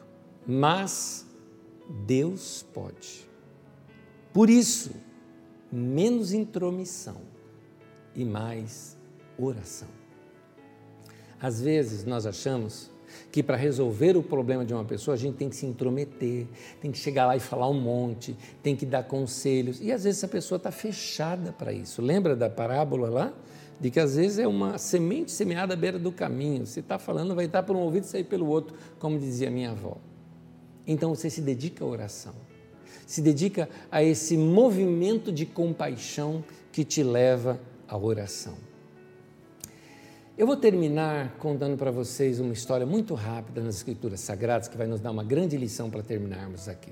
mas 0.47 1.25
Deus 2.05 2.65
pode. 2.73 3.29
Por 4.33 4.49
isso, 4.49 4.91
menos 5.71 6.33
intromissão 6.33 7.21
e 8.15 8.25
mais 8.25 8.97
oração. 9.37 9.87
Às 11.39 11.61
vezes 11.61 12.05
nós 12.05 12.25
achamos 12.25 12.91
que 13.31 13.41
para 13.41 13.57
resolver 13.57 14.15
o 14.15 14.23
problema 14.23 14.63
de 14.63 14.73
uma 14.73 14.85
pessoa 14.85 15.15
a 15.15 15.17
gente 15.17 15.35
tem 15.35 15.49
que 15.49 15.55
se 15.55 15.65
intrometer, 15.65 16.47
tem 16.79 16.91
que 16.91 16.97
chegar 16.97 17.25
lá 17.25 17.35
e 17.35 17.39
falar 17.39 17.69
um 17.69 17.79
monte, 17.79 18.37
tem 18.61 18.75
que 18.75 18.85
dar 18.85 19.03
conselhos. 19.03 19.81
E 19.81 19.91
às 19.91 20.03
vezes 20.03 20.23
a 20.23 20.27
pessoa 20.27 20.57
está 20.57 20.71
fechada 20.71 21.51
para 21.51 21.73
isso. 21.73 22.01
Lembra 22.01 22.35
da 22.35 22.49
parábola 22.49 23.09
lá? 23.09 23.33
de 23.81 23.89
que 23.89 23.99
às 23.99 24.15
vezes 24.15 24.37
é 24.37 24.47
uma 24.47 24.77
semente 24.77 25.31
semeada 25.31 25.73
à 25.73 25.75
beira 25.75 25.97
do 25.97 26.11
caminho. 26.11 26.67
Você 26.67 26.81
está 26.81 26.99
falando, 26.99 27.33
vai 27.33 27.45
estar 27.45 27.63
por 27.63 27.75
um 27.75 27.79
ouvido 27.79 28.03
e 28.03 28.07
sair 28.07 28.23
pelo 28.23 28.45
outro, 28.45 28.77
como 28.99 29.17
dizia 29.17 29.49
minha 29.49 29.71
avó. 29.71 29.97
Então 30.85 31.15
você 31.15 31.31
se 31.31 31.41
dedica 31.41 31.83
à 31.83 31.87
oração, 31.87 32.35
se 33.05 33.21
dedica 33.21 33.69
a 33.91 34.03
esse 34.03 34.37
movimento 34.37 35.31
de 35.31 35.45
compaixão 35.45 36.43
que 36.71 36.83
te 36.83 37.03
leva 37.03 37.59
à 37.87 37.97
oração. 37.97 38.55
Eu 40.37 40.47
vou 40.47 40.55
terminar 40.55 41.35
contando 41.37 41.77
para 41.77 41.91
vocês 41.91 42.39
uma 42.39 42.53
história 42.53 42.85
muito 42.85 43.13
rápida 43.13 43.61
nas 43.61 43.75
Escrituras 43.75 44.21
Sagradas 44.21 44.67
que 44.67 44.77
vai 44.77 44.87
nos 44.87 44.99
dar 44.99 45.11
uma 45.11 45.23
grande 45.23 45.57
lição 45.57 45.89
para 45.89 46.01
terminarmos 46.01 46.67
aqui. 46.67 46.91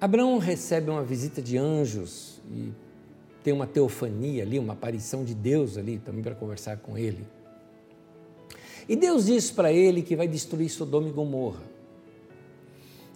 Abraão 0.00 0.36
recebe 0.38 0.90
uma 0.90 1.02
visita 1.02 1.40
de 1.40 1.56
anjos 1.56 2.42
e 2.50 2.72
tem 3.42 3.54
uma 3.54 3.66
teofania 3.66 4.42
ali, 4.42 4.58
uma 4.58 4.74
aparição 4.74 5.24
de 5.24 5.34
Deus 5.34 5.78
ali 5.78 5.98
também 5.98 6.22
para 6.22 6.34
conversar 6.34 6.78
com 6.78 6.98
ele. 6.98 7.26
E 8.88 8.96
Deus 8.96 9.26
diz 9.26 9.50
para 9.50 9.72
ele 9.72 10.02
que 10.02 10.14
vai 10.14 10.28
destruir 10.28 10.68
Sodoma 10.68 11.08
e 11.08 11.12
Gomorra. 11.12 11.62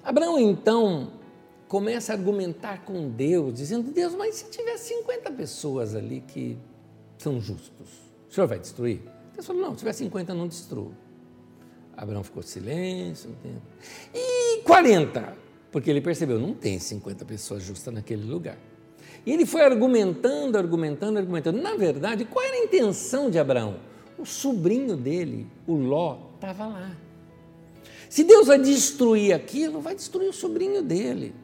Abraão 0.09 0.39
então 0.39 1.13
começa 1.69 2.13
a 2.13 2.17
argumentar 2.17 2.85
com 2.85 3.11
Deus, 3.11 3.53
dizendo: 3.55 3.91
Deus, 3.91 4.15
mas 4.15 4.37
se 4.37 4.51
tiver 4.51 4.77
50 4.77 5.31
pessoas 5.33 5.95
ali 5.95 6.23
que 6.27 6.57
são 7.19 7.41
justos, 7.41 7.89
o 8.29 8.33
senhor 8.33 8.47
vai 8.47 8.59
destruir? 8.59 9.03
Deus 9.35 9.47
falou: 9.47 9.61
Não, 9.63 9.73
se 9.73 9.79
tiver 9.79 9.93
50, 9.93 10.35
não 10.35 10.49
destruo. 10.49 10.95
Abraão 11.97 12.23
ficou 12.23 12.43
silêncio 12.43 13.31
um 13.31 13.35
tempo. 13.35 13.63
E 14.15 14.63
40, 14.63 15.37
porque 15.71 15.91
ele 15.91 16.01
percebeu: 16.01 16.39
não 16.39 16.55
tem 16.55 16.79
50 16.79 17.25
pessoas 17.25 17.63
justas 17.63 17.93
naquele 17.93 18.25
lugar. 18.25 18.57
E 19.27 19.33
ele 19.33 19.45
foi 19.45 19.63
argumentando, 19.63 20.57
argumentando, 20.57 21.19
argumentando. 21.19 21.61
Na 21.61 21.75
verdade, 21.75 22.25
qual 22.25 22.45
era 22.45 22.55
a 22.55 22.65
intenção 22.65 23.29
de 23.29 23.39
Abraão? 23.39 23.77
o 24.19 24.27
sobrinho 24.27 24.97
dele, 24.97 25.47
o 25.67 25.75
Ló, 25.75 26.19
estava 26.35 26.67
lá. 26.67 26.97
Se 28.09 28.25
Deus 28.25 28.47
vai 28.47 28.59
destruir 28.59 29.35
aquilo, 29.35 29.81
vai 29.81 29.95
destruir 29.95 30.29
o 30.29 30.33
sobrinho 30.33 30.83
dele. 30.83 31.35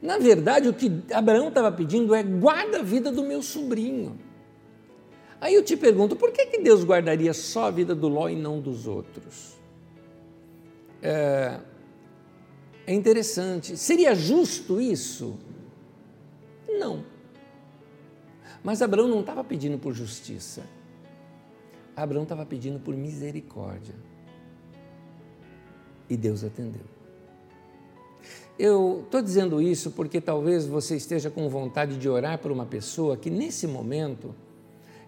Na 0.00 0.18
verdade, 0.18 0.68
o 0.68 0.74
que 0.74 0.90
Abraão 1.12 1.48
estava 1.48 1.70
pedindo 1.70 2.14
é: 2.14 2.22
guarda 2.22 2.80
a 2.80 2.82
vida 2.82 3.12
do 3.12 3.22
meu 3.22 3.42
sobrinho. 3.42 4.18
Aí 5.40 5.54
eu 5.54 5.62
te 5.62 5.76
pergunto, 5.76 6.16
por 6.16 6.30
que, 6.30 6.46
que 6.46 6.58
Deus 6.58 6.84
guardaria 6.84 7.34
só 7.34 7.66
a 7.66 7.70
vida 7.70 7.94
do 7.94 8.08
Ló 8.08 8.28
e 8.28 8.36
não 8.36 8.60
dos 8.60 8.86
outros? 8.86 9.60
É, 11.02 11.58
é 12.86 12.94
interessante. 12.94 13.76
Seria 13.76 14.14
justo 14.14 14.80
isso? 14.80 15.36
Não. 16.68 17.04
Mas 18.62 18.80
Abraão 18.82 19.08
não 19.08 19.20
estava 19.20 19.42
pedindo 19.42 19.78
por 19.78 19.92
justiça. 19.92 20.62
Abraão 21.96 22.22
estava 22.22 22.46
pedindo 22.46 22.78
por 22.78 22.96
misericórdia. 22.96 23.94
E 26.08 26.16
Deus 26.16 26.44
atendeu. 26.44 26.82
Eu 28.58 29.02
estou 29.04 29.22
dizendo 29.22 29.60
isso 29.60 29.90
porque 29.90 30.20
talvez 30.20 30.66
você 30.66 30.96
esteja 30.96 31.30
com 31.30 31.48
vontade 31.48 31.96
de 31.96 32.08
orar 32.08 32.38
por 32.38 32.52
uma 32.52 32.66
pessoa 32.66 33.16
que 33.16 33.30
nesse 33.30 33.66
momento 33.66 34.34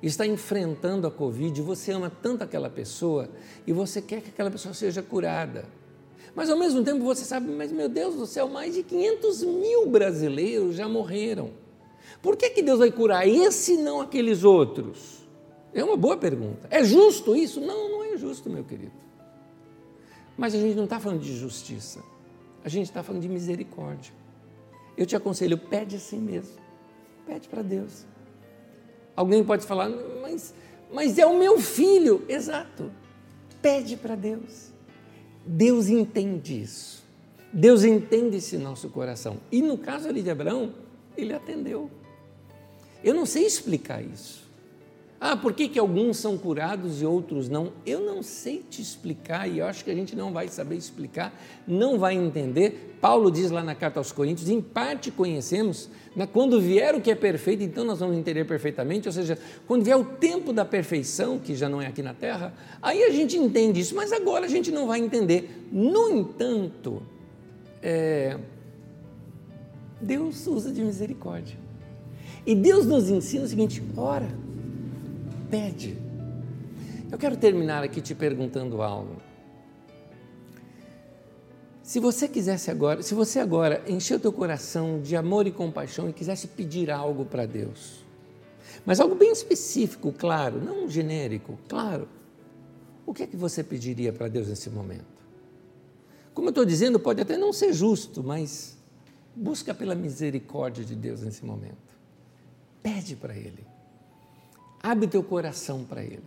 está 0.02 0.26
enfrentando 0.26 1.06
a 1.06 1.10
Covid, 1.10 1.60
você 1.62 1.92
ama 1.92 2.10
tanto 2.10 2.42
aquela 2.42 2.68
pessoa 2.68 3.28
e 3.66 3.72
você 3.72 4.02
quer 4.02 4.20
que 4.22 4.30
aquela 4.30 4.50
pessoa 4.50 4.74
seja 4.74 5.02
curada. 5.02 5.66
Mas 6.34 6.50
ao 6.50 6.58
mesmo 6.58 6.82
tempo 6.82 7.04
você 7.04 7.24
sabe, 7.24 7.50
mas 7.52 7.70
meu 7.70 7.88
Deus 7.88 8.16
do 8.16 8.26
céu, 8.26 8.48
mais 8.48 8.74
de 8.74 8.82
500 8.82 9.44
mil 9.44 9.86
brasileiros 9.86 10.74
já 10.74 10.88
morreram. 10.88 11.50
Por 12.20 12.36
que, 12.36 12.50
que 12.50 12.62
Deus 12.62 12.78
vai 12.78 12.90
curar 12.90 13.28
esse 13.28 13.74
e 13.74 13.76
não 13.76 14.00
aqueles 14.00 14.42
outros? 14.42 15.22
É 15.72 15.84
uma 15.84 15.96
boa 15.96 16.16
pergunta. 16.16 16.66
É 16.70 16.82
justo 16.82 17.36
isso? 17.36 17.60
Não, 17.60 17.90
não 17.90 18.04
é 18.04 18.16
justo, 18.16 18.48
meu 18.50 18.64
querido. 18.64 19.03
Mas 20.36 20.54
a 20.54 20.58
gente 20.58 20.74
não 20.74 20.84
está 20.84 20.98
falando 20.98 21.20
de 21.20 21.36
justiça. 21.36 22.02
A 22.64 22.68
gente 22.68 22.86
está 22.86 23.02
falando 23.02 23.22
de 23.22 23.28
misericórdia. 23.28 24.12
Eu 24.96 25.06
te 25.06 25.14
aconselho, 25.16 25.58
pede 25.58 25.96
assim 25.96 26.18
mesmo. 26.18 26.56
Pede 27.26 27.48
para 27.48 27.62
Deus. 27.62 28.04
Alguém 29.16 29.44
pode 29.44 29.66
falar, 29.66 29.88
mas, 30.20 30.54
mas 30.92 31.18
é 31.18 31.26
o 31.26 31.38
meu 31.38 31.60
filho. 31.60 32.24
Exato. 32.28 32.90
Pede 33.60 33.96
para 33.96 34.14
Deus. 34.14 34.72
Deus 35.46 35.88
entende 35.88 36.60
isso. 36.62 37.04
Deus 37.52 37.84
entende 37.84 38.38
esse 38.38 38.58
nosso 38.58 38.88
coração. 38.88 39.38
E 39.50 39.62
no 39.62 39.78
caso 39.78 40.08
ali 40.08 40.22
de 40.22 40.30
Abraão, 40.30 40.74
ele 41.16 41.32
atendeu. 41.32 41.90
Eu 43.02 43.14
não 43.14 43.26
sei 43.26 43.46
explicar 43.46 44.02
isso. 44.02 44.43
Ah, 45.26 45.38
por 45.38 45.54
que, 45.54 45.68
que 45.68 45.78
alguns 45.78 46.18
são 46.18 46.36
curados 46.36 47.00
e 47.00 47.06
outros 47.06 47.48
não? 47.48 47.72
Eu 47.86 48.00
não 48.00 48.22
sei 48.22 48.62
te 48.68 48.82
explicar 48.82 49.48
e 49.48 49.60
eu 49.60 49.66
acho 49.66 49.82
que 49.82 49.90
a 49.90 49.94
gente 49.94 50.14
não 50.14 50.34
vai 50.34 50.48
saber 50.48 50.76
explicar, 50.76 51.34
não 51.66 51.98
vai 51.98 52.14
entender. 52.14 52.98
Paulo 53.00 53.30
diz 53.30 53.50
lá 53.50 53.62
na 53.62 53.74
carta 53.74 53.98
aos 53.98 54.12
Coríntios: 54.12 54.50
em 54.50 54.60
parte 54.60 55.10
conhecemos, 55.10 55.88
né? 56.14 56.28
quando 56.30 56.60
vier 56.60 56.94
o 56.94 57.00
que 57.00 57.10
é 57.10 57.14
perfeito, 57.14 57.62
então 57.62 57.86
nós 57.86 58.00
vamos 58.00 58.18
entender 58.18 58.44
perfeitamente. 58.44 59.08
Ou 59.08 59.12
seja, 59.12 59.38
quando 59.66 59.82
vier 59.82 59.96
o 59.96 60.04
tempo 60.04 60.52
da 60.52 60.62
perfeição, 60.62 61.38
que 61.38 61.54
já 61.54 61.70
não 61.70 61.80
é 61.80 61.86
aqui 61.86 62.02
na 62.02 62.12
terra, 62.12 62.52
aí 62.82 63.02
a 63.02 63.10
gente 63.10 63.34
entende 63.34 63.80
isso, 63.80 63.94
mas 63.94 64.12
agora 64.12 64.44
a 64.44 64.48
gente 64.50 64.70
não 64.70 64.86
vai 64.86 65.00
entender. 65.00 65.68
No 65.72 66.10
entanto, 66.10 67.02
é... 67.82 68.36
Deus 70.02 70.46
usa 70.46 70.70
de 70.70 70.82
misericórdia. 70.82 71.56
E 72.44 72.54
Deus 72.54 72.84
nos 72.84 73.08
ensina 73.08 73.46
o 73.46 73.48
seguinte: 73.48 73.82
ora 73.96 74.43
pede. 75.54 75.96
Eu 77.12 77.16
quero 77.16 77.36
terminar 77.36 77.84
aqui 77.84 78.00
te 78.00 78.12
perguntando 78.12 78.82
algo. 78.82 79.22
Se 81.80 82.00
você 82.00 82.26
quisesse 82.26 82.72
agora, 82.72 83.04
se 83.04 83.14
você 83.14 83.38
agora 83.38 83.80
encher 83.86 84.16
o 84.16 84.18
teu 84.18 84.32
coração 84.32 85.00
de 85.00 85.14
amor 85.14 85.46
e 85.46 85.52
compaixão 85.52 86.08
e 86.08 86.12
quisesse 86.12 86.48
pedir 86.48 86.90
algo 86.90 87.24
para 87.24 87.46
Deus, 87.46 88.04
mas 88.84 88.98
algo 88.98 89.14
bem 89.14 89.30
específico, 89.30 90.12
claro, 90.12 90.60
não 90.60 90.88
genérico, 90.88 91.56
claro, 91.68 92.08
o 93.06 93.14
que 93.14 93.22
é 93.22 93.26
que 93.28 93.36
você 93.36 93.62
pediria 93.62 94.12
para 94.12 94.26
Deus 94.26 94.48
nesse 94.48 94.68
momento? 94.68 95.22
Como 96.32 96.48
eu 96.48 96.50
estou 96.50 96.64
dizendo, 96.64 96.98
pode 96.98 97.20
até 97.20 97.36
não 97.36 97.52
ser 97.52 97.72
justo, 97.72 98.24
mas 98.24 98.76
busca 99.36 99.72
pela 99.72 99.94
misericórdia 99.94 100.84
de 100.84 100.96
Deus 100.96 101.20
nesse 101.20 101.44
momento. 101.44 101.94
Pede 102.82 103.14
para 103.14 103.36
Ele. 103.36 103.73
Abre 104.84 105.08
teu 105.08 105.22
coração 105.24 105.82
para 105.82 106.04
Ele. 106.04 106.22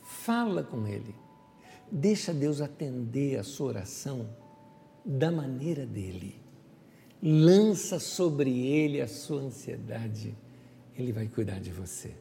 Fala 0.00 0.62
com 0.62 0.86
Ele. 0.86 1.12
Deixa 1.90 2.32
Deus 2.32 2.60
atender 2.60 3.36
a 3.36 3.42
sua 3.42 3.66
oração 3.66 4.28
da 5.04 5.32
maneira 5.32 5.84
dele. 5.84 6.40
Lança 7.20 7.98
sobre 7.98 8.68
Ele 8.68 9.00
a 9.00 9.08
sua 9.08 9.40
ansiedade. 9.40 10.32
Ele 10.96 11.12
vai 11.12 11.26
cuidar 11.26 11.58
de 11.58 11.72
você. 11.72 12.14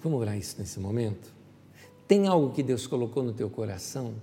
Vamos 0.00 0.20
orar 0.20 0.38
isso 0.38 0.54
nesse 0.60 0.78
momento? 0.78 1.34
Tem 2.06 2.28
algo 2.28 2.52
que 2.54 2.62
Deus 2.62 2.86
colocou 2.86 3.24
no 3.24 3.32
teu 3.32 3.50
coração? 3.50 4.14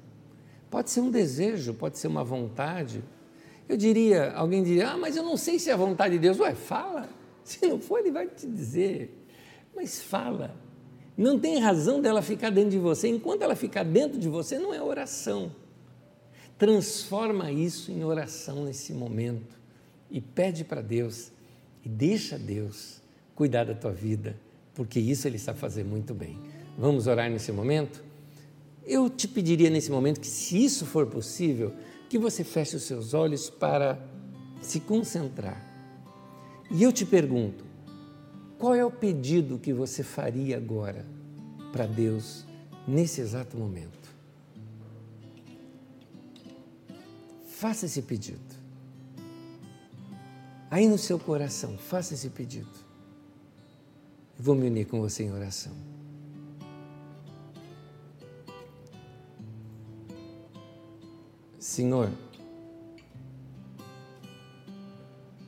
Pode 0.71 0.91
ser 0.91 1.01
um 1.01 1.11
desejo, 1.11 1.73
pode 1.73 1.97
ser 1.97 2.07
uma 2.07 2.23
vontade. 2.23 3.03
Eu 3.67 3.75
diria, 3.75 4.31
alguém 4.31 4.63
diria, 4.63 4.91
ah, 4.91 4.97
mas 4.97 5.17
eu 5.17 5.23
não 5.23 5.35
sei 5.35 5.59
se 5.59 5.69
é 5.69 5.73
a 5.73 5.77
vontade 5.77 6.13
de 6.13 6.19
Deus. 6.21 6.39
Ué, 6.39 6.55
fala. 6.55 7.09
Se 7.43 7.67
não 7.67 7.81
for, 7.81 7.99
Ele 7.99 8.11
vai 8.11 8.27
te 8.27 8.47
dizer. 8.47 9.27
Mas 9.75 10.01
fala. 10.01 10.68
Não 11.19 11.37
tem 11.37 11.59
razão 11.59 12.01
dela 12.01 12.21
ficar 12.21 12.49
dentro 12.49 12.69
de 12.69 12.79
você. 12.79 13.09
Enquanto 13.09 13.41
ela 13.41 13.53
ficar 13.53 13.83
dentro 13.83 14.17
de 14.17 14.29
você, 14.29 14.57
não 14.57 14.73
é 14.73 14.81
oração. 14.81 15.51
Transforma 16.57 17.51
isso 17.51 17.91
em 17.91 18.05
oração 18.05 18.63
nesse 18.63 18.93
momento 18.93 19.59
e 20.09 20.21
pede 20.21 20.63
para 20.63 20.81
Deus 20.81 21.29
e 21.83 21.89
deixa 21.89 22.39
Deus 22.39 23.01
cuidar 23.35 23.65
da 23.65 23.75
tua 23.75 23.91
vida, 23.91 24.33
porque 24.73 24.97
isso 24.97 25.27
Ele 25.27 25.37
sabe 25.37 25.59
fazer 25.59 25.83
muito 25.83 26.13
bem. 26.13 26.39
Vamos 26.77 27.05
orar 27.05 27.29
nesse 27.29 27.51
momento? 27.51 28.01
Eu 28.87 29.09
te 29.09 29.27
pediria 29.27 29.69
nesse 29.69 29.91
momento 29.91 30.21
que, 30.21 30.27
se 30.27 30.63
isso 30.63 30.85
for 30.85 31.05
possível, 31.05 31.73
que 32.07 32.17
você 32.17 32.45
feche 32.45 32.77
os 32.77 32.83
seus 32.83 33.13
olhos 33.13 33.49
para 33.49 33.99
se 34.61 34.79
concentrar. 34.79 35.61
E 36.71 36.81
eu 36.81 36.93
te 36.93 37.05
pergunto: 37.05 37.65
qual 38.59 38.75
é 38.75 38.85
o 38.85 38.91
pedido 38.91 39.57
que 39.57 39.71
você 39.71 40.03
faria 40.03 40.57
agora 40.57 41.05
para 41.71 41.87
Deus 41.87 42.45
nesse 42.85 43.21
exato 43.21 43.57
momento? 43.57 43.97
Faça 47.47 47.85
esse 47.85 48.01
pedido. 48.01 48.59
Aí 50.69 50.87
no 50.87 50.97
seu 50.97 51.17
coração, 51.17 51.77
faça 51.77 52.13
esse 52.13 52.29
pedido. 52.29 52.69
Eu 54.37 54.43
vou 54.43 54.55
me 54.55 54.67
unir 54.67 54.85
com 54.85 54.99
você 54.99 55.23
em 55.23 55.31
oração. 55.31 55.73
Senhor, 61.57 62.11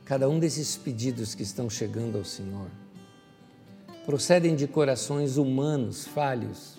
cada 0.04 0.28
um 0.30 0.38
desses 0.38 0.76
pedidos 0.78 1.34
que 1.34 1.42
estão 1.42 1.68
chegando 1.68 2.16
ao 2.16 2.24
Senhor, 2.24 2.70
procedem 4.04 4.54
de 4.56 4.66
corações 4.66 5.36
humanos, 5.36 6.06
falhos, 6.06 6.76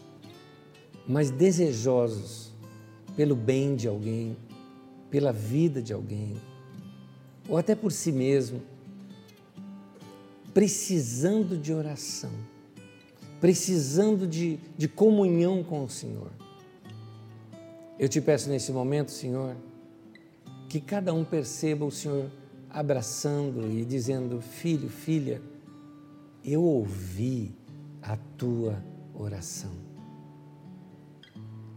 mas 1.07 1.29
desejosos 1.29 2.51
pelo 3.15 3.35
bem 3.35 3.75
de 3.75 3.87
alguém, 3.87 4.35
pela 5.09 5.31
vida 5.31 5.81
de 5.81 5.93
alguém, 5.93 6.35
ou 7.47 7.57
até 7.57 7.75
por 7.75 7.91
si 7.91 8.11
mesmo, 8.11 8.61
precisando 10.53 11.57
de 11.57 11.73
oração, 11.73 12.31
precisando 13.39 14.27
de, 14.27 14.59
de 14.77 14.87
comunhão 14.87 15.63
com 15.63 15.83
o 15.83 15.89
Senhor. 15.89 16.31
Eu 17.99 18.09
te 18.09 18.19
peço 18.19 18.49
nesse 18.49 18.71
momento, 18.71 19.11
Senhor, 19.11 19.55
que 20.67 20.81
cada 20.81 21.13
um 21.13 21.23
perceba 21.23 21.85
o 21.85 21.91
Senhor 21.91 22.29
abraçando 22.69 23.71
e 23.71 23.85
dizendo: 23.85 24.41
Filho, 24.41 24.89
filha, 24.89 25.41
eu 26.43 26.61
ouvi 26.61 27.55
a 28.01 28.17
tua 28.37 28.83
oração. 29.13 29.71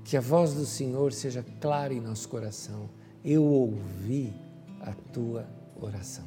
Que 0.02 0.16
a 0.16 0.20
voz 0.20 0.54
do 0.54 0.66
Senhor 0.66 1.12
seja 1.12 1.44
clara 1.60 1.94
em 1.94 2.00
nosso 2.00 2.28
coração. 2.28 2.90
Eu 3.24 3.44
ouvi 3.44 4.32
a 4.80 4.92
tua 4.92 5.48
oração. 5.80 6.24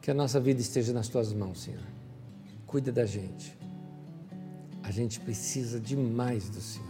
Que 0.00 0.10
a 0.10 0.14
nossa 0.14 0.40
vida 0.40 0.60
esteja 0.60 0.92
nas 0.92 1.08
tuas 1.08 1.32
mãos, 1.32 1.62
Senhor. 1.62 1.82
Cuida 2.66 2.92
da 2.92 3.06
gente. 3.06 3.56
A 4.82 4.90
gente 4.90 5.20
precisa 5.20 5.80
demais 5.80 6.48
do 6.48 6.60
Senhor. 6.60 6.88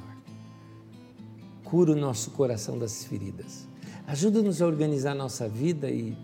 Cura 1.63 1.93
o 1.93 1.97
nosso 1.97 2.31
coração 2.33 2.79
das 2.79 3.05
feridas. 3.05 3.69
Ajuda-nos 4.07 4.61
a 4.61 4.67
organizar 4.67 5.15
nossa 5.15 5.49
vida 5.49 5.91
e 5.91 6.17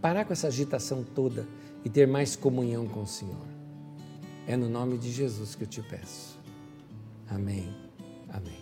parar 0.00 0.24
com 0.24 0.32
essa 0.32 0.48
agitação 0.48 1.04
toda 1.04 1.46
e 1.84 1.90
ter 1.90 2.06
mais 2.06 2.36
comunhão 2.36 2.86
com 2.86 3.02
o 3.02 3.06
Senhor. 3.06 3.46
É 4.46 4.56
no 4.56 4.68
nome 4.68 4.98
de 4.98 5.10
Jesus 5.10 5.54
que 5.54 5.64
eu 5.64 5.68
te 5.68 5.82
peço. 5.82 6.38
Amém. 7.28 7.68
Amém. 8.28 8.61